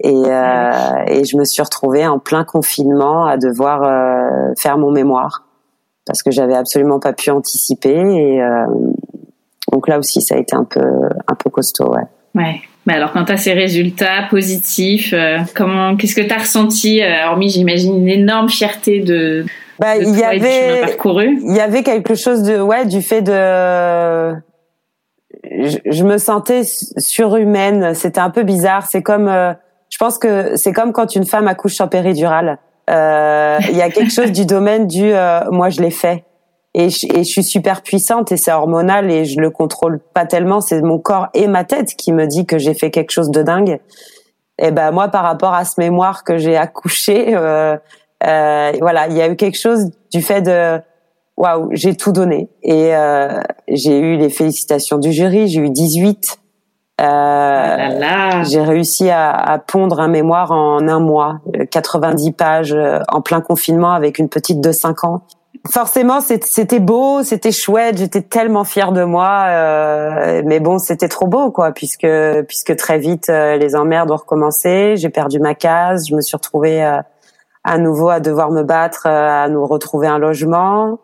Et, 0.00 0.22
euh, 0.26 0.72
et 1.06 1.24
je 1.24 1.38
me 1.38 1.44
suis 1.44 1.62
retrouvée 1.62 2.06
en 2.06 2.18
plein 2.18 2.44
confinement 2.44 3.24
à 3.24 3.38
devoir 3.38 3.84
euh, 3.84 4.52
faire 4.58 4.76
mon 4.76 4.90
mémoire 4.90 5.45
parce 6.06 6.22
que 6.22 6.30
j'avais 6.30 6.54
absolument 6.54 7.00
pas 7.00 7.12
pu 7.12 7.30
anticiper 7.30 7.98
et 7.98 8.42
euh, 8.42 8.64
donc 9.72 9.88
là 9.88 9.98
aussi 9.98 10.22
ça 10.22 10.36
a 10.36 10.38
été 10.38 10.54
un 10.54 10.64
peu 10.64 10.80
un 10.80 11.34
peu 11.34 11.50
costaud 11.50 11.92
ouais. 11.92 12.02
Ouais. 12.34 12.60
Mais 12.86 12.94
alors 12.94 13.12
quand 13.12 13.24
tu 13.24 13.32
as 13.32 13.36
ces 13.36 13.52
résultats 13.52 14.28
positifs, 14.30 15.12
euh, 15.12 15.38
comment 15.54 15.96
qu'est-ce 15.96 16.14
que 16.14 16.20
tu 16.20 16.32
as 16.32 16.38
ressenti 16.38 17.02
euh, 17.02 17.26
hormis 17.26 17.50
j'imagine 17.50 17.96
une 17.96 18.08
énorme 18.08 18.48
fierté 18.48 19.00
de 19.00 19.44
bah, 19.78 19.96
il 19.96 20.16
y 20.16 20.22
avait 20.22 20.82
il 21.42 21.54
y 21.54 21.60
avait 21.60 21.82
quelque 21.82 22.14
chose 22.14 22.42
de 22.42 22.60
ouais 22.60 22.86
du 22.86 23.02
fait 23.02 23.22
de 23.22 24.34
je, 25.44 25.78
je 25.84 26.04
me 26.04 26.18
sentais 26.18 26.62
surhumaine, 26.64 27.94
c'était 27.94 28.20
un 28.20 28.30
peu 28.30 28.42
bizarre, 28.42 28.86
c'est 28.86 29.02
comme 29.02 29.28
je 29.90 29.98
pense 29.98 30.18
que 30.18 30.56
c'est 30.56 30.72
comme 30.72 30.92
quand 30.92 31.14
une 31.14 31.26
femme 31.26 31.48
accouche 31.48 31.80
en 31.80 31.88
péridurale. 31.88 32.58
Euh, 32.90 33.58
il 33.68 33.76
y 33.76 33.82
a 33.82 33.90
quelque 33.90 34.12
chose 34.12 34.30
du 34.30 34.46
domaine 34.46 34.86
du 34.86 35.12
euh, 35.12 35.40
moi 35.50 35.70
je 35.70 35.80
l'ai 35.80 35.90
fait 35.90 36.24
et 36.76 36.90
je, 36.90 37.22
suis 37.22 37.42
super 37.42 37.82
puissante 37.82 38.32
et 38.32 38.36
c'est 38.36 38.52
hormonal 38.52 39.10
et 39.10 39.24
je 39.24 39.40
le 39.40 39.48
contrôle 39.48 39.98
pas 40.12 40.26
tellement. 40.26 40.60
C'est 40.60 40.82
mon 40.82 40.98
corps 40.98 41.28
et 41.32 41.46
ma 41.46 41.64
tête 41.64 41.94
qui 41.96 42.12
me 42.12 42.26
dit 42.26 42.44
que 42.44 42.58
j'ai 42.58 42.74
fait 42.74 42.90
quelque 42.90 43.12
chose 43.12 43.30
de 43.30 43.42
dingue. 43.42 43.80
Et 44.58 44.70
ben 44.70 44.90
moi 44.90 45.08
par 45.08 45.22
rapport 45.22 45.54
à 45.54 45.64
ce 45.64 45.80
mémoire 45.80 46.22
que 46.22 46.36
j'ai 46.36 46.54
accouché, 46.54 47.34
euh, 47.34 47.78
euh, 48.26 48.72
voilà, 48.78 49.08
il 49.08 49.16
y 49.16 49.22
a 49.22 49.28
eu 49.28 49.36
quelque 49.36 49.58
chose 49.58 49.90
du 50.12 50.20
fait 50.20 50.42
de 50.42 50.78
waouh, 51.38 51.70
j'ai 51.72 51.94
tout 51.96 52.12
donné 52.12 52.50
et 52.62 52.94
euh, 52.94 53.40
j'ai 53.68 53.98
eu 53.98 54.18
les 54.18 54.28
félicitations 54.28 54.98
du 54.98 55.12
jury. 55.12 55.48
J'ai 55.48 55.60
eu 55.60 55.70
18 55.70 56.38
euh, 57.00 58.44
j'ai 58.44 58.60
réussi 58.60 59.10
à, 59.10 59.30
à, 59.30 59.58
pondre 59.58 60.00
un 60.00 60.08
mémoire 60.08 60.50
en 60.52 60.88
un 60.88 60.98
mois, 60.98 61.40
90 61.70 62.32
pages 62.32 62.72
euh, 62.72 63.00
en 63.08 63.20
plein 63.20 63.42
confinement 63.42 63.92
avec 63.92 64.18
une 64.18 64.30
petite 64.30 64.60
de 64.60 64.72
5 64.72 65.04
ans. 65.04 65.22
Forcément, 65.70 66.20
c'était 66.20 66.78
beau, 66.78 67.22
c'était 67.22 67.50
chouette, 67.50 67.98
j'étais 67.98 68.22
tellement 68.22 68.64
fière 68.64 68.92
de 68.92 69.04
moi, 69.04 69.46
euh, 69.48 70.42
mais 70.44 70.60
bon, 70.60 70.78
c'était 70.78 71.08
trop 71.08 71.26
beau, 71.26 71.50
quoi, 71.50 71.72
puisque 71.72 72.06
puisque 72.46 72.76
très 72.76 72.98
vite 72.98 73.28
euh, 73.30 73.56
les 73.56 73.74
emmerdes 73.74 74.10
ont 74.10 74.16
recommencé, 74.16 74.96
j'ai 74.96 75.08
perdu 75.08 75.40
ma 75.40 75.54
case, 75.54 76.06
je 76.08 76.14
me 76.14 76.20
suis 76.20 76.36
retrouvée 76.36 76.82
à 77.64 77.78
nouveau 77.78 78.10
à 78.10 78.20
devoir 78.20 78.52
me 78.52 78.62
battre, 78.62 79.06
à 79.06 79.48
nous 79.48 79.66
retrouver 79.66 80.06
un 80.06 80.18
logement. 80.18 80.98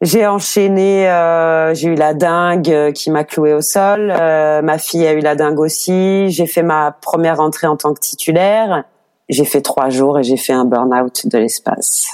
J'ai 0.00 0.28
enchaîné, 0.28 1.08
euh, 1.08 1.74
j'ai 1.74 1.88
eu 1.88 1.94
la 1.96 2.14
dingue 2.14 2.70
euh, 2.70 2.92
qui 2.92 3.10
m'a 3.10 3.24
cloué 3.24 3.52
au 3.52 3.60
sol. 3.60 4.12
Euh, 4.16 4.62
ma 4.62 4.78
fille 4.78 5.04
a 5.04 5.12
eu 5.12 5.18
la 5.18 5.34
dingue 5.34 5.58
aussi. 5.58 6.30
J'ai 6.30 6.46
fait 6.46 6.62
ma 6.62 6.92
première 6.92 7.40
entrée 7.40 7.66
en 7.66 7.76
tant 7.76 7.94
que 7.94 8.00
titulaire. 8.00 8.84
J'ai 9.28 9.44
fait 9.44 9.60
trois 9.60 9.90
jours 9.90 10.20
et 10.20 10.22
j'ai 10.22 10.36
fait 10.36 10.52
un 10.52 10.64
burn-out 10.64 11.26
de 11.26 11.38
l'espace. 11.38 12.06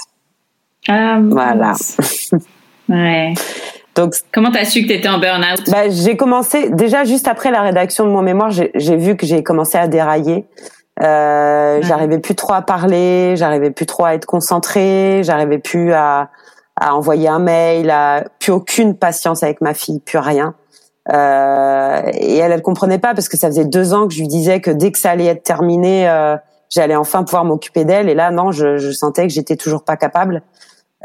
Ah, 0.87 1.19
voilà. 1.21 1.73
ouais. 2.89 3.33
Donc, 3.95 4.15
comment 4.33 4.51
t'as 4.51 4.65
su 4.65 4.81
que 4.81 4.87
t'étais 4.87 5.07
en 5.07 5.19
burn-out? 5.19 5.69
Bah, 5.69 5.87
j'ai 5.89 6.17
commencé 6.17 6.69
déjà 6.71 7.03
juste 7.03 7.27
après 7.27 7.51
la 7.51 7.61
rédaction 7.61 8.05
de 8.05 8.09
mon 8.09 8.23
mémoire. 8.23 8.49
J'ai 8.49 8.97
vu 8.97 9.15
que 9.15 9.27
j'ai 9.27 9.43
commencé 9.43 9.77
à 9.77 9.87
dérailler. 9.87 10.45
Euh, 11.03 11.81
J'arrivais 11.83 12.19
plus 12.19 12.35
trop 12.35 12.53
à 12.53 12.61
parler, 12.61 13.35
j'arrivais 13.35 13.71
plus 13.71 13.85
trop 13.85 14.05
à 14.05 14.13
être 14.13 14.25
concentrée, 14.25 15.21
j'arrivais 15.23 15.57
plus 15.57 15.91
à 15.91 16.29
à 16.79 16.95
envoyer 16.95 17.27
un 17.27 17.39
mail, 17.39 17.89
à 17.89 18.25
plus 18.39 18.51
aucune 18.51 18.95
patience 18.95 19.43
avec 19.43 19.61
ma 19.61 19.73
fille, 19.73 19.99
plus 19.99 20.17
rien. 20.17 20.55
Euh, 21.13 22.01
et 22.13 22.37
elle, 22.37 22.51
elle 22.51 22.61
comprenait 22.61 22.97
pas 22.97 23.13
parce 23.13 23.29
que 23.29 23.37
ça 23.37 23.47
faisait 23.47 23.65
deux 23.65 23.93
ans 23.93 24.07
que 24.07 24.13
je 24.13 24.19
lui 24.19 24.27
disais 24.27 24.59
que 24.59 24.71
dès 24.71 24.91
que 24.91 24.97
ça 24.97 25.11
allait 25.11 25.27
être 25.27 25.43
terminé, 25.43 26.09
euh, 26.09 26.35
j'allais 26.69 26.95
enfin 26.95 27.23
pouvoir 27.23 27.45
m'occuper 27.45 27.85
d'elle. 27.85 28.09
Et 28.09 28.15
là, 28.15 28.31
non, 28.31 28.51
je, 28.51 28.77
je 28.77 28.91
sentais 28.91 29.27
que 29.27 29.33
j'étais 29.33 29.55
toujours 29.55 29.83
pas 29.83 29.97
capable. 29.97 30.41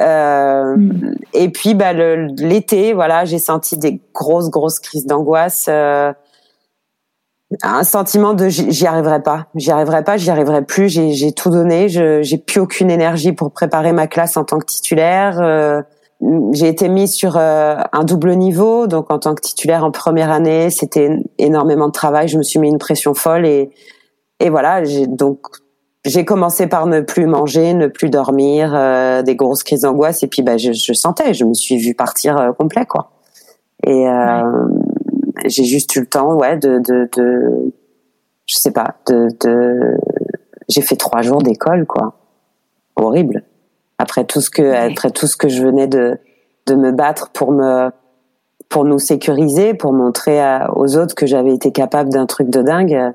Euh, 0.00 0.76
mm. 0.76 1.14
Et 1.35 1.50
puis, 1.50 1.74
bah, 1.74 1.92
l'été, 1.92 2.92
voilà, 2.92 3.24
j'ai 3.24 3.38
senti 3.38 3.76
des 3.76 4.00
grosses, 4.14 4.50
grosses 4.50 4.80
crises 4.80 5.06
d'angoisse. 5.06 5.68
Euh, 7.52 7.56
un 7.62 7.82
sentiment 7.84 8.34
de 8.34 8.48
j'y 8.48 8.86
arriverai 8.86 9.22
pas, 9.22 9.46
j'y 9.54 9.70
arriverai 9.70 10.04
pas, 10.04 10.16
j'y 10.16 10.30
arriverai 10.30 10.62
plus. 10.64 10.88
J'ai 10.88 11.32
tout 11.32 11.50
donné, 11.50 11.88
j'ai 11.88 12.38
plus 12.38 12.60
aucune 12.60 12.90
énergie 12.90 13.32
pour 13.32 13.50
préparer 13.52 13.92
ma 13.92 14.06
classe 14.06 14.36
en 14.36 14.44
tant 14.44 14.58
que 14.58 14.66
titulaire. 14.66 15.38
Euh, 15.40 15.82
j'ai 16.52 16.68
été 16.68 16.88
mise 16.88 17.14
sur 17.14 17.36
euh, 17.36 17.76
un 17.92 18.04
double 18.04 18.34
niveau, 18.34 18.86
donc 18.86 19.10
en 19.10 19.18
tant 19.18 19.34
que 19.34 19.40
titulaire 19.40 19.84
en 19.84 19.90
première 19.90 20.30
année, 20.30 20.70
c'était 20.70 21.18
énormément 21.38 21.86
de 21.86 21.92
travail. 21.92 22.28
Je 22.28 22.36
me 22.36 22.42
suis 22.42 22.58
mis 22.58 22.68
une 22.68 22.78
pression 22.78 23.14
folle 23.14 23.46
et 23.46 23.70
et 24.38 24.50
voilà. 24.50 24.82
Donc 25.08 25.40
j'ai 26.04 26.24
commencé 26.24 26.66
par 26.66 26.86
ne 26.86 27.00
plus 27.00 27.26
manger, 27.26 27.74
ne 27.74 27.86
plus 27.86 28.10
dormir, 28.10 28.72
euh, 28.74 29.22
des 29.22 29.36
grosses 29.36 29.62
crises 29.62 29.82
d'angoisse 29.82 30.22
et 30.22 30.28
puis 30.28 30.42
bah 30.42 30.56
je, 30.56 30.72
je, 30.72 30.92
sentais, 30.92 31.34
je 31.34 31.44
me 31.44 31.54
suis 31.54 31.76
vue 31.78 31.94
partir 31.94 32.52
complet 32.58 32.86
quoi. 32.86 33.10
Et 33.86 34.06
j'ai 35.50 35.64
juste 35.64 35.94
eu 35.96 36.00
le 36.00 36.06
temps, 36.06 36.34
ouais, 36.34 36.56
de, 36.56 36.78
de, 36.78 37.08
de 37.16 37.72
je 38.46 38.54
sais 38.58 38.72
pas, 38.72 38.96
de, 39.06 39.28
de 39.40 39.96
j'ai 40.68 40.82
fait 40.82 40.96
trois 40.96 41.22
jours 41.22 41.42
d'école, 41.42 41.86
quoi. 41.86 42.14
Horrible. 42.96 43.44
après 43.98 44.24
tout 44.24 44.40
ce 44.40 44.50
que 44.50 44.62
après 44.62 45.10
tout 45.10 45.26
ce 45.26 45.36
que 45.36 45.48
je 45.48 45.62
venais 45.62 45.86
de 45.86 46.18
de 46.66 46.74
me 46.74 46.92
battre 46.92 47.30
pour 47.30 47.52
me 47.52 47.90
pour 48.68 48.84
nous 48.84 48.98
sécuriser, 48.98 49.74
pour 49.74 49.92
montrer 49.92 50.40
aux 50.76 50.96
autres 50.96 51.14
que 51.14 51.26
j'avais 51.26 51.52
été 51.52 51.72
capable 51.72 52.10
d'un 52.10 52.26
truc 52.26 52.50
de 52.50 52.62
dingue, 52.62 53.12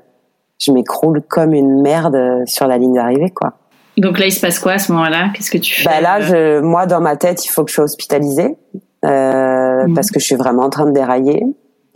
je 0.58 0.70
m'écroule 0.70 1.22
comme 1.22 1.54
une 1.54 1.80
merde 1.80 2.42
sur 2.46 2.66
la 2.66 2.78
ligne 2.78 2.94
d'arrivée, 2.94 3.30
quoi. 3.30 3.54
Donc 3.96 4.18
là, 4.18 4.26
il 4.26 4.32
se 4.32 4.40
passe 4.40 4.58
quoi 4.58 4.72
à 4.72 4.78
ce 4.78 4.92
moment-là? 4.92 5.30
Qu'est-ce 5.34 5.50
que 5.50 5.56
tu 5.58 5.74
fais? 5.74 5.88
Bah 5.88 6.00
là, 6.02 6.20
je, 6.20 6.60
moi, 6.60 6.84
dans 6.84 7.00
ma 7.00 7.16
tête, 7.16 7.46
il 7.46 7.48
faut 7.48 7.64
que 7.64 7.70
je 7.70 7.76
sois 7.76 7.84
hospitalisée 7.84 8.56
euh, 9.04 9.86
mhm. 9.86 9.94
parce 9.94 10.10
que 10.10 10.20
je 10.20 10.24
suis 10.26 10.36
vraiment 10.36 10.64
en 10.64 10.70
train 10.70 10.84
de 10.84 10.92
dérailler. 10.92 11.42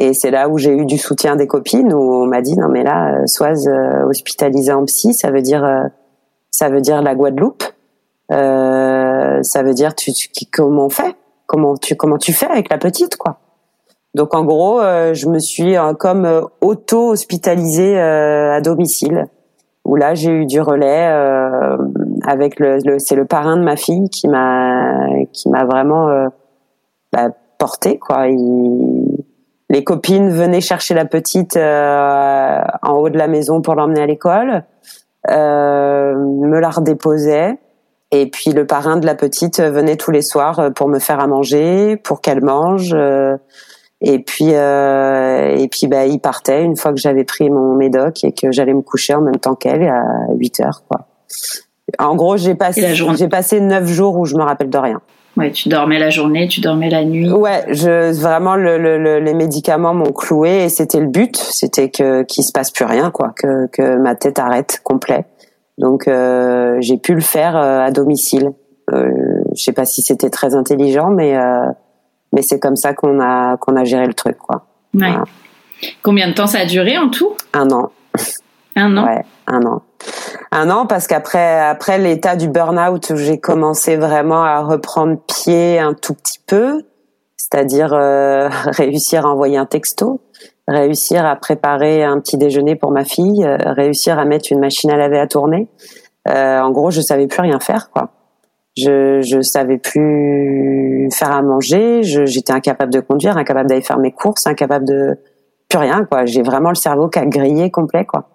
Et 0.03 0.15
c'est 0.15 0.31
là 0.31 0.49
où 0.49 0.57
j'ai 0.57 0.73
eu 0.73 0.87
du 0.87 0.97
soutien 0.97 1.37
des 1.37 1.47
copines 1.47 1.93
où 1.93 2.23
on 2.23 2.27
m'a 2.27 2.41
dit 2.41 2.57
non 2.57 2.69
mais 2.69 2.83
là, 2.83 3.13
euh, 3.13 3.27
sois 3.27 3.69
euh, 3.69 4.09
hospitalisée 4.09 4.73
en 4.73 4.87
psy, 4.87 5.13
ça 5.13 5.31
veut 5.31 5.43
dire 5.43 5.63
euh, 5.63 5.85
ça 6.51 6.71
veut 6.71 6.81
dire 6.81 7.03
la 7.03 7.15
Guadeloupe, 7.15 7.63
ça 8.31 9.63
veut 9.63 9.75
dire 9.75 9.95
tu, 9.95 10.11
comment 10.51 10.87
on 10.87 10.89
fait, 10.89 11.17
comment 11.47 11.77
tu 11.77 11.97
comment 11.97 12.17
tu 12.17 12.33
fais 12.33 12.47
avec 12.47 12.71
la 12.71 12.79
petite 12.79 13.17
quoi? 13.17 13.41
Donc 14.15 14.35
en 14.35 14.43
gros, 14.43 14.81
je 14.81 15.29
me 15.29 15.39
suis 15.39 15.75
comme 15.99 16.25
euh, 16.25 16.41
auto-hospitalisée 16.63 18.01
à 18.01 18.61
domicile, 18.63 19.27
où 19.85 19.97
là 19.97 20.15
j'ai 20.15 20.31
eu 20.31 20.47
du 20.47 20.63
relais 20.63 21.09
avec 22.27 22.59
le, 22.59 22.79
le 22.87 22.99
c'est 22.99 23.17
le 23.17 23.27
parrain 23.27 23.59
de 23.59 23.63
ma 23.63 23.77
fille 23.77 24.09
qui 24.09 24.29
m'a 24.29 25.09
qui 25.35 25.51
m'a 25.51 25.67
vraiment 25.67 26.09
bah, 27.13 27.29
porté 27.59 27.99
quoi. 27.99 28.27
Les 29.71 29.83
copines 29.85 30.29
venaient 30.31 30.61
chercher 30.61 30.93
la 30.93 31.07
petite 31.07 31.57
en 31.57 32.93
haut 32.97 33.09
de 33.09 33.17
la 33.17 33.27
maison 33.27 33.63
pour 33.63 33.75
l'emmener 33.75 34.03
à 34.03 34.07
l'école, 34.07 34.65
me 35.27 36.59
la 36.59 36.71
redéposaient. 36.71 37.59
Et 38.13 38.29
puis 38.29 38.51
le 38.51 38.67
parrain 38.67 38.97
de 38.97 39.07
la 39.07 39.15
petite 39.15 39.61
venait 39.61 39.97
tous 39.97 40.11
les 40.11 40.23
soirs 40.23 40.71
pour 40.75 40.89
me 40.89 40.99
faire 40.99 41.21
à 41.21 41.29
manger, 41.29 41.97
pour 41.97 42.21
qu'elle 42.21 42.43
mange. 42.43 42.95
Et 44.03 44.19
puis 44.19 44.55
euh, 44.55 45.57
et 45.57 45.69
puis 45.69 45.87
bah 45.87 46.07
il 46.07 46.21
partait 46.21 46.65
une 46.65 46.77
fois 46.77 46.93
que 46.93 46.99
j'avais 46.99 47.25
pris 47.25 47.51
mon 47.51 47.75
médoc 47.75 48.25
et 48.25 48.33
que 48.33 48.51
j'allais 48.51 48.73
me 48.73 48.81
coucher 48.81 49.15
en 49.15 49.21
même 49.21 49.37
temps 49.37 49.55
qu'elle 49.55 49.83
à 49.83 50.03
8 50.35 50.61
heures 50.61 50.83
quoi. 50.89 51.07
En 51.99 52.15
gros, 52.15 52.37
j'ai 52.37 52.55
passé 52.55 52.95
j'ai 52.95 53.29
passé 53.29 53.61
9 53.61 53.87
jours 53.87 54.17
où 54.17 54.25
je 54.25 54.37
me 54.37 54.43
rappelle 54.43 54.71
de 54.71 54.79
rien. 54.79 55.03
Ouais, 55.37 55.53
tu 55.53 55.69
dormais 55.69 55.99
la 55.99 56.11
journée, 56.11 56.49
tu 56.49 56.61
dormais 56.61 56.91
la 56.91 57.05
nuit. 57.05 57.31
Ouais, 57.31 57.65
je 57.69 58.13
vraiment 58.21 58.57
le, 58.57 58.79
le, 58.79 59.21
les 59.21 59.35
médicaments 59.35 59.95
m'ont 59.95 60.13
cloué 60.13 60.65
et 60.65 60.69
c'était 60.69 61.01
le 61.01 61.07
but, 61.07 61.37
c'était 61.37 61.89
que 61.89 62.25
qu'il 62.25 62.45
se 62.45 62.53
passe 62.53 62.71
plus 62.71 62.85
rien 62.85 63.11
quoi, 63.11 63.33
que 63.37 63.69
que 63.69 63.97
ma 63.97 64.15
tête 64.17 64.39
arrête 64.39 64.81
complet. 64.83 65.25
Donc 65.79 66.09
euh, 66.09 66.77
j'ai 66.81 66.99
pu 66.99 67.15
le 67.15 67.21
faire 67.21 67.57
euh, 67.57 67.81
à 67.81 67.91
domicile. 67.91 68.51
Euh, 68.93 69.13
je 69.55 69.63
sais 69.63 69.73
pas 69.73 69.85
si 69.85 70.03
c'était 70.03 70.31
très 70.31 70.55
intelligent, 70.57 71.11
mais 71.11 71.37
euh, 71.37 71.67
mais 72.33 72.43
c'est 72.43 72.59
comme 72.59 72.77
ça 72.77 72.93
qu'on 72.93 73.21
a 73.21 73.57
qu'on 73.57 73.77
a 73.77 73.85
géré 73.85 74.07
le 74.07 74.15
truc 74.15 74.37
quoi. 74.37 74.67
Ouais. 74.95 75.13
Combien 76.03 76.29
de 76.29 76.35
temps 76.35 76.49
ça 76.49 76.59
a 76.59 76.65
duré 76.67 76.99
en 76.99 77.09
tout? 77.09 77.35
Un 77.55 77.71
an. 77.71 77.91
Un 78.75 78.97
an? 78.97 79.07
Ouais, 79.07 79.23
un 79.47 79.63
an. 79.63 79.83
Un 80.53 80.69
an 80.71 80.87
parce 80.87 81.07
qu'après 81.07 81.61
après 81.61 81.99
l'état 81.99 82.35
du 82.35 82.49
burn-out, 82.49 83.13
j'ai 83.15 83.39
commencé 83.39 83.97
vraiment 83.97 84.43
à 84.43 84.61
reprendre 84.63 85.17
pied 85.27 85.79
un 85.79 85.95
tout 85.95 86.15
petit 86.15 86.41
peu, 86.45 86.83
c'est-à-dire 87.37 87.93
euh, 87.95 88.49
réussir 88.67 89.27
à 89.27 89.31
envoyer 89.31 89.57
un 89.57 89.67
texto, 89.67 90.21
réussir 90.67 91.25
à 91.25 91.37
préparer 91.37 92.03
un 92.03 92.19
petit 92.19 92.37
déjeuner 92.37 92.75
pour 92.75 92.91
ma 92.91 93.05
fille, 93.05 93.45
euh, 93.45 93.59
réussir 93.65 94.19
à 94.19 94.25
mettre 94.25 94.51
une 94.51 94.59
machine 94.59 94.91
à 94.91 94.97
laver 94.97 95.21
à 95.21 95.29
tourner. 95.29 95.69
Euh, 96.29 96.61
en 96.61 96.73
gros, 96.73 96.91
je 96.91 97.01
savais 97.01 97.29
plus 97.29 97.43
rien 97.43 97.61
faire 97.61 97.91
quoi. 97.91 98.11
Je 98.77 99.21
je 99.21 99.41
savais 99.43 99.79
plus 99.79 101.09
faire 101.13 101.31
à 101.31 101.43
manger, 101.43 102.03
j'étais 102.03 102.53
incapable 102.53 102.93
de 102.93 103.01
conduire, 103.01 103.37
incapable 103.37 103.69
d'aller 103.69 103.83
faire 103.83 103.99
mes 103.99 104.13
courses, 104.13 104.49
incapable 104.49 104.85
de 104.85 105.17
plus 105.69 105.79
rien 105.79 106.05
quoi. 106.05 106.27
J'ai 106.27 106.43
vraiment 106.43 106.71
le 106.71 106.77
cerveau 106.77 107.09
qui 107.09 107.21
a 107.21 107.27
grillé 107.27 107.71
complet 107.71 108.05
quoi. 108.05 108.29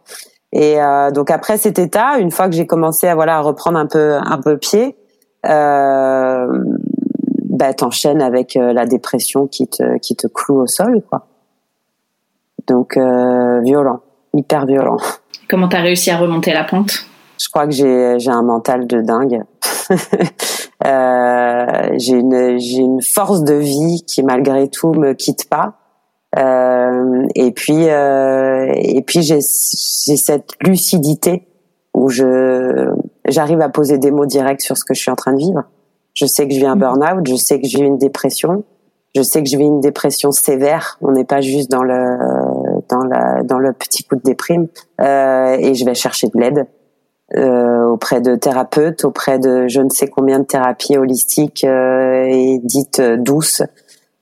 Et 0.56 0.82
euh, 0.82 1.12
donc 1.12 1.32
après 1.32 1.58
cet 1.58 1.80
état, 1.80 2.18
une 2.18 2.32
fois 2.32 2.48
que 2.48 2.56
j'ai 2.56 2.66
commencé 2.66 3.08
à 3.08 3.14
voilà 3.14 3.36
à 3.38 3.42
reprendre 3.42 3.78
un 3.78 3.88
peu 3.88 4.14
un 4.14 4.40
peu 4.42 4.58
pied, 4.58 4.96
euh, 5.46 6.48
bah 7.44 7.74
t'enchaînes 7.74 8.22
avec 8.22 8.56
euh, 8.56 8.72
la 8.72 8.86
dépression 8.86 9.48
qui 9.48 9.68
te 9.68 9.98
qui 9.98 10.16
te 10.16 10.28
cloue 10.28 10.62
au 10.62 10.66
sol 10.66 11.04
quoi. 11.10 11.28
Donc 12.68 12.96
euh, 12.96 13.60
violent, 13.64 14.00
hyper 14.34 14.66
violent. 14.66 14.96
Comment 15.50 15.68
t'as 15.68 15.82
réussi 15.82 16.10
à 16.10 16.18
remonter 16.18 16.54
la 16.54 16.64
pente? 16.64 17.06
Je 17.38 17.50
crois 17.50 17.66
que 17.66 17.74
j'ai 17.74 18.18
j'ai 18.18 18.32
un 18.32 18.44
mental 18.44 18.88
de 18.88 19.02
dingue. 19.02 19.44
euh, 20.86 21.90
j'ai 21.98 22.16
une 22.16 22.58
j'ai 22.60 22.80
une 22.80 23.02
force 23.02 23.44
de 23.44 23.56
vie 23.56 24.06
qui 24.08 24.24
malgré 24.24 24.70
tout 24.70 24.94
me 24.94 25.12
quitte 25.12 25.50
pas. 25.50 25.74
Euh, 26.38 27.28
et 27.36 27.52
puis 27.52 27.90
euh, 27.90 28.72
et 28.76 29.02
puis 29.02 29.22
j'ai 29.22 29.40
j'ai 29.40 30.18
cette 30.18 30.52
lucidité 30.62 31.48
où 31.94 32.10
je 32.10 32.90
j'arrive 33.28 33.62
à 33.62 33.70
poser 33.70 33.98
des 33.98 34.12
mots 34.12 34.26
directs 34.26 34.62
sur 34.62 34.78
ce 34.78 34.84
que 34.84 34.94
je 34.94 35.00
suis 35.00 35.12
en 35.12 35.16
train 35.16 35.34
de 35.34 35.38
vivre. 35.38 35.64
Je 36.14 36.26
sais 36.26 36.48
que 36.48 36.54
je 36.54 36.60
vis 36.60 36.66
un 36.66 36.76
mmh. 36.76 36.80
burn-out, 36.80 37.28
je 37.28 37.36
sais 37.36 37.60
que 37.60 37.68
j'ai 37.68 37.80
une 37.80 37.98
dépression, 37.98 38.64
je 39.16 39.22
sais 39.22 39.42
que 39.42 39.50
je 39.50 39.58
vis 39.58 39.66
une 39.66 39.80
dépression 39.80 40.32
sévère. 40.32 40.98
On 41.02 41.12
n'est 41.12 41.24
pas 41.24 41.40
juste 41.40 41.72
dans 41.72 41.84
le 41.84 42.18
dans 42.90 43.04
la 43.04 43.44
dans 43.44 43.60
le 43.60 43.72
petit 43.72 44.04
coup 44.04 44.16
de 44.16 44.22
déprime. 44.22 44.68
Euh, 45.00 45.56
et 45.58 45.74
je 45.74 45.86
vais 45.86 45.96
chercher 45.96 46.28
de 46.28 46.38
l'aide 46.38 46.68
euh, 47.36 47.86
auprès 47.86 48.20
de 48.20 48.36
thérapeutes, 48.36 49.06
auprès 49.06 49.40
de 49.40 49.68
je 49.68 49.80
ne 49.80 49.90
sais 49.90 50.08
combien 50.08 50.40
de 50.40 50.46
thérapies 50.46 50.98
holistiques 50.98 51.64
euh, 51.64 52.26
et 52.30 52.60
dites 52.62 53.02
douces. 53.02 53.64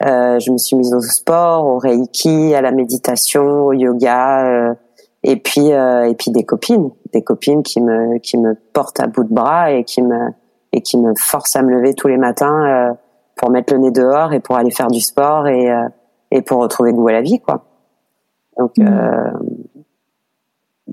Euh, 0.05 0.39
je 0.39 0.51
me 0.51 0.57
suis 0.57 0.75
mise 0.75 0.93
au 0.93 1.01
sport, 1.01 1.65
au 1.65 1.77
reiki, 1.77 2.53
à 2.53 2.61
la 2.61 2.71
méditation, 2.71 3.67
au 3.67 3.73
yoga, 3.73 4.45
euh, 4.45 4.73
et 5.23 5.37
puis 5.37 5.67
et 5.67 6.15
puis 6.17 6.31
des 6.31 6.43
copines, 6.43 6.91
des 7.13 7.21
copines 7.21 7.63
qui 7.63 7.81
me 7.81 8.17
qui 8.19 8.37
me 8.37 8.55
portent 8.73 8.99
à 8.99 9.07
bout 9.07 9.23
de 9.23 9.33
bras 9.33 9.71
et 9.71 9.85
qui 9.85 10.01
me 10.01 10.31
et 10.73 10.81
qui 10.81 10.97
me 10.97 11.13
forcent 11.15 11.55
à 11.55 11.61
me 11.61 11.71
lever 11.71 11.93
tous 11.93 12.09
les 12.09 12.17
matins 12.17 12.93
pour 13.37 13.49
mettre 13.49 13.71
le 13.73 13.79
nez 13.79 13.91
dehors 13.91 14.33
et 14.33 14.41
pour 14.41 14.57
aller 14.57 14.71
faire 14.71 14.87
du 14.87 14.99
sport 14.99 15.47
et 15.47 15.71
et 16.31 16.41
pour 16.41 16.59
retrouver 16.59 16.91
goût 16.91 17.07
à 17.07 17.13
la 17.13 17.21
vie 17.21 17.39
quoi. 17.39 17.63
Donc 18.57 18.77
mmh 18.77 19.63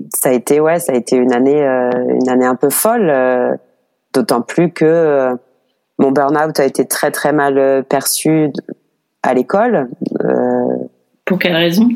ça 0.09 0.29
a 0.29 0.31
été 0.31 0.59
ouais, 0.59 0.79
ça 0.79 0.93
a 0.93 0.95
été 0.95 1.15
une 1.15 1.33
année 1.33 1.61
euh, 1.61 1.89
une 2.09 2.29
année 2.29 2.45
un 2.45 2.55
peu 2.55 2.69
folle, 2.69 3.09
euh, 3.09 3.55
d'autant 4.13 4.41
plus 4.41 4.71
que 4.71 4.85
euh, 4.85 5.35
mon 5.99 6.11
burn-out 6.11 6.59
a 6.59 6.65
été 6.65 6.87
très 6.87 7.11
très 7.11 7.33
mal 7.33 7.83
perçu 7.87 8.51
à 9.23 9.33
l'école. 9.33 9.89
Pour 11.25 11.39
quelle 11.39 11.55
raison? 11.55 11.87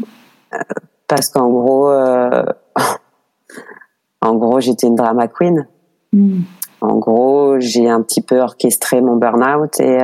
Parce 1.07 1.29
qu'en 1.29 1.49
gros, 1.49 1.91
en 4.21 4.35
gros, 4.35 4.59
j'étais 4.59 4.87
une 4.87 4.95
drama 4.95 5.27
queen. 5.27 5.67
Hmm. 6.13 6.41
En 6.81 6.97
gros, 6.97 7.59
j'ai 7.59 7.89
un 7.89 8.01
petit 8.01 8.21
peu 8.21 8.39
orchestré 8.39 9.01
mon 9.01 9.15
burn-out 9.15 9.79
et 9.79 9.99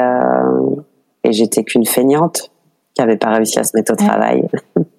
et 1.24 1.34
j'étais 1.34 1.64
qu'une 1.64 1.86
feignante 1.86 2.52
qui 2.94 3.02
avait 3.02 3.18
pas 3.18 3.30
réussi 3.30 3.60
à 3.60 3.64
se 3.64 3.76
mettre 3.76 3.94
au 3.94 3.96
travail. 3.96 4.48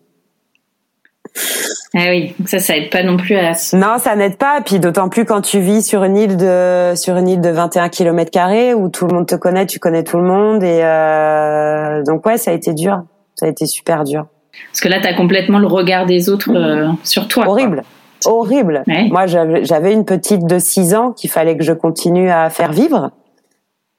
Ah 1.95 2.07
oui, 2.09 2.35
donc 2.39 2.49
ça, 2.49 2.59
ça 2.59 2.77
aide 2.77 2.91
pas 2.91 3.03
non 3.03 3.17
plus 3.17 3.37
à. 3.37 3.53
Non, 3.75 3.99
ça 3.99 4.17
n'aide 4.17 4.37
pas. 4.37 4.61
Puis 4.65 4.79
d'autant 4.81 5.09
plus 5.09 5.25
quand 5.25 5.43
tu 5.43 5.61
vis 5.61 5.83
sur 5.83 6.05
une 6.05 6.17
île 6.17 6.37
de 6.37 6.93
sur 6.95 7.17
une 7.17 7.29
île 7.29 7.41
de 7.41 7.51
21 7.51 7.89
km 7.91 8.31
carrés 8.31 8.75
où 8.75 8.89
tout 8.89 9.07
le 9.07 9.15
monde 9.15 9.27
te 9.27 9.35
connaît, 9.35 9.67
tu 9.67 9.79
connais 9.79 10.03
tout 10.03 10.17
le 10.17 10.25
monde 10.25 10.63
et 10.63 10.81
euh... 10.83 12.03
donc 12.05 12.25
ouais, 12.27 12.39
ça 12.39 12.51
a 12.51 12.55
été 12.55 12.73
dur. 12.73 13.03
Ça 13.35 13.47
a 13.47 13.49
été 13.49 13.67
super 13.67 14.05
dur. 14.05 14.27
Parce 14.71 14.81
que 14.81 14.89
là, 14.89 15.01
tu 15.01 15.07
as 15.07 15.15
complètement 15.15 15.59
le 15.59 15.67
regard 15.67 16.07
des 16.07 16.29
autres 16.29 16.51
euh, 16.55 16.89
sur 17.03 17.29
toi. 17.29 17.49
Horrible. 17.49 17.83
Horrible. 18.25 18.85
Moi, 19.11 19.27
j'avais 19.27 19.93
une 19.93 20.05
petite 20.05 20.47
de 20.47 20.59
6 20.59 20.95
ans 20.95 21.13
qu'il 21.13 21.31
fallait 21.31 21.57
que 21.57 21.65
je 21.65 21.73
continue 21.73 22.31
à 22.31 22.51
faire 22.51 22.73
vivre. 22.73 23.11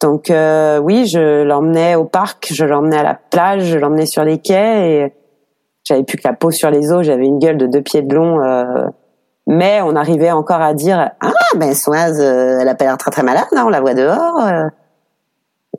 Donc 0.01 0.29
euh, 0.29 0.79
oui, 0.79 1.05
je 1.07 1.43
l'emmenais 1.43 1.95
au 1.95 2.03
parc, 2.03 2.49
je 2.51 2.65
l'emmenais 2.65 2.97
à 2.97 3.03
la 3.03 3.13
plage, 3.13 3.63
je 3.63 3.77
l'emmenais 3.77 4.05
sur 4.05 4.25
les 4.25 4.37
quais 4.37 4.91
et 4.91 5.13
j'avais 5.83 6.03
plus 6.03 6.17
que 6.17 6.27
la 6.27 6.33
peau 6.33 6.51
sur 6.51 6.69
les 6.71 6.91
os, 6.91 7.05
j'avais 7.05 7.25
une 7.25 7.39
gueule 7.39 7.57
de 7.57 7.67
deux 7.67 7.81
pieds 7.81 8.01
de 8.01 8.15
long. 8.15 8.41
Euh, 8.41 8.85
mais 9.47 9.81
on 9.81 9.95
arrivait 9.95 10.31
encore 10.31 10.61
à 10.61 10.73
dire 10.73 11.11
ah 11.19 11.31
ben 11.55 11.73
Soise, 11.73 12.19
euh, 12.21 12.59
elle 12.61 12.69
a 12.69 12.75
pas 12.75 12.85
l'air 12.85 12.97
très 12.97 13.11
très 13.11 13.23
malade, 13.23 13.45
non, 13.53 13.63
on 13.65 13.69
la 13.69 13.81
voit 13.81 13.93
dehors. 13.93 14.39
Euh. 14.41 14.67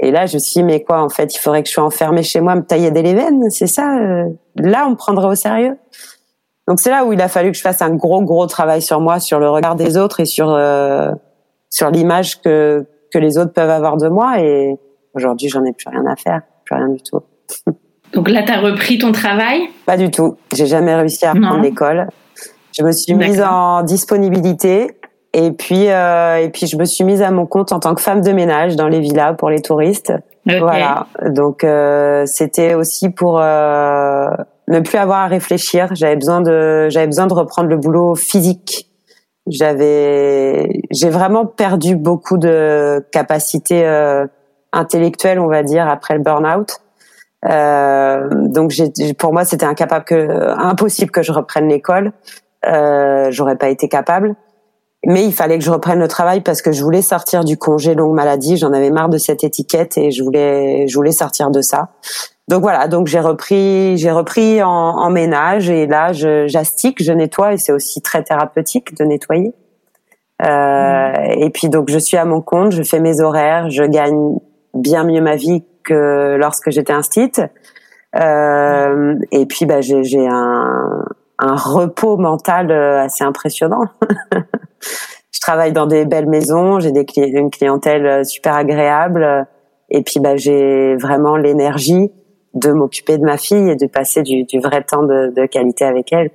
Et 0.00 0.10
là, 0.10 0.26
je 0.26 0.34
me 0.34 0.38
suis 0.40 0.60
dit, 0.60 0.64
mais 0.64 0.82
quoi, 0.82 1.00
en 1.02 1.08
fait, 1.08 1.34
il 1.34 1.38
faudrait 1.38 1.62
que 1.62 1.68
je 1.68 1.74
sois 1.74 1.84
enfermée 1.84 2.24
chez 2.24 2.40
moi, 2.40 2.56
me 2.56 2.62
tailler 2.62 2.90
des 2.90 3.14
veines, 3.14 3.48
c'est 3.48 3.68
ça 3.68 3.96
Là, 4.56 4.86
on 4.86 4.90
me 4.90 4.96
prendrait 4.96 5.28
au 5.28 5.34
sérieux? 5.34 5.78
Donc 6.66 6.80
c'est 6.80 6.90
là 6.90 7.04
où 7.04 7.12
il 7.12 7.20
a 7.20 7.28
fallu 7.28 7.52
que 7.52 7.56
je 7.56 7.62
fasse 7.62 7.80
un 7.80 7.94
gros 7.94 8.22
gros 8.22 8.46
travail 8.46 8.82
sur 8.82 9.00
moi, 9.00 9.20
sur 9.20 9.38
le 9.38 9.48
regard 9.48 9.76
des 9.76 9.98
autres 9.98 10.20
et 10.20 10.24
sur 10.24 10.46
sur 11.68 11.90
l'image 11.90 12.40
que 12.40 12.86
que 13.12 13.18
les 13.18 13.36
autres 13.36 13.52
peuvent 13.52 13.70
avoir 13.70 13.98
de 13.98 14.08
moi. 14.08 14.40
Et 14.40 14.78
aujourd'hui, 15.14 15.50
j'en 15.50 15.62
ai 15.64 15.72
plus 15.72 15.88
rien 15.90 16.06
à 16.06 16.16
faire, 16.16 16.40
plus 16.64 16.74
rien 16.74 16.88
du 16.88 17.02
tout. 17.02 17.20
Donc 18.14 18.28
là, 18.28 18.42
tu 18.42 18.52
as 18.52 18.60
repris 18.60 18.98
ton 18.98 19.12
travail? 19.12 19.62
Pas 19.86 19.96
du 19.96 20.10
tout. 20.10 20.36
J'ai 20.54 20.66
jamais 20.66 20.94
réussi 20.94 21.24
à 21.24 21.32
reprendre 21.32 21.62
l'école. 21.62 22.08
Je 22.76 22.82
me 22.82 22.92
suis 22.92 23.14
mise 23.14 23.42
en 23.42 23.82
disponibilité 23.82 24.96
Et 25.32 25.50
puis, 25.52 25.88
euh, 25.88 26.38
et 26.38 26.48
puis, 26.48 26.66
je 26.66 26.76
me 26.76 26.84
suis 26.84 27.04
mise 27.04 27.22
à 27.22 27.30
mon 27.30 27.46
compte 27.46 27.72
en 27.72 27.80
tant 27.80 27.94
que 27.94 28.00
femme 28.00 28.20
de 28.20 28.32
ménage 28.32 28.76
dans 28.76 28.88
les 28.88 29.00
villas 29.00 29.34
pour 29.36 29.50
les 29.50 29.60
touristes. 29.60 30.12
Voilà. 30.46 31.06
Donc, 31.26 31.64
euh, 31.64 32.24
c'était 32.26 32.74
aussi 32.74 33.10
pour 33.10 33.40
euh, 33.40 34.28
ne 34.68 34.80
plus 34.80 34.98
avoir 34.98 35.20
à 35.20 35.26
réfléchir. 35.26 35.88
J'avais 35.94 36.16
besoin 36.16 36.40
de, 36.40 36.88
j'avais 36.90 37.06
besoin 37.06 37.26
de 37.26 37.34
reprendre 37.34 37.68
le 37.68 37.76
boulot 37.76 38.14
physique. 38.14 38.88
J'avais, 39.46 40.80
j'ai 40.90 41.10
vraiment 41.10 41.44
perdu 41.46 41.96
beaucoup 41.96 42.38
de 42.38 43.04
capacités 43.12 43.84
euh, 43.84 44.26
intellectuelles, 44.72 45.38
on 45.38 45.48
va 45.48 45.62
dire, 45.62 45.88
après 45.88 46.14
le 46.14 46.20
burn-out. 46.20 46.80
Euh, 47.50 48.28
donc, 48.32 48.70
j'ai, 48.70 48.90
pour 49.18 49.32
moi, 49.32 49.44
c'était 49.44 49.66
incapable 49.66 50.04
que, 50.04 50.58
impossible 50.58 51.10
que 51.10 51.22
je 51.22 51.32
reprenne 51.32 51.68
l'école. 51.68 52.12
Euh, 52.66 53.30
j'aurais 53.30 53.56
pas 53.56 53.68
été 53.68 53.88
capable 53.88 54.34
mais 55.06 55.24
il 55.24 55.32
fallait 55.32 55.58
que 55.58 55.64
je 55.64 55.70
reprenne 55.70 55.98
le 55.98 56.08
travail 56.08 56.40
parce 56.40 56.62
que 56.62 56.72
je 56.72 56.82
voulais 56.82 57.02
sortir 57.02 57.44
du 57.44 57.56
congé 57.56 57.94
longue 57.94 58.14
maladie. 58.14 58.56
J'en 58.56 58.72
avais 58.72 58.90
marre 58.90 59.08
de 59.08 59.18
cette 59.18 59.44
étiquette 59.44 59.98
et 59.98 60.10
je 60.10 60.22
voulais, 60.22 60.86
je 60.88 60.94
voulais 60.94 61.12
sortir 61.12 61.50
de 61.50 61.60
ça. 61.60 61.90
Donc 62.48 62.62
voilà, 62.62 62.88
donc 62.88 63.06
j'ai 63.06 63.20
repris, 63.20 63.96
j'ai 63.96 64.10
repris 64.10 64.62
en, 64.62 64.70
en, 64.70 65.10
ménage 65.10 65.70
et 65.70 65.86
là, 65.86 66.12
j'astique, 66.12 67.02
je, 67.02 67.12
nettoie 67.12 67.54
et 67.54 67.58
c'est 67.58 67.72
aussi 67.72 68.02
très 68.02 68.22
thérapeutique 68.22 68.94
de 68.96 69.04
nettoyer. 69.04 69.54
Euh, 70.42 70.46
mmh. 70.46 71.42
Et 71.42 71.50
puis 71.50 71.68
donc 71.68 71.88
je 71.88 71.98
suis 71.98 72.18
à 72.18 72.24
mon 72.26 72.42
compte, 72.42 72.72
je 72.72 72.82
fais 72.82 73.00
mes 73.00 73.20
horaires, 73.20 73.70
je 73.70 73.84
gagne 73.84 74.38
bien 74.74 75.04
mieux 75.04 75.22
ma 75.22 75.36
vie 75.36 75.64
que 75.84 76.36
lorsque 76.36 76.70
j'étais 76.70 76.92
instite. 76.92 77.40
Euh, 78.16 79.16
et 79.32 79.46
puis 79.46 79.66
bah, 79.66 79.80
j'ai 79.80 80.26
un, 80.26 81.04
un 81.38 81.56
repos 81.56 82.16
mental 82.16 82.70
euh, 82.70 83.00
assez 83.00 83.24
impressionnant. 83.24 83.84
je 85.32 85.40
travaille 85.40 85.72
dans 85.72 85.86
des 85.86 86.04
belles 86.04 86.28
maisons, 86.28 86.80
j'ai 86.80 86.92
des 86.92 87.04
une 87.16 87.50
clientèle 87.50 88.06
euh, 88.06 88.24
super 88.24 88.54
agréable 88.54 89.46
et 89.90 90.02
puis 90.02 90.20
bah 90.20 90.36
j'ai 90.36 90.96
vraiment 90.96 91.36
l'énergie 91.36 92.10
de 92.54 92.70
m'occuper 92.70 93.18
de 93.18 93.24
ma 93.24 93.36
fille 93.36 93.68
et 93.68 93.76
de 93.76 93.86
passer 93.86 94.22
du, 94.22 94.44
du 94.44 94.60
vrai 94.60 94.82
temps 94.82 95.02
de, 95.02 95.32
de, 95.34 95.46
qualité 95.46 95.84
avec 95.84 96.12
elle. 96.12 96.30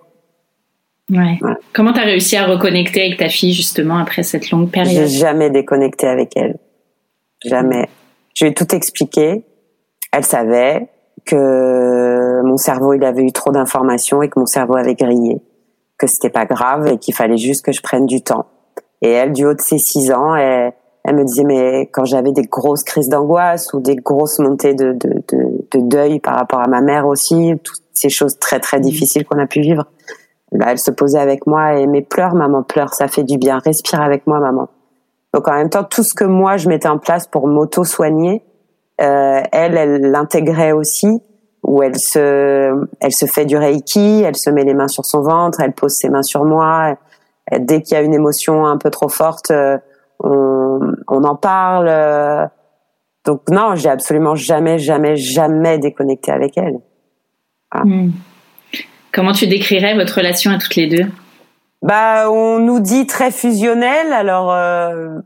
Ouais. 1.09 1.39
Comment 1.73 1.93
tu 1.93 1.99
as 1.99 2.03
réussi 2.03 2.35
à 2.35 2.45
reconnecter 2.45 3.01
avec 3.01 3.17
ta 3.17 3.29
fille 3.29 3.53
justement 3.53 3.97
après 3.97 4.21
cette 4.21 4.51
longue 4.51 4.69
période? 4.69 4.93
J'ai 4.93 5.07
jamais 5.07 5.49
déconnecté 5.49 6.07
avec 6.07 6.35
elle. 6.35 6.57
Jamais. 7.43 7.87
Je 8.39 8.45
lui 8.45 8.51
ai 8.51 8.53
tout 8.53 8.73
expliqué. 8.73 9.43
Elle 10.13 10.23
savait 10.23 10.87
que 11.25 12.41
mon 12.43 12.55
cerveau 12.55 12.93
il 12.93 13.03
avait 13.03 13.23
eu 13.23 13.33
trop 13.33 13.51
d'informations 13.51 14.21
et 14.21 14.29
que 14.29 14.39
mon 14.39 14.45
cerveau 14.45 14.77
avait 14.77 14.95
grillé, 14.95 15.41
que 15.97 16.07
c'était 16.07 16.29
pas 16.29 16.45
grave 16.45 16.87
et 16.87 16.97
qu'il 16.97 17.13
fallait 17.13 17.37
juste 17.37 17.65
que 17.65 17.73
je 17.73 17.81
prenne 17.81 18.05
du 18.05 18.21
temps. 18.21 18.45
Et 19.01 19.09
elle, 19.09 19.33
du 19.33 19.45
haut 19.45 19.53
de 19.53 19.59
ses 19.59 19.77
six 19.77 20.13
ans, 20.13 20.35
elle, 20.35 20.71
elle 21.03 21.17
me 21.17 21.25
disait 21.25 21.43
mais 21.43 21.89
quand 21.91 22.05
j'avais 22.05 22.31
des 22.31 22.43
grosses 22.43 22.83
crises 22.83 23.09
d'angoisse 23.09 23.73
ou 23.73 23.81
des 23.81 23.97
grosses 23.97 24.39
montées 24.39 24.73
de, 24.73 24.93
de, 24.93 25.21
de, 25.27 25.67
de, 25.71 25.79
deuil 25.81 26.21
par 26.21 26.35
rapport 26.35 26.61
à 26.61 26.69
ma 26.69 26.79
mère 26.79 27.07
aussi, 27.07 27.51
toutes 27.61 27.83
ces 27.91 28.09
choses 28.09 28.39
très 28.39 28.61
très 28.61 28.79
difficiles 28.79 29.25
qu'on 29.25 29.39
a 29.39 29.47
pu 29.47 29.59
vivre, 29.59 29.83
bah, 30.53 30.67
elle 30.69 30.79
se 30.79 30.91
posait 30.91 31.19
avec 31.19 31.45
moi 31.45 31.73
et 31.73 31.87
mes 31.87 32.03
pleurs, 32.03 32.35
maman 32.35 32.63
pleure, 32.63 32.93
ça 32.93 33.09
fait 33.09 33.23
du 33.23 33.37
bien, 33.37 33.59
respire 33.59 33.99
avec 33.99 34.27
moi 34.27 34.39
maman. 34.39 34.69
Donc 35.33 35.47
en 35.47 35.53
même 35.53 35.69
temps, 35.69 35.83
tout 35.83 36.03
ce 36.03 36.13
que 36.13 36.23
moi 36.23 36.57
je 36.57 36.69
mettais 36.69 36.87
en 36.87 36.97
place 36.97 37.27
pour 37.27 37.47
m'auto-soigner, 37.47 38.43
euh, 39.01 39.41
elle, 39.51 39.77
elle 39.77 40.01
l'intégrait 40.11 40.71
aussi, 40.71 41.21
où 41.63 41.83
elle 41.83 41.97
se, 41.97 42.87
elle 42.99 43.11
se 43.11 43.25
fait 43.25 43.45
du 43.45 43.57
reiki, 43.57 44.23
elle 44.25 44.35
se 44.35 44.49
met 44.49 44.63
les 44.63 44.73
mains 44.73 44.87
sur 44.87 45.05
son 45.05 45.21
ventre, 45.21 45.59
elle 45.61 45.73
pose 45.73 45.93
ses 45.93 46.09
mains 46.09 46.23
sur 46.23 46.45
moi. 46.45 46.97
Dès 47.57 47.81
qu'il 47.81 47.95
y 47.95 47.97
a 47.97 48.01
une 48.01 48.13
émotion 48.13 48.65
un 48.65 48.77
peu 48.77 48.89
trop 48.89 49.09
forte, 49.09 49.51
euh, 49.51 49.77
on, 50.19 50.79
on 51.07 51.23
en 51.23 51.35
parle. 51.35 52.49
Donc 53.25 53.41
non, 53.49 53.75
j'ai 53.75 53.89
absolument 53.89 54.35
jamais, 54.35 54.79
jamais, 54.79 55.15
jamais 55.15 55.77
déconnecté 55.77 56.31
avec 56.31 56.57
elle. 56.57 56.79
Hmm. 57.73 58.09
Comment 59.11 59.33
tu 59.33 59.47
décrirais 59.47 59.95
votre 59.95 60.15
relation 60.15 60.51
à 60.51 60.57
toutes 60.57 60.75
les 60.75 60.87
deux? 60.87 61.05
Bah, 61.81 62.29
on 62.29 62.59
nous 62.59 62.79
dit 62.79 63.07
très 63.07 63.31
fusionnel. 63.31 64.13
Alors, 64.13 64.51
euh, 64.51 65.19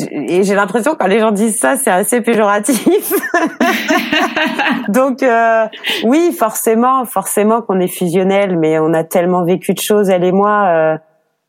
et 0.00 0.42
j'ai 0.42 0.54
l'impression 0.54 0.94
quand 0.98 1.06
les 1.06 1.20
gens 1.20 1.32
disent 1.32 1.58
ça, 1.58 1.76
c'est 1.76 1.90
assez 1.90 2.20
péjoratif. 2.20 3.12
Donc 4.88 5.22
euh, 5.22 5.66
oui, 6.04 6.34
forcément, 6.38 7.04
forcément 7.04 7.62
qu'on 7.62 7.80
est 7.80 7.88
fusionnel, 7.88 8.58
mais 8.58 8.78
on 8.78 8.94
a 8.94 9.04
tellement 9.04 9.44
vécu 9.44 9.74
de 9.74 9.80
choses, 9.80 10.08
elle 10.08 10.24
et 10.24 10.32
moi, 10.32 10.66
euh, 10.68 10.98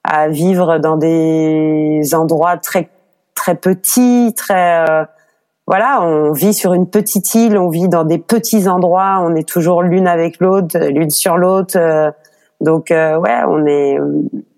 à 0.03 0.27
vivre 0.27 0.79
dans 0.79 0.97
des 0.97 2.01
endroits 2.13 2.57
très 2.57 2.89
très 3.35 3.55
petits, 3.55 4.33
très 4.35 4.89
euh, 4.89 5.05
voilà, 5.65 6.01
on 6.01 6.33
vit 6.33 6.53
sur 6.53 6.73
une 6.73 6.89
petite 6.89 7.33
île, 7.35 7.57
on 7.57 7.69
vit 7.69 7.87
dans 7.87 8.03
des 8.03 8.17
petits 8.17 8.67
endroits, 8.67 9.19
on 9.21 9.35
est 9.35 9.47
toujours 9.47 9.81
l'une 9.83 10.07
avec 10.07 10.39
l'autre, 10.39 10.77
l'une 10.77 11.09
sur 11.09 11.37
l'autre. 11.37 11.77
Euh, 12.63 12.65
donc 12.65 12.87
ouais, 12.89 13.39
on 13.47 13.65
est. 13.65 13.97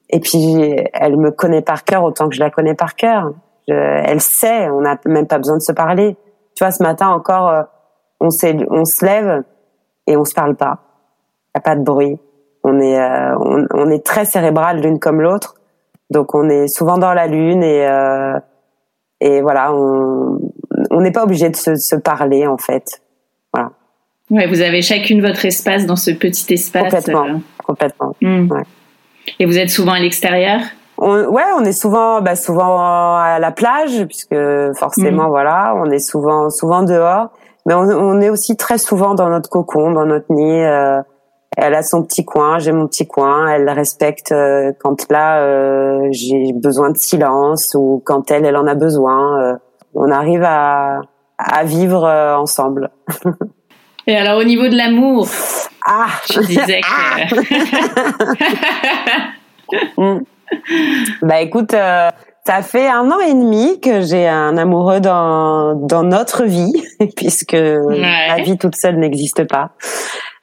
Et 0.09 0.19
puis 0.19 0.75
elle 0.93 1.17
me 1.17 1.31
connaît 1.31 1.61
par 1.61 1.83
cœur 1.83 2.03
autant 2.03 2.29
que 2.29 2.35
je 2.35 2.39
la 2.39 2.49
connais 2.49 2.75
par 2.75 2.95
cœur 2.95 3.33
elle 3.67 4.21
sait, 4.21 4.69
on 4.69 4.81
n'a 4.81 4.97
même 5.05 5.27
pas 5.27 5.37
besoin 5.37 5.57
de 5.57 5.61
se 5.61 5.71
parler. 5.71 6.15
Tu 6.55 6.63
vois, 6.63 6.71
ce 6.71 6.83
matin 6.83 7.09
encore, 7.09 7.49
euh, 7.49 7.63
on, 8.19 8.27
on 8.27 8.85
se 8.85 9.05
lève 9.05 9.43
et 10.07 10.15
on 10.17 10.25
se 10.25 10.33
parle 10.33 10.55
pas. 10.55 10.79
Il 11.53 11.57
a 11.57 11.61
pas 11.61 11.75
de 11.75 11.83
bruit. 11.83 12.17
On 12.63 12.79
est, 12.79 12.99
euh, 12.99 13.35
on, 13.73 13.89
est 13.89 14.03
très 14.03 14.25
cérébral 14.25 14.81
l'une 14.81 14.99
comme 14.99 15.21
l'autre. 15.21 15.55
Donc 16.09 16.33
on 16.33 16.49
est 16.49 16.67
souvent 16.67 16.97
dans 16.97 17.13
la 17.13 17.27
lune 17.27 17.63
et 17.63 17.87
euh, 17.87 18.39
et 19.21 19.41
voilà, 19.41 19.73
on 19.73 21.01
n'est 21.01 21.11
pas 21.11 21.23
obligé 21.23 21.49
de 21.49 21.55
se, 21.55 21.75
se, 21.75 21.95
parler 21.95 22.45
en 22.47 22.57
fait. 22.57 23.01
Voilà. 23.53 23.71
Ouais, 24.29 24.47
vous 24.47 24.61
avez 24.61 24.81
chacune 24.81 25.21
votre 25.21 25.45
espace 25.45 25.85
dans 25.85 25.95
ce 25.95 26.11
petit 26.11 26.53
espace. 26.53 26.83
Complètement, 26.83 27.41
Hmm. 28.25 28.51
Ouais. 28.51 28.63
Et 29.39 29.45
vous 29.45 29.57
êtes 29.57 29.69
souvent 29.69 29.93
à 29.93 29.99
l'extérieur? 29.99 30.61
On, 30.97 31.25
ouais, 31.25 31.43
on 31.57 31.63
est 31.63 31.73
souvent, 31.73 32.21
bah, 32.21 32.35
souvent 32.35 32.77
à 33.17 33.37
la 33.39 33.51
plage, 33.51 34.05
puisque 34.05 34.35
forcément, 34.77 35.25
mm. 35.25 35.29
voilà, 35.29 35.73
on 35.75 35.91
est 35.91 35.99
souvent, 35.99 36.49
souvent 36.49 36.83
dehors. 36.83 37.29
Mais 37.65 37.73
on, 37.73 37.81
on, 37.81 38.21
est 38.21 38.29
aussi 38.29 38.55
très 38.55 38.77
souvent 38.77 39.15
dans 39.15 39.29
notre 39.29 39.49
cocon, 39.49 39.91
dans 39.91 40.05
notre 40.05 40.31
nid. 40.31 40.63
Euh, 40.63 41.01
elle 41.57 41.73
a 41.73 41.83
son 41.83 42.03
petit 42.03 42.25
coin, 42.25 42.59
j'ai 42.59 42.71
mon 42.71 42.87
petit 42.87 43.07
coin. 43.07 43.47
Elle 43.47 43.69
respecte 43.69 44.31
euh, 44.31 44.73
quand 44.79 45.09
là 45.09 45.41
euh, 45.41 46.07
j'ai 46.11 46.53
besoin 46.53 46.89
de 46.91 46.97
silence 46.97 47.75
ou 47.75 48.01
quand 48.05 48.29
elle, 48.31 48.45
elle 48.45 48.57
en 48.57 48.67
a 48.67 48.75
besoin. 48.75 49.41
Euh, 49.41 49.55
on 49.93 50.11
arrive 50.11 50.43
à, 50.43 51.01
à 51.37 51.63
vivre 51.63 52.05
ensemble. 52.37 52.91
Et 54.07 54.15
alors 54.15 54.39
au 54.39 54.43
niveau 54.43 54.67
de 54.67 54.75
l'amour, 54.75 55.27
ah, 55.85 56.07
je 56.31 56.39
disais 56.41 56.81
que. 56.81 57.35
Mm. 59.97 60.19
Bah 61.23 61.41
écoute, 61.41 61.73
euh, 61.73 62.11
ça 62.45 62.61
fait 62.61 62.87
un 62.87 63.09
an 63.09 63.19
et 63.19 63.33
demi 63.33 63.79
que 63.81 64.01
j'ai 64.01 64.27
un 64.27 64.57
amoureux 64.57 64.99
dans 64.99 65.73
dans 65.73 66.03
notre 66.03 66.43
vie, 66.43 66.71
puisque 67.15 67.53
la 67.57 68.35
vie 68.43 68.57
toute 68.57 68.75
seule 68.75 68.97
n'existe 68.97 69.45
pas. 69.45 69.71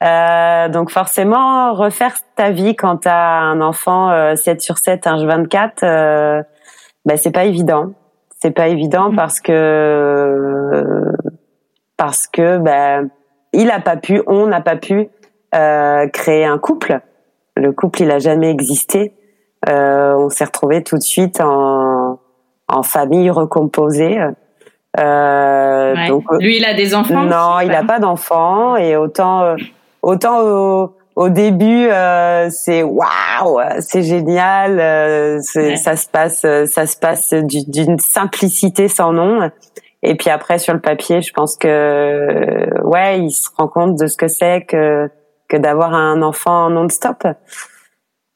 Euh, 0.03 0.69
donc 0.69 0.91
forcément, 0.91 1.75
refaire 1.75 2.17
ta 2.35 2.51
vie 2.51 2.75
quand 2.75 2.99
t'as 2.99 3.39
un 3.39 3.61
enfant 3.61 4.35
7 4.35 4.57
euh, 4.57 4.61
sur 4.61 4.79
7, 4.79 5.07
un 5.07 5.25
24, 5.25 5.85
euh, 5.85 6.43
bah 7.05 7.17
c'est 7.17 7.31
pas 7.31 7.45
évident. 7.45 7.93
C'est 8.41 8.51
pas 8.51 8.69
évident 8.69 9.13
mm. 9.13 9.17
parce 9.17 9.41
que 9.41 10.85
parce 11.97 12.27
que 12.27 12.59
bah, 12.59 13.03
il 13.53 13.71
a 13.71 13.81
pas 13.81 13.97
pu, 13.97 14.23
on 14.27 14.47
n'a 14.47 14.61
pas 14.61 14.77
pu 14.77 15.09
euh, 15.55 16.09
créer 16.09 16.45
un 16.45 16.59
couple. 16.59 17.01
Le 17.57 17.73
couple, 17.73 18.03
il 18.03 18.11
a 18.11 18.19
jamais 18.19 18.51
existé. 18.51 19.13
Euh, 19.69 20.15
on 20.15 20.29
s'est 20.31 20.45
retrouvé 20.45 20.83
tout 20.83 20.97
de 20.97 21.03
suite 21.03 21.41
en, 21.41 22.19
en 22.69 22.83
famille 22.83 23.31
recomposée. 23.31 24.19
Euh, 24.99 25.95
donc, 26.09 26.25
Lui, 26.41 26.59
il 26.59 26.65
a 26.65 26.75
des 26.75 26.95
enfants 26.95 27.23
Non, 27.25 27.61
il 27.61 27.69
n'a 27.69 27.85
pas 27.85 27.99
d'enfants. 27.99 28.77
Et 28.77 28.97
autant, 28.97 29.43
euh, 29.43 29.57
autant 30.03 30.41
au, 30.41 30.95
au 31.15 31.29
début, 31.29 31.87
euh, 31.89 32.49
c'est 32.51 32.83
waouh, 32.83 33.61
c'est 33.81 34.03
génial. 34.03 34.81
Euh, 34.81 35.39
Ça 35.77 35.97
se 35.97 36.09
passe, 36.09 36.41
ça 36.41 36.87
se 36.87 36.97
passe 36.97 37.33
d'une 37.35 37.99
simplicité 37.99 38.89
sans 38.89 39.13
nom. 39.13 39.51
Et 40.03 40.17
puis 40.17 40.31
après, 40.31 40.59
sur 40.59 40.75
le 40.75 40.81
papier, 40.81 41.21
je 41.23 41.33
pense 41.33 41.57
que 41.57 42.81
ouais, 42.83 43.21
il 43.21 43.31
se 43.31 43.49
rend 43.57 43.69
compte 43.69 43.99
de 43.99 44.07
ce 44.07 44.17
que 44.17 44.29
c'est 44.29 44.65
que 44.65 45.09
que 45.49 45.57
d'avoir 45.57 45.95
un 45.95 46.23
enfant 46.23 46.71
non-stop. 46.71 47.27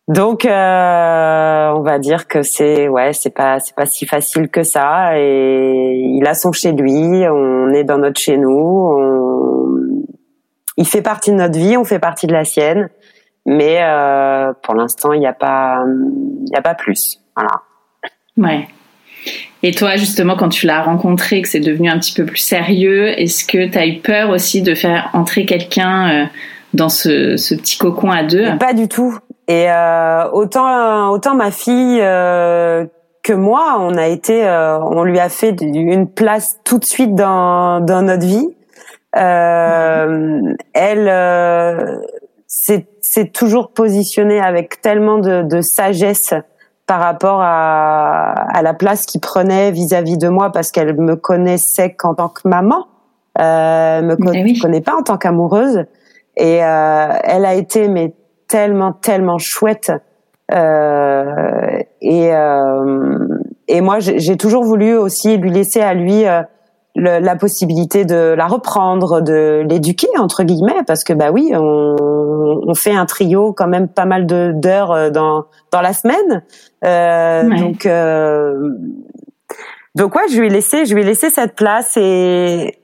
Donc, 0.09 0.45
euh, 0.45 1.71
on 1.75 1.81
va 1.81 1.99
dire 1.99 2.29
que 2.29 2.43
c'est 2.43 2.87
ouais, 2.87 3.13
c'est 3.13 3.35
pas 3.35 3.59
c'est 3.59 3.75
pas 3.75 3.87
si 3.87 4.07
facile 4.07 4.49
que 4.49 4.63
ça. 4.63 5.19
Et 5.19 6.13
il 6.15 6.25
a 6.27 6.35
son 6.35 6.53
chez 6.53 6.73
lui, 6.73 7.27
on 7.29 7.71
est 7.71 7.85
dans 7.85 7.99
notre 7.99 8.21
chez 8.21 8.37
nous. 8.37 10.07
Il 10.77 10.87
fait 10.87 11.03
partie 11.03 11.31
de 11.31 11.37
notre 11.37 11.59
vie, 11.59 11.77
on 11.77 11.85
fait 11.85 11.99
partie 11.99 12.27
de 12.27 12.33
la 12.33 12.45
sienne. 12.45 12.91
Mais 13.47 13.79
euh, 13.83 14.53
pour 14.63 14.75
l'instant, 14.75 15.13
il 15.13 15.21
n'y 15.21 15.27
a 15.27 15.33
pas 15.33 15.83
il 15.87 16.53
y 16.53 16.57
a 16.57 16.63
pas 16.63 16.75
plus. 16.75 17.21
Voilà. 17.35 17.63
Ouais. 18.37 18.69
Et 19.63 19.73
toi, 19.73 19.97
justement, 19.97 20.37
quand 20.37 20.49
tu 20.49 20.67
l'as 20.67 20.83
rencontré, 20.83 21.43
que 21.43 21.49
c'est 21.49 21.61
devenu 21.61 21.89
un 21.89 21.99
petit 21.99 22.15
peu 22.15 22.25
plus 22.25 22.39
sérieux, 22.39 23.09
est-ce 23.21 23.45
que 23.45 23.69
tu 23.69 23.79
as 23.79 23.87
eu 23.87 23.99
peur 23.99 24.31
aussi 24.31 24.63
de 24.63 24.75
faire 24.75 25.11
entrer 25.13 25.47
quelqu'un 25.47 26.11
euh, 26.11 26.27
dans 26.75 26.89
ce, 26.89 27.37
ce, 27.37 27.55
petit 27.55 27.79
cocon 27.79 28.11
à 28.11 28.23
deux? 28.23 28.57
Pas 28.59 28.75
du 28.75 28.89
tout. 28.89 29.19
Et 29.49 29.71
euh, 29.71 30.29
autant 30.33 31.11
autant 31.11 31.35
ma 31.35 31.51
fille 31.51 32.01
euh, 32.01 32.85
que 33.23 33.33
moi, 33.33 33.79
on 33.81 33.97
a 33.97 34.07
été, 34.07 34.47
euh, 34.47 34.79
on 34.79 35.03
lui 35.03 35.19
a 35.19 35.29
fait 35.29 35.55
une 35.61 36.09
place 36.09 36.59
tout 36.65 36.79
de 36.79 36.85
suite 36.85 37.15
dans 37.15 37.81
dans 37.81 38.03
notre 38.03 38.27
vie. 38.27 38.49
Euh, 39.17 40.55
elle 40.75 41.09
euh, 41.09 41.97
s'est 42.47 43.29
toujours 43.33 43.73
positionnée 43.73 44.41
avec 44.41 44.81
tellement 44.83 45.19
de, 45.19 45.43
de 45.43 45.61
sagesse 45.61 46.35
par 46.87 47.01
rapport 47.01 47.41
à, 47.43 48.33
à 48.57 48.63
la 48.63 48.75
place 48.75 49.07
qu'il 49.07 49.21
prenait 49.21 49.73
vis-à-vis 49.73 50.19
de 50.19 50.29
moi 50.29 50.53
parce 50.53 50.71
qu'elle 50.71 50.95
me 50.97 51.17
connaissait 51.17 51.95
qu'en 51.95 52.15
tant 52.15 52.29
que 52.29 52.49
maman, 52.49 52.87
euh, 53.41 54.03
me 54.03 54.17
eh 54.35 54.59
connaît 54.59 54.81
pas 54.81 54.95
en 54.95 55.03
tant 55.03 55.19
qu'amoureuse. 55.19 55.85
Et 56.37 56.65
euh, 56.65 57.09
elle 57.25 57.45
a 57.45 57.55
été 57.55 57.89
mais 57.89 58.15
tellement 58.49 58.93
tellement 58.93 59.39
chouette. 59.39 59.93
Euh, 60.53 61.81
et 62.01 62.33
euh, 62.33 63.29
et 63.67 63.81
moi 63.81 63.99
j'ai 63.99 64.37
toujours 64.37 64.63
voulu 64.63 64.97
aussi 64.97 65.37
lui 65.39 65.51
laisser 65.51 65.81
à 65.81 65.93
lui 65.93 66.25
euh, 66.25 66.43
la 66.95 67.37
possibilité 67.37 68.05
de 68.05 68.35
la 68.37 68.47
reprendre, 68.47 69.21
de 69.21 69.65
l'éduquer 69.69 70.09
entre 70.19 70.45
guillemets, 70.45 70.83
parce 70.87 71.05
que 71.05 71.13
bah 71.13 71.31
oui, 71.33 71.53
on, 71.55 71.97
on 72.67 72.75
fait 72.75 72.95
un 72.95 73.07
trio 73.07 73.53
quand 73.53 73.69
même 73.69 73.89
pas 73.89 74.05
mal 74.05 74.27
de 74.27 74.53
d'heures 74.55 74.93
euh, 74.93 75.11
dans 75.11 75.47
dans 75.71 75.81
la 75.81 75.93
semaine, 75.93 76.43
euh, 76.85 77.49
donc 77.49 77.87
euh, 77.87 78.71
donc 79.95 80.15
ouais, 80.15 80.29
je 80.31 80.39
lui 80.39 80.49
ai 80.49 80.51
laissé, 80.51 80.85
je 80.85 80.95
lui 80.95 81.03
ai 81.03 81.05
laissé 81.05 81.31
cette 81.31 81.55
place 81.55 81.97
et 81.97 82.79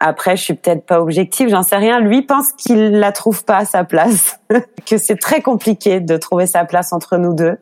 après 0.00 0.36
je 0.36 0.42
suis 0.42 0.54
peut-être 0.54 0.84
pas 0.84 1.00
objective, 1.00 1.48
j'en 1.48 1.62
sais 1.62 1.76
rien. 1.76 2.00
Lui 2.00 2.22
pense 2.22 2.52
qu'il 2.52 2.98
la 2.98 3.12
trouve 3.12 3.44
pas 3.44 3.58
à 3.58 3.64
sa 3.64 3.84
place, 3.84 4.40
que 4.90 4.96
c'est 4.98 5.16
très 5.16 5.42
compliqué 5.42 6.00
de 6.00 6.16
trouver 6.16 6.46
sa 6.46 6.64
place 6.64 6.92
entre 6.92 7.18
nous 7.18 7.34
deux. 7.34 7.56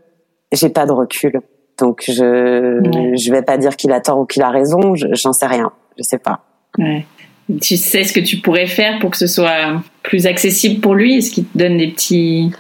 J'ai 0.53 0.71
pas 0.71 0.87
de 0.87 0.93
recul. 0.93 1.41
Donc 1.79 2.05
je 2.07 3.13
je 3.17 3.33
vais 3.33 3.43
pas 3.43 3.59
dire 3.59 3.77
qu'il 3.77 3.93
a 3.93 4.01
tort 4.01 4.21
ou 4.21 4.27
qu'il 4.27 4.43
a 4.43 4.51
raison, 4.51 4.95
j'en 4.95 5.33
sais 5.33 5.47
rien 5.47 5.73
je 5.97 6.03
sais 6.03 6.19
pas. 6.19 6.41
Ouais. 6.79 7.07
Tu 7.61 7.77
sais 7.77 8.05
ce 8.05 8.13
que 8.13 8.21
tu 8.21 8.39
pourrais 8.39 8.67
faire 8.67 8.99
pour 9.01 9.11
que 9.11 9.17
ce 9.17 9.27
soit 9.27 9.83
plus 10.03 10.27
accessible 10.27 10.81
pour 10.81 10.95
lui? 10.95 11.19
Est-ce 11.19 11.31
qu'il 11.31 11.47
te 11.47 11.59
donne 11.59 11.77
des 11.77 11.89
petits 11.89 12.53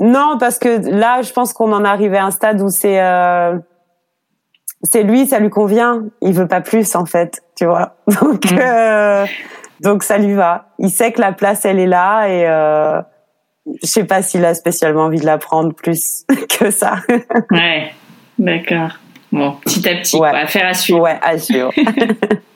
Non, 0.00 0.36
parce 0.38 0.58
que 0.58 0.90
là, 0.90 1.22
je 1.22 1.32
pense 1.32 1.52
qu'on 1.52 1.72
en 1.72 1.84
est 1.84 1.88
arrivé 1.88 2.16
à 2.16 2.26
un 2.26 2.30
stade 2.30 2.60
où 2.60 2.68
c'est 2.68 3.00
euh, 3.00 3.56
c'est 4.82 5.04
lui, 5.04 5.26
ça 5.26 5.38
lui 5.38 5.50
convient. 5.50 6.04
Il 6.22 6.32
veut 6.32 6.48
pas 6.48 6.60
plus 6.60 6.94
en 6.96 7.06
fait, 7.06 7.42
tu 7.56 7.66
vois. 7.66 7.96
Donc 8.20 8.50
mm. 8.50 8.58
euh, 8.58 9.26
donc 9.80 10.02
ça 10.04 10.18
lui 10.18 10.34
va. 10.34 10.66
Il 10.78 10.90
sait 10.90 11.12
que 11.12 11.20
la 11.20 11.32
place 11.32 11.64
elle 11.64 11.78
est 11.78 11.86
là 11.86 12.26
et 12.28 12.46
euh, 12.46 13.00
je 13.82 13.86
sais 13.86 14.04
pas 14.04 14.22
s'il 14.22 14.44
a 14.44 14.54
spécialement 14.54 15.02
envie 15.02 15.20
de 15.20 15.26
la 15.26 15.38
prendre 15.38 15.74
plus 15.74 16.24
que 16.58 16.70
ça. 16.70 16.96
ouais, 17.50 17.92
d'accord. 18.38 18.90
Bon, 19.32 19.56
petit 19.64 19.88
à 19.88 19.96
petit, 19.96 20.16
ouais. 20.16 20.30
quoi, 20.30 20.38
affaire 20.38 20.68
à 20.68 20.74
suivre. 20.74 21.00
Ouais, 21.00 21.18
à 21.22 21.38
suivre. 21.38 21.72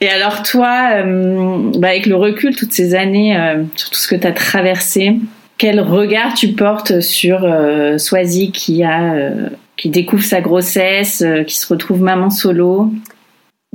Et 0.00 0.08
alors 0.08 0.42
toi, 0.42 0.90
euh, 0.92 1.70
bah 1.78 1.88
avec 1.88 2.06
le 2.06 2.16
recul, 2.16 2.56
toutes 2.56 2.72
ces 2.72 2.94
années, 2.94 3.36
euh, 3.36 3.62
sur 3.76 3.90
tout 3.90 3.98
ce 3.98 4.08
que 4.08 4.16
tu 4.16 4.26
as 4.26 4.32
traversé, 4.32 5.16
quel 5.58 5.80
regard 5.80 6.34
tu 6.34 6.48
portes 6.48 7.00
sur 7.00 7.44
euh, 7.44 7.98
Swazi 7.98 8.52
qui 8.52 8.82
a 8.84 9.14
qui 9.76 9.88
découvre 9.88 10.22
sa 10.22 10.40
grossesse, 10.40 11.24
qui 11.46 11.56
se 11.56 11.66
retrouve 11.66 12.00
maman 12.00 12.30
solo? 12.30 12.90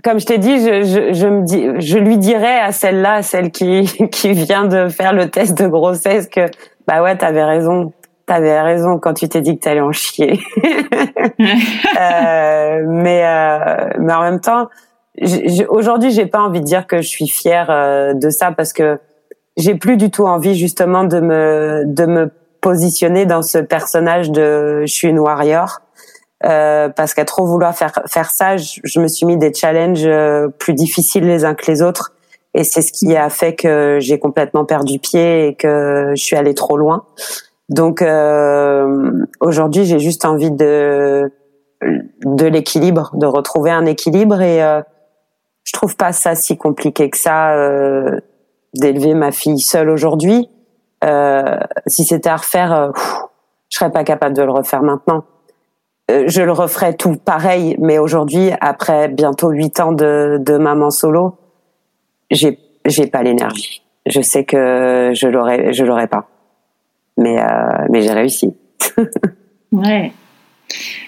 Comme 0.01 0.19
je 0.19 0.25
t'ai 0.25 0.37
dit, 0.37 0.59
je, 0.59 1.09
je, 1.11 1.27
me 1.27 1.43
dis, 1.43 1.67
je 1.79 1.97
lui 1.97 2.17
dirais 2.17 2.59
à 2.59 2.71
celle-là, 2.71 3.21
celle 3.21 3.51
qui, 3.51 3.83
qui 4.11 4.31
vient 4.31 4.65
de 4.65 4.87
faire 4.87 5.11
le 5.11 5.29
test 5.29 5.57
de 5.57 5.67
grossesse, 5.67 6.27
que 6.27 6.41
bah 6.87 7.03
ouais, 7.03 7.17
t'avais 7.17 7.43
raison, 7.43 7.91
t'avais 8.25 8.61
raison 8.61 8.97
quand 8.97 9.13
tu 9.13 9.27
t'es 9.27 9.41
dit 9.41 9.57
que 9.57 9.63
t'allais 9.63 9.81
en 9.81 9.91
chier. 9.91 10.39
euh, 11.99 12.83
mais 12.87 13.23
mais 13.99 14.13
en 14.13 14.21
même 14.21 14.39
temps, 14.39 14.69
aujourd'hui, 15.69 16.11
j'ai 16.11 16.25
pas 16.25 16.41
envie 16.41 16.61
de 16.61 16.65
dire 16.65 16.87
que 16.87 17.01
je 17.01 17.07
suis 17.07 17.27
fière 17.27 17.69
euh, 17.69 18.13
de 18.13 18.29
ça 18.29 18.51
parce 18.51 18.73
que 18.73 18.99
j'ai 19.57 19.75
plus 19.75 19.97
du 19.97 20.11
tout 20.11 20.25
envie 20.25 20.55
justement 20.55 21.03
de 21.03 21.19
me 21.19 21.83
de 21.85 22.05
me 22.05 22.31
positionner 22.61 23.25
dans 23.25 23.41
ce 23.41 23.57
personnage 23.57 24.31
de 24.31 24.81
je 24.85 24.93
suis 24.93 25.07
une 25.07 25.19
warrior 25.19 25.79
euh, 26.45 26.89
parce 26.89 27.13
qu'à 27.13 27.25
trop 27.25 27.45
vouloir 27.45 27.75
faire 27.75 28.01
faire 28.07 28.31
ça, 28.31 28.55
je, 28.57 28.99
me 28.99 29.07
suis 29.07 29.25
mis 29.25 29.37
des 29.37 29.53
challenges 29.53 30.05
euh, 30.05 30.47
plus 30.47 30.73
difficiles 30.73 31.25
les 31.25 31.43
uns 31.43 31.53
que 31.53 31.69
les 31.69 31.81
autres 31.81 32.13
et 32.53 32.63
c'est 32.63 32.81
ce 32.81 32.91
qui 32.91 33.15
a 33.15 33.29
fait 33.29 33.55
que 33.55 33.97
j'ai 33.99 34.19
complètement 34.19 34.65
perdu 34.65 34.99
pied 34.99 35.47
et 35.47 35.55
que 35.55 36.13
je 36.15 36.23
suis 36.23 36.35
allée 36.35 36.53
trop 36.53 36.77
loin. 36.77 37.03
Donc 37.69 38.01
euh, 38.01 39.11
aujourd'hui, 39.39 39.85
j'ai 39.85 39.99
juste 39.99 40.25
envie 40.25 40.51
de 40.51 41.31
de 41.81 42.45
l'équilibre, 42.45 43.11
de 43.13 43.25
retrouver 43.25 43.71
un 43.71 43.85
équilibre 43.85 44.41
et 44.41 44.61
euh, 44.61 44.81
je 45.63 45.73
trouve 45.73 45.95
pas 45.95 46.13
ça 46.13 46.35
si 46.35 46.57
compliqué 46.57 47.09
que 47.09 47.17
ça 47.17 47.53
euh, 47.53 48.19
d'élever 48.73 49.13
ma 49.13 49.31
fille 49.31 49.59
seule 49.59 49.89
aujourd'hui. 49.89 50.49
Euh, 51.03 51.57
si 51.87 52.03
c'était 52.03 52.29
à 52.29 52.37
refaire, 52.37 52.73
euh, 52.73 52.91
je 53.69 53.77
serais 53.77 53.91
pas 53.91 54.03
capable 54.03 54.35
de 54.35 54.41
le 54.41 54.51
refaire 54.51 54.81
maintenant. 54.81 55.23
Euh, 56.09 56.23
je 56.27 56.41
le 56.41 56.51
referais 56.51 56.93
tout 56.93 57.15
pareil, 57.15 57.75
mais 57.79 57.99
aujourd'hui, 57.99 58.51
après 58.61 59.07
bientôt 59.07 59.49
huit 59.51 59.79
ans 59.79 59.91
de, 59.91 60.37
de 60.39 60.57
maman 60.57 60.89
solo, 60.89 61.37
j'ai 62.31 62.59
j'ai 62.85 63.07
pas 63.07 63.21
l'énergie. 63.21 63.83
Je 64.05 64.21
sais 64.21 64.43
que 64.43 65.11
je 65.13 65.27
l'aurais 65.27 65.73
je 65.73 65.83
l'aurais 65.83 66.07
pas, 66.07 66.27
mais 67.17 67.39
euh, 67.39 67.85
mais 67.89 68.01
j'ai 68.01 68.13
réussi. 68.13 68.55
ouais. 69.71 70.11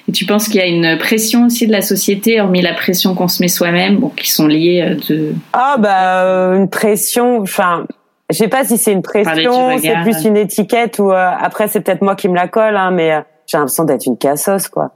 Et 0.07 0.11
tu 0.11 0.25
penses 0.25 0.47
qu'il 0.47 0.55
y 0.55 0.63
a 0.63 0.65
une 0.65 0.97
pression 0.97 1.45
aussi 1.45 1.67
de 1.67 1.71
la 1.71 1.81
société, 1.81 2.41
hormis 2.41 2.61
la 2.61 2.73
pression 2.73 3.13
qu'on 3.15 3.27
se 3.27 3.41
met 3.41 3.47
soi-même, 3.47 3.97
bon, 3.97 4.09
qui 4.09 4.29
sont 4.31 4.47
liées 4.47 4.81
euh, 4.81 4.95
de... 5.09 5.33
Ah 5.53 5.75
bah 5.77 6.23
euh, 6.23 6.57
une 6.57 6.69
pression, 6.69 7.39
enfin, 7.39 7.85
je 8.29 8.37
sais 8.37 8.47
pas 8.47 8.65
si 8.65 8.77
c'est 8.77 8.91
une 8.91 9.03
pression, 9.03 9.77
c'est 9.77 10.01
plus 10.01 10.25
une 10.25 10.37
étiquette 10.37 10.99
ou 10.99 11.11
euh, 11.11 11.31
après 11.39 11.67
c'est 11.67 11.81
peut-être 11.81 12.01
moi 12.01 12.15
qui 12.15 12.27
me 12.29 12.35
la 12.35 12.47
colle, 12.47 12.75
hein, 12.75 12.91
mais 12.91 13.11
j'ai 13.45 13.57
l'impression 13.57 13.83
d'être 13.83 14.05
une 14.05 14.17
cassos 14.17 14.67
quoi. 14.67 14.91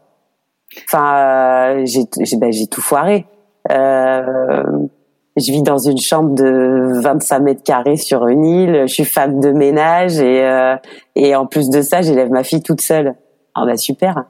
Enfin, 0.91 1.85
j'ai 1.85 2.03
ben, 2.37 2.51
j'ai 2.51 2.67
tout 2.67 2.81
foiré. 2.81 3.25
je 3.69 5.51
vis 5.51 5.61
dans 5.61 5.77
une 5.77 5.99
chambre 5.99 6.33
de 6.33 7.01
25 7.01 7.39
mètres 7.39 7.63
carrés 7.63 7.97
sur 7.97 8.27
une 8.27 8.45
île. 8.45 8.83
Je 8.87 8.93
suis 8.93 9.05
femme 9.05 9.39
de 9.39 9.51
ménage 9.51 10.19
et 10.19 10.75
et 11.15 11.35
en 11.35 11.45
plus 11.45 11.69
de 11.69 11.81
ça, 11.81 12.01
j'élève 12.01 12.29
ma 12.29 12.43
fille 12.43 12.63
toute 12.63 12.81
seule. 12.81 13.15
Ah 13.53 13.65
bah 13.65 13.77
super. 13.77 14.25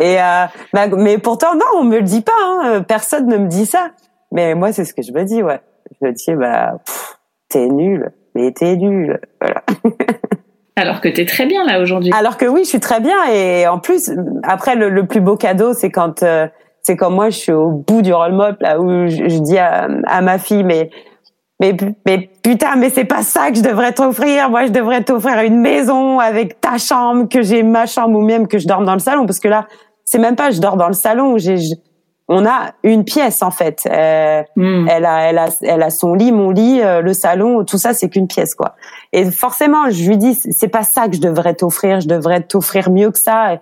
Et 0.00 0.20
euh, 0.20 0.44
bah, 0.72 0.86
mais 0.96 1.18
pourtant 1.18 1.54
non, 1.54 1.66
on 1.76 1.84
me 1.84 1.96
le 1.98 2.02
dit 2.02 2.22
pas. 2.22 2.32
Hein. 2.40 2.82
Personne 2.86 3.26
ne 3.26 3.36
me 3.36 3.48
dit 3.48 3.66
ça. 3.66 3.90
Mais 4.32 4.54
moi, 4.54 4.72
c'est 4.72 4.84
ce 4.84 4.94
que 4.94 5.02
je 5.02 5.12
me 5.12 5.24
dis. 5.24 5.42
Ouais, 5.42 5.60
je 5.90 6.06
me 6.06 6.12
dis 6.12 6.34
bah 6.34 6.74
t'es 7.48 7.66
nul, 7.68 8.12
mais 8.34 8.52
t'es 8.52 8.76
nul. 8.76 9.20
Voilà. 9.40 9.62
Alors 10.76 11.00
que 11.00 11.08
t'es 11.08 11.26
très 11.26 11.46
bien 11.46 11.64
là 11.64 11.80
aujourd'hui. 11.80 12.12
Alors 12.16 12.36
que 12.36 12.46
oui, 12.46 12.60
je 12.64 12.68
suis 12.68 12.80
très 12.80 13.00
bien. 13.00 13.16
Et 13.32 13.66
en 13.66 13.78
plus, 13.78 14.12
après 14.42 14.76
le, 14.76 14.88
le 14.88 15.06
plus 15.06 15.20
beau 15.20 15.36
cadeau, 15.36 15.74
c'est 15.74 15.90
quand 15.90 16.22
euh, 16.22 16.46
c'est 16.82 16.96
quand 16.96 17.10
moi 17.10 17.30
je 17.30 17.36
suis 17.38 17.52
au 17.52 17.70
bout 17.70 18.02
du 18.02 18.14
roll 18.14 18.32
mop 18.32 18.56
là 18.60 18.80
où 18.80 19.08
je, 19.08 19.28
je 19.28 19.38
dis 19.40 19.58
à, 19.58 19.88
à 20.06 20.22
ma 20.22 20.38
fille 20.38 20.64
mais 20.64 20.90
mais, 21.60 21.76
mais 22.06 22.30
putain, 22.42 22.76
mais 22.76 22.90
c'est 22.90 23.04
pas 23.04 23.22
ça 23.22 23.50
que 23.50 23.58
je 23.58 23.62
devrais 23.62 23.92
t'offrir. 23.92 24.50
Moi, 24.50 24.66
je 24.66 24.72
devrais 24.72 25.02
t'offrir 25.04 25.40
une 25.40 25.60
maison 25.60 26.18
avec 26.18 26.60
ta 26.60 26.78
chambre, 26.78 27.28
que 27.28 27.42
j'ai 27.42 27.62
ma 27.62 27.86
chambre 27.86 28.18
ou 28.18 28.22
même 28.22 28.48
que 28.48 28.58
je 28.58 28.66
dorme 28.66 28.86
dans 28.86 28.94
le 28.94 29.00
salon. 29.00 29.26
Parce 29.26 29.40
que 29.40 29.48
là, 29.48 29.66
c'est 30.04 30.18
même 30.18 30.36
pas 30.36 30.50
je 30.50 30.60
dors 30.60 30.76
dans 30.76 30.88
le 30.88 30.94
salon. 30.94 31.38
J'ai, 31.38 31.56
on 32.28 32.46
a 32.46 32.72
une 32.82 33.04
pièce 33.04 33.42
en 33.42 33.50
fait. 33.50 33.86
Euh, 33.90 34.42
hmm. 34.56 34.88
Elle 34.88 35.04
a, 35.04 35.20
elle 35.28 35.38
a, 35.38 35.48
elle 35.62 35.82
a 35.82 35.90
son 35.90 36.14
lit, 36.14 36.32
mon 36.32 36.50
lit, 36.50 36.80
euh, 36.80 37.02
le 37.02 37.12
salon, 37.12 37.64
tout 37.64 37.78
ça, 37.78 37.92
c'est 37.92 38.08
qu'une 38.08 38.26
pièce 38.26 38.54
quoi. 38.54 38.74
Et 39.12 39.30
forcément, 39.30 39.90
je 39.90 40.08
lui 40.08 40.16
dis, 40.16 40.34
c'est 40.34 40.68
pas 40.68 40.82
ça 40.82 41.08
que 41.08 41.16
je 41.16 41.20
devrais 41.20 41.54
t'offrir. 41.54 42.00
Je 42.00 42.08
devrais 42.08 42.40
t'offrir 42.40 42.90
mieux 42.90 43.10
que 43.10 43.18
ça. 43.18 43.54
Et 43.54 43.60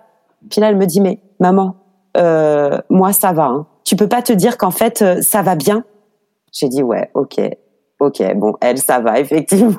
puis 0.49 0.61
là, 0.61 0.69
elle 0.69 0.77
me 0.77 0.85
dit, 0.85 1.01
mais 1.01 1.19
maman, 1.39 1.75
euh, 2.17 2.79
moi 2.89 3.13
ça 3.13 3.33
va. 3.33 3.45
Hein. 3.45 3.67
Tu 3.83 3.95
peux 3.95 4.07
pas 4.07 4.21
te 4.21 4.33
dire 4.33 4.57
qu'en 4.57 4.71
fait 4.71 5.01
euh, 5.01 5.21
ça 5.21 5.41
va 5.41 5.55
bien? 5.55 5.83
J'ai 6.51 6.69
dit 6.69 6.83
ouais, 6.83 7.09
ok. 7.13 7.39
Ok, 7.99 8.23
bon, 8.35 8.55
elle, 8.61 8.77
ça 8.77 8.99
va, 8.99 9.19
effectivement. 9.19 9.77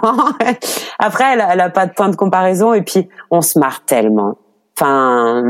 Après, 0.99 1.25
elle, 1.33 1.45
elle 1.51 1.61
a 1.61 1.71
pas 1.71 1.87
de 1.87 1.93
point 1.93 2.09
de 2.09 2.17
comparaison 2.17 2.75
et 2.75 2.83
puis 2.83 3.09
on 3.31 3.41
se 3.41 3.59
marre 3.59 3.85
tellement. 3.85 4.37
Enfin, 4.79 5.43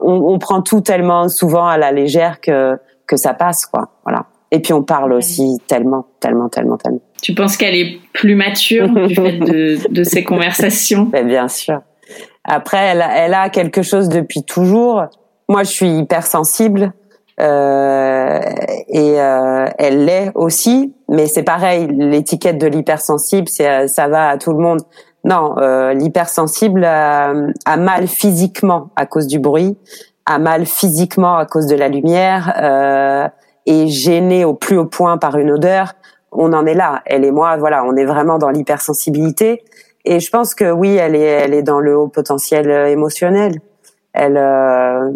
on, 0.00 0.12
on, 0.12 0.38
prend 0.38 0.62
tout 0.62 0.80
tellement 0.82 1.28
souvent 1.28 1.66
à 1.66 1.78
la 1.78 1.90
légère 1.90 2.40
que 2.40 2.78
que 3.06 3.16
ça 3.16 3.34
passe, 3.34 3.66
quoi. 3.66 3.90
Voilà. 4.04 4.26
Et 4.50 4.60
puis 4.60 4.72
on 4.72 4.82
parle 4.82 5.12
aussi 5.12 5.58
tellement, 5.66 6.06
tellement, 6.20 6.48
tellement, 6.48 6.76
tellement. 6.76 7.00
Tu 7.22 7.34
penses 7.34 7.56
qu'elle 7.56 7.74
est 7.74 8.00
plus 8.12 8.34
mature 8.34 8.88
du 9.06 9.14
fait 9.14 9.38
de, 9.38 9.92
de 9.92 10.04
ces 10.04 10.24
conversations? 10.24 11.04
Ben, 11.04 11.26
Bien 11.26 11.48
sûr. 11.48 11.80
Après, 12.44 12.78
elle 12.78 13.02
a, 13.02 13.16
elle 13.18 13.34
a 13.34 13.48
quelque 13.48 13.82
chose 13.82 14.08
depuis 14.08 14.42
toujours. 14.42 15.04
Moi, 15.48 15.62
je 15.62 15.70
suis 15.70 15.88
hypersensible 15.88 16.92
euh, 17.40 18.40
et 18.88 19.20
euh, 19.20 19.66
elle 19.78 20.04
l'est 20.04 20.32
aussi. 20.34 20.94
Mais 21.08 21.26
c'est 21.26 21.42
pareil, 21.42 21.88
l'étiquette 21.90 22.58
de 22.58 22.66
l'hypersensible, 22.66 23.48
c'est 23.48 23.88
ça 23.88 24.08
va 24.08 24.28
à 24.28 24.38
tout 24.38 24.52
le 24.52 24.58
monde. 24.58 24.80
Non, 25.24 25.56
euh, 25.58 25.92
l'hypersensible 25.92 26.84
a, 26.84 27.32
a, 27.64 27.76
mal 27.76 28.08
physiquement 28.08 28.90
à 28.96 29.06
cause 29.06 29.28
du 29.28 29.38
bruit, 29.38 29.76
a 30.26 30.38
mal 30.38 30.66
physiquement 30.66 31.36
à 31.36 31.46
cause 31.46 31.66
de 31.66 31.76
la 31.76 31.88
lumière, 31.88 32.52
euh, 32.60 33.28
est 33.66 33.86
gêné 33.86 34.44
au 34.44 34.54
plus 34.54 34.78
haut 34.78 34.86
point 34.86 35.18
par 35.18 35.36
une 35.36 35.52
odeur. 35.52 35.92
On 36.32 36.52
en 36.52 36.66
est 36.66 36.74
là. 36.74 37.02
Elle 37.06 37.24
et 37.24 37.30
moi, 37.30 37.56
voilà, 37.56 37.84
on 37.84 37.94
est 37.94 38.04
vraiment 38.04 38.38
dans 38.38 38.48
l'hypersensibilité. 38.50 39.62
Et 40.04 40.18
je 40.18 40.30
pense 40.30 40.54
que 40.54 40.70
oui, 40.70 40.96
elle 40.96 41.14
est, 41.14 41.20
elle 41.20 41.54
est 41.54 41.62
dans 41.62 41.78
le 41.78 41.96
haut 41.96 42.08
potentiel 42.08 42.68
euh, 42.68 42.88
émotionnel. 42.88 43.60
Elle, 44.12 44.36
euh, 44.36 45.10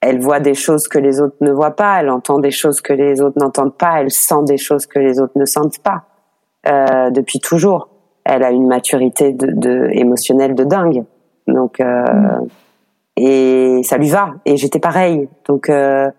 elle 0.00 0.20
voit 0.20 0.40
des 0.40 0.54
choses 0.54 0.88
que 0.88 0.98
les 0.98 1.20
autres 1.20 1.36
ne 1.40 1.52
voient 1.52 1.76
pas. 1.76 2.00
Elle 2.00 2.10
entend 2.10 2.38
des 2.38 2.50
choses 2.50 2.80
que 2.80 2.92
les 2.92 3.20
autres 3.20 3.38
n'entendent 3.38 3.76
pas. 3.76 4.00
Elle 4.00 4.10
sent 4.10 4.44
des 4.46 4.56
choses 4.56 4.86
que 4.86 4.98
les 4.98 5.20
autres 5.20 5.36
ne 5.36 5.44
sentent 5.44 5.80
pas. 5.80 6.04
Euh, 6.66 7.10
depuis 7.10 7.38
toujours, 7.40 7.88
elle 8.24 8.42
a 8.42 8.50
une 8.50 8.66
maturité 8.66 9.32
de, 9.32 9.50
de 9.50 9.88
émotionnelle 9.92 10.54
de 10.54 10.64
dingue. 10.64 11.04
Donc, 11.46 11.80
euh, 11.80 12.04
et 13.16 13.82
ça 13.84 13.98
lui 13.98 14.08
va. 14.08 14.34
Et 14.46 14.56
j'étais 14.56 14.78
pareil. 14.78 15.28
Donc, 15.46 15.68
euh, 15.68 16.10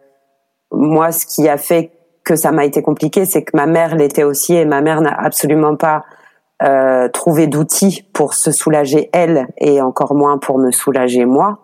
moi, 0.71 1.11
ce 1.11 1.25
qui 1.25 1.47
a 1.49 1.57
fait 1.57 1.91
que 2.23 2.35
ça 2.35 2.51
m'a 2.51 2.65
été 2.65 2.81
compliqué, 2.81 3.25
c'est 3.25 3.43
que 3.43 3.55
ma 3.55 3.65
mère 3.65 3.95
l'était 3.95 4.23
aussi, 4.23 4.53
et 4.53 4.65
ma 4.65 4.81
mère 4.81 5.01
n'a 5.01 5.13
absolument 5.13 5.75
pas 5.75 6.05
euh, 6.63 7.07
trouvé 7.09 7.47
d'outils 7.47 8.05
pour 8.13 8.35
se 8.35 8.51
soulager 8.51 9.09
elle, 9.13 9.47
et 9.57 9.81
encore 9.81 10.13
moins 10.13 10.37
pour 10.37 10.59
me 10.59 10.71
soulager 10.71 11.25
moi. 11.25 11.59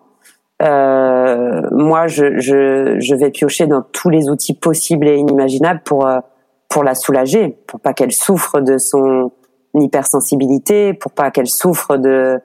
Euh, 0.61 1.61
moi, 1.71 2.07
je, 2.07 2.39
je, 2.39 2.99
je, 2.99 3.15
vais 3.15 3.29
piocher 3.29 3.67
dans 3.67 3.83
tous 3.83 4.09
les 4.09 4.27
outils 4.29 4.55
possibles 4.55 5.07
et 5.07 5.15
inimaginables 5.15 5.81
pour 5.83 6.07
euh, 6.07 6.19
pour 6.67 6.83
la 6.83 6.95
soulager, 6.95 7.57
pour 7.67 7.79
pas 7.79 7.93
qu'elle 7.93 8.11
souffre 8.11 8.59
de 8.59 8.77
son 8.77 9.31
hypersensibilité, 9.75 10.93
pour 10.93 11.11
pas 11.11 11.29
qu'elle 11.29 11.47
souffre 11.47 11.97
de 11.97 12.39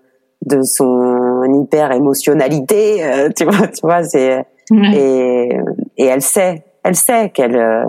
de 0.45 0.63
son 0.63 1.63
hyper 1.63 1.93
émotionnalité, 1.93 3.05
euh, 3.05 3.31
tu 3.35 3.45
vois, 3.45 3.69
tu 3.69 3.81
vois, 3.83 4.05
c'est 4.05 4.45
et 4.71 5.57
et 5.97 6.05
elle 6.05 6.23
sait, 6.23 6.65
elle 6.83 6.97
sait 6.97 7.31
qu'elle 7.31 7.57
euh, 7.57 7.85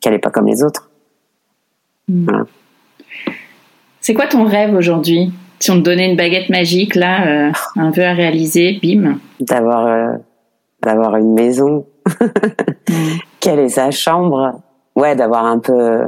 qu'elle 0.00 0.14
est 0.14 0.18
pas 0.18 0.30
comme 0.30 0.46
les 0.46 0.64
autres. 0.64 0.90
Mm. 2.08 2.24
Voilà. 2.24 2.44
C'est 4.00 4.14
quoi 4.14 4.26
ton 4.26 4.44
rêve 4.44 4.74
aujourd'hui? 4.74 5.32
Si 5.60 5.70
on 5.70 5.76
te 5.76 5.80
donnait 5.82 6.10
une 6.10 6.16
baguette 6.16 6.48
magique 6.48 6.94
là, 6.94 7.26
euh, 7.26 7.52
un 7.76 7.90
vœu 7.90 8.04
à 8.04 8.14
réaliser, 8.14 8.78
bim. 8.82 9.18
D'avoir 9.40 9.86
euh, 9.86 10.16
d'avoir 10.82 11.16
une 11.16 11.34
maison. 11.34 11.86
mm. 12.88 12.94
Quelle 13.40 13.58
est 13.60 13.68
sa 13.68 13.90
chambre? 13.90 14.60
Ouais, 14.96 15.14
d'avoir 15.14 15.44
un 15.44 15.58
peu 15.58 16.06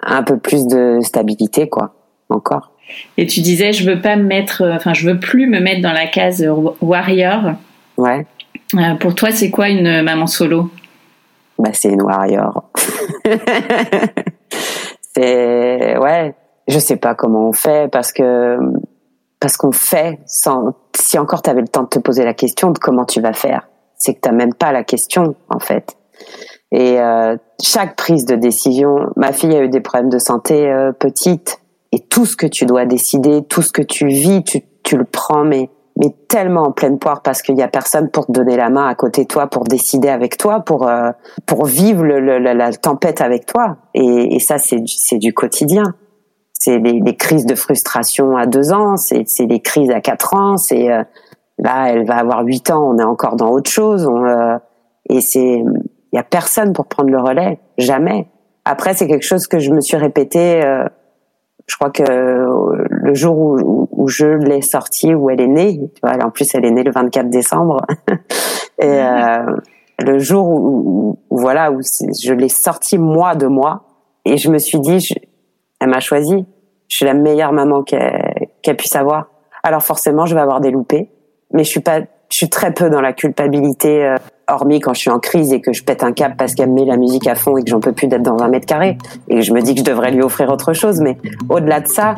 un 0.00 0.22
peu 0.22 0.38
plus 0.38 0.66
de 0.68 1.00
stabilité 1.02 1.68
quoi, 1.68 1.94
encore. 2.30 2.70
Et 3.16 3.26
tu 3.26 3.40
disais 3.40 3.72
je 3.72 3.88
veux 3.88 4.00
pas 4.00 4.16
me 4.16 4.22
mettre 4.22 4.64
enfin 4.72 4.94
je 4.94 5.10
veux 5.10 5.18
plus 5.18 5.48
me 5.48 5.60
mettre 5.60 5.82
dans 5.82 5.92
la 5.92 6.06
case 6.06 6.46
warrior. 6.80 7.54
Ouais. 7.96 8.26
Euh, 8.74 8.94
pour 8.94 9.14
toi, 9.14 9.30
c'est 9.30 9.50
quoi 9.50 9.68
une 9.68 10.02
maman 10.02 10.26
solo? 10.26 10.70
Bah, 11.58 11.70
c'est 11.72 11.88
une 11.88 12.02
warrior. 12.02 12.70
c'est 15.16 15.96
ouais, 15.98 16.34
je 16.68 16.78
sais 16.78 16.96
pas 16.96 17.14
comment 17.14 17.48
on 17.48 17.52
fait 17.52 17.90
parce 17.90 18.12
que 18.12 18.58
parce 19.40 19.56
qu'on 19.56 19.72
fait 19.72 20.18
sans 20.26 20.74
si 20.94 21.18
encore 21.18 21.42
tu 21.42 21.50
avais 21.50 21.60
le 21.60 21.68
temps 21.68 21.84
de 21.84 21.88
te 21.88 21.98
poser 21.98 22.24
la 22.24 22.34
question 22.34 22.70
de 22.70 22.78
comment 22.78 23.04
tu 23.04 23.20
vas 23.20 23.32
faire, 23.32 23.68
c'est 23.96 24.14
que 24.14 24.20
t'as 24.20 24.32
même 24.32 24.54
pas 24.54 24.72
la 24.72 24.84
question 24.84 25.34
en 25.48 25.58
fait. 25.58 25.96
Et 26.70 27.00
euh, 27.00 27.36
chaque 27.62 27.96
prise 27.96 28.26
de 28.26 28.34
décision, 28.34 28.96
ma 29.16 29.32
fille 29.32 29.54
a 29.56 29.62
eu 29.62 29.68
des 29.68 29.80
problèmes 29.80 30.10
de 30.10 30.18
santé 30.18 30.70
euh, 30.70 30.92
petite 30.92 31.60
et 31.92 32.00
tout 32.00 32.26
ce 32.26 32.36
que 32.36 32.46
tu 32.46 32.66
dois 32.66 32.84
décider, 32.84 33.42
tout 33.44 33.62
ce 33.62 33.72
que 33.72 33.82
tu 33.82 34.06
vis, 34.08 34.44
tu 34.44 34.62
tu 34.82 34.96
le 34.96 35.04
prends 35.04 35.44
mais 35.44 35.70
mais 35.98 36.14
tellement 36.28 36.62
en 36.62 36.72
pleine 36.72 36.98
poire 36.98 37.22
parce 37.22 37.42
qu'il 37.42 37.56
y 37.56 37.62
a 37.62 37.68
personne 37.68 38.08
pour 38.08 38.26
te 38.26 38.32
donner 38.32 38.56
la 38.56 38.70
main 38.70 38.86
à 38.86 38.94
côté 38.94 39.24
de 39.24 39.28
toi, 39.28 39.48
pour 39.48 39.64
décider 39.64 40.08
avec 40.08 40.36
toi, 40.36 40.60
pour 40.60 40.86
euh, 40.86 41.10
pour 41.46 41.64
vivre 41.64 42.04
le, 42.04 42.20
le, 42.20 42.38
la, 42.38 42.72
tempête 42.72 43.20
avec 43.20 43.46
toi. 43.46 43.78
Et, 43.94 44.36
et 44.36 44.38
ça, 44.38 44.58
c'est 44.58 44.82
c'est 44.86 45.18
du 45.18 45.32
quotidien. 45.32 45.94
C'est 46.60 46.78
les, 46.78 47.00
les, 47.00 47.16
crises 47.16 47.46
de 47.46 47.54
frustration 47.54 48.36
à 48.36 48.46
deux 48.46 48.72
ans, 48.72 48.96
c'est 48.96 49.24
c'est 49.26 49.46
les 49.46 49.60
crises 49.60 49.90
à 49.90 50.00
quatre 50.00 50.34
ans. 50.34 50.56
C'est 50.56 50.90
euh, 50.90 51.04
là, 51.58 51.92
elle 51.92 52.04
va 52.04 52.16
avoir 52.16 52.44
huit 52.44 52.70
ans, 52.70 52.90
on 52.94 52.98
est 52.98 53.04
encore 53.04 53.36
dans 53.36 53.50
autre 53.50 53.70
chose. 53.70 54.06
On, 54.06 54.24
euh, 54.24 54.56
et 55.08 55.20
c'est 55.20 55.62
il 56.12 56.16
y 56.16 56.18
a 56.18 56.24
personne 56.24 56.72
pour 56.72 56.86
prendre 56.86 57.10
le 57.10 57.20
relais, 57.20 57.60
jamais. 57.76 58.28
Après, 58.64 58.94
c'est 58.94 59.06
quelque 59.06 59.24
chose 59.24 59.46
que 59.46 59.58
je 59.58 59.70
me 59.70 59.80
suis 59.80 59.96
répété 59.96 60.64
euh, 60.64 60.84
je 61.68 61.76
crois 61.76 61.90
que 61.90 62.02
le 62.02 63.14
jour 63.14 63.38
où, 63.38 63.88
où 63.92 64.08
je 64.08 64.26
l'ai 64.26 64.62
sortie, 64.62 65.14
où 65.14 65.30
elle 65.30 65.40
est 65.40 65.46
née, 65.46 65.78
tu 65.94 66.00
vois, 66.02 66.16
en 66.24 66.30
plus 66.30 66.52
elle 66.54 66.64
est 66.64 66.70
née 66.70 66.82
le 66.82 66.90
24 66.90 67.28
décembre, 67.28 67.82
et 68.80 68.86
euh, 68.86 69.44
le 69.98 70.18
jour 70.18 70.48
où, 70.48 71.18
où, 71.30 71.36
voilà 71.36 71.70
où 71.70 71.80
je 71.82 72.32
l'ai 72.32 72.48
sortie 72.48 72.96
moi 72.96 73.34
de 73.34 73.46
moi, 73.46 73.82
et 74.24 74.38
je 74.38 74.50
me 74.50 74.58
suis 74.58 74.80
dit, 74.80 74.98
je, 74.98 75.14
elle 75.80 75.88
m'a 75.88 76.00
choisi, 76.00 76.46
je 76.88 76.96
suis 76.96 77.04
la 77.04 77.14
meilleure 77.14 77.52
maman 77.52 77.82
qu'elle 77.82 78.48
qu 78.62 78.74
puisse 78.74 78.96
avoir. 78.96 79.28
Alors 79.62 79.82
forcément, 79.82 80.26
je 80.26 80.34
vais 80.34 80.40
avoir 80.40 80.60
des 80.60 80.70
loupés, 80.70 81.10
mais 81.52 81.64
je 81.64 81.68
suis 81.68 81.80
pas, 81.80 82.00
je 82.00 82.36
suis 82.36 82.48
très 82.48 82.72
peu 82.72 82.90
dans 82.90 83.00
la 83.00 83.12
culpabilité. 83.12 84.04
Euh, 84.04 84.16
hormis 84.50 84.80
quand 84.80 84.94
je 84.94 85.00
suis 85.00 85.10
en 85.10 85.18
crise 85.18 85.52
et 85.52 85.60
que 85.60 85.72
je 85.72 85.84
pète 85.84 86.02
un 86.02 86.12
câble 86.12 86.34
parce 86.36 86.54
qu'elle 86.54 86.70
me 86.70 86.76
met 86.76 86.84
la 86.84 86.96
musique 86.96 87.26
à 87.26 87.34
fond 87.34 87.56
et 87.56 87.62
que 87.62 87.70
j'en 87.70 87.80
peux 87.80 87.92
plus 87.92 88.08
d'être 88.08 88.22
dans 88.22 88.42
un 88.42 88.48
mètre 88.48 88.66
carré 88.66 88.96
et 89.28 89.42
je 89.42 89.52
me 89.52 89.60
dis 89.60 89.74
que 89.74 89.80
je 89.80 89.84
devrais 89.84 90.10
lui 90.10 90.22
offrir 90.22 90.50
autre 90.50 90.72
chose. 90.72 91.00
Mais 91.00 91.18
au-delà 91.48 91.80
de 91.80 91.86
ça, 91.86 92.14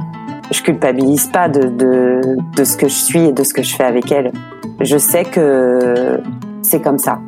je 0.50 0.62
culpabilise 0.62 1.26
pas 1.26 1.48
de, 1.48 1.68
de, 1.68 2.20
de 2.56 2.64
ce 2.64 2.76
que 2.76 2.88
je 2.88 2.94
suis 2.94 3.26
et 3.26 3.32
de 3.32 3.42
ce 3.42 3.52
que 3.52 3.62
je 3.62 3.74
fais 3.74 3.84
avec 3.84 4.10
elle. 4.12 4.32
Je 4.80 4.96
sais 4.96 5.24
que 5.24 6.20
c'est 6.62 6.80
comme 6.80 6.98
ça. 6.98 7.18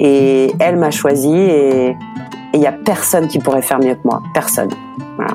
Et 0.00 0.52
elle 0.60 0.76
m'a 0.76 0.90
choisi 0.90 1.34
et 1.34 1.96
il 2.54 2.60
y 2.60 2.66
a 2.66 2.72
personne 2.72 3.28
qui 3.28 3.38
pourrait 3.38 3.62
faire 3.62 3.78
mieux 3.78 3.94
que 3.94 4.04
moi. 4.04 4.22
Personne. 4.34 4.70
Voilà. 5.16 5.34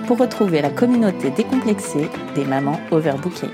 pour 0.11 0.19
retrouver 0.19 0.61
la 0.61 0.69
communauté 0.69 1.29
décomplexée 1.29 2.09
des 2.35 2.43
mamans 2.43 2.81
overbookées. 2.91 3.47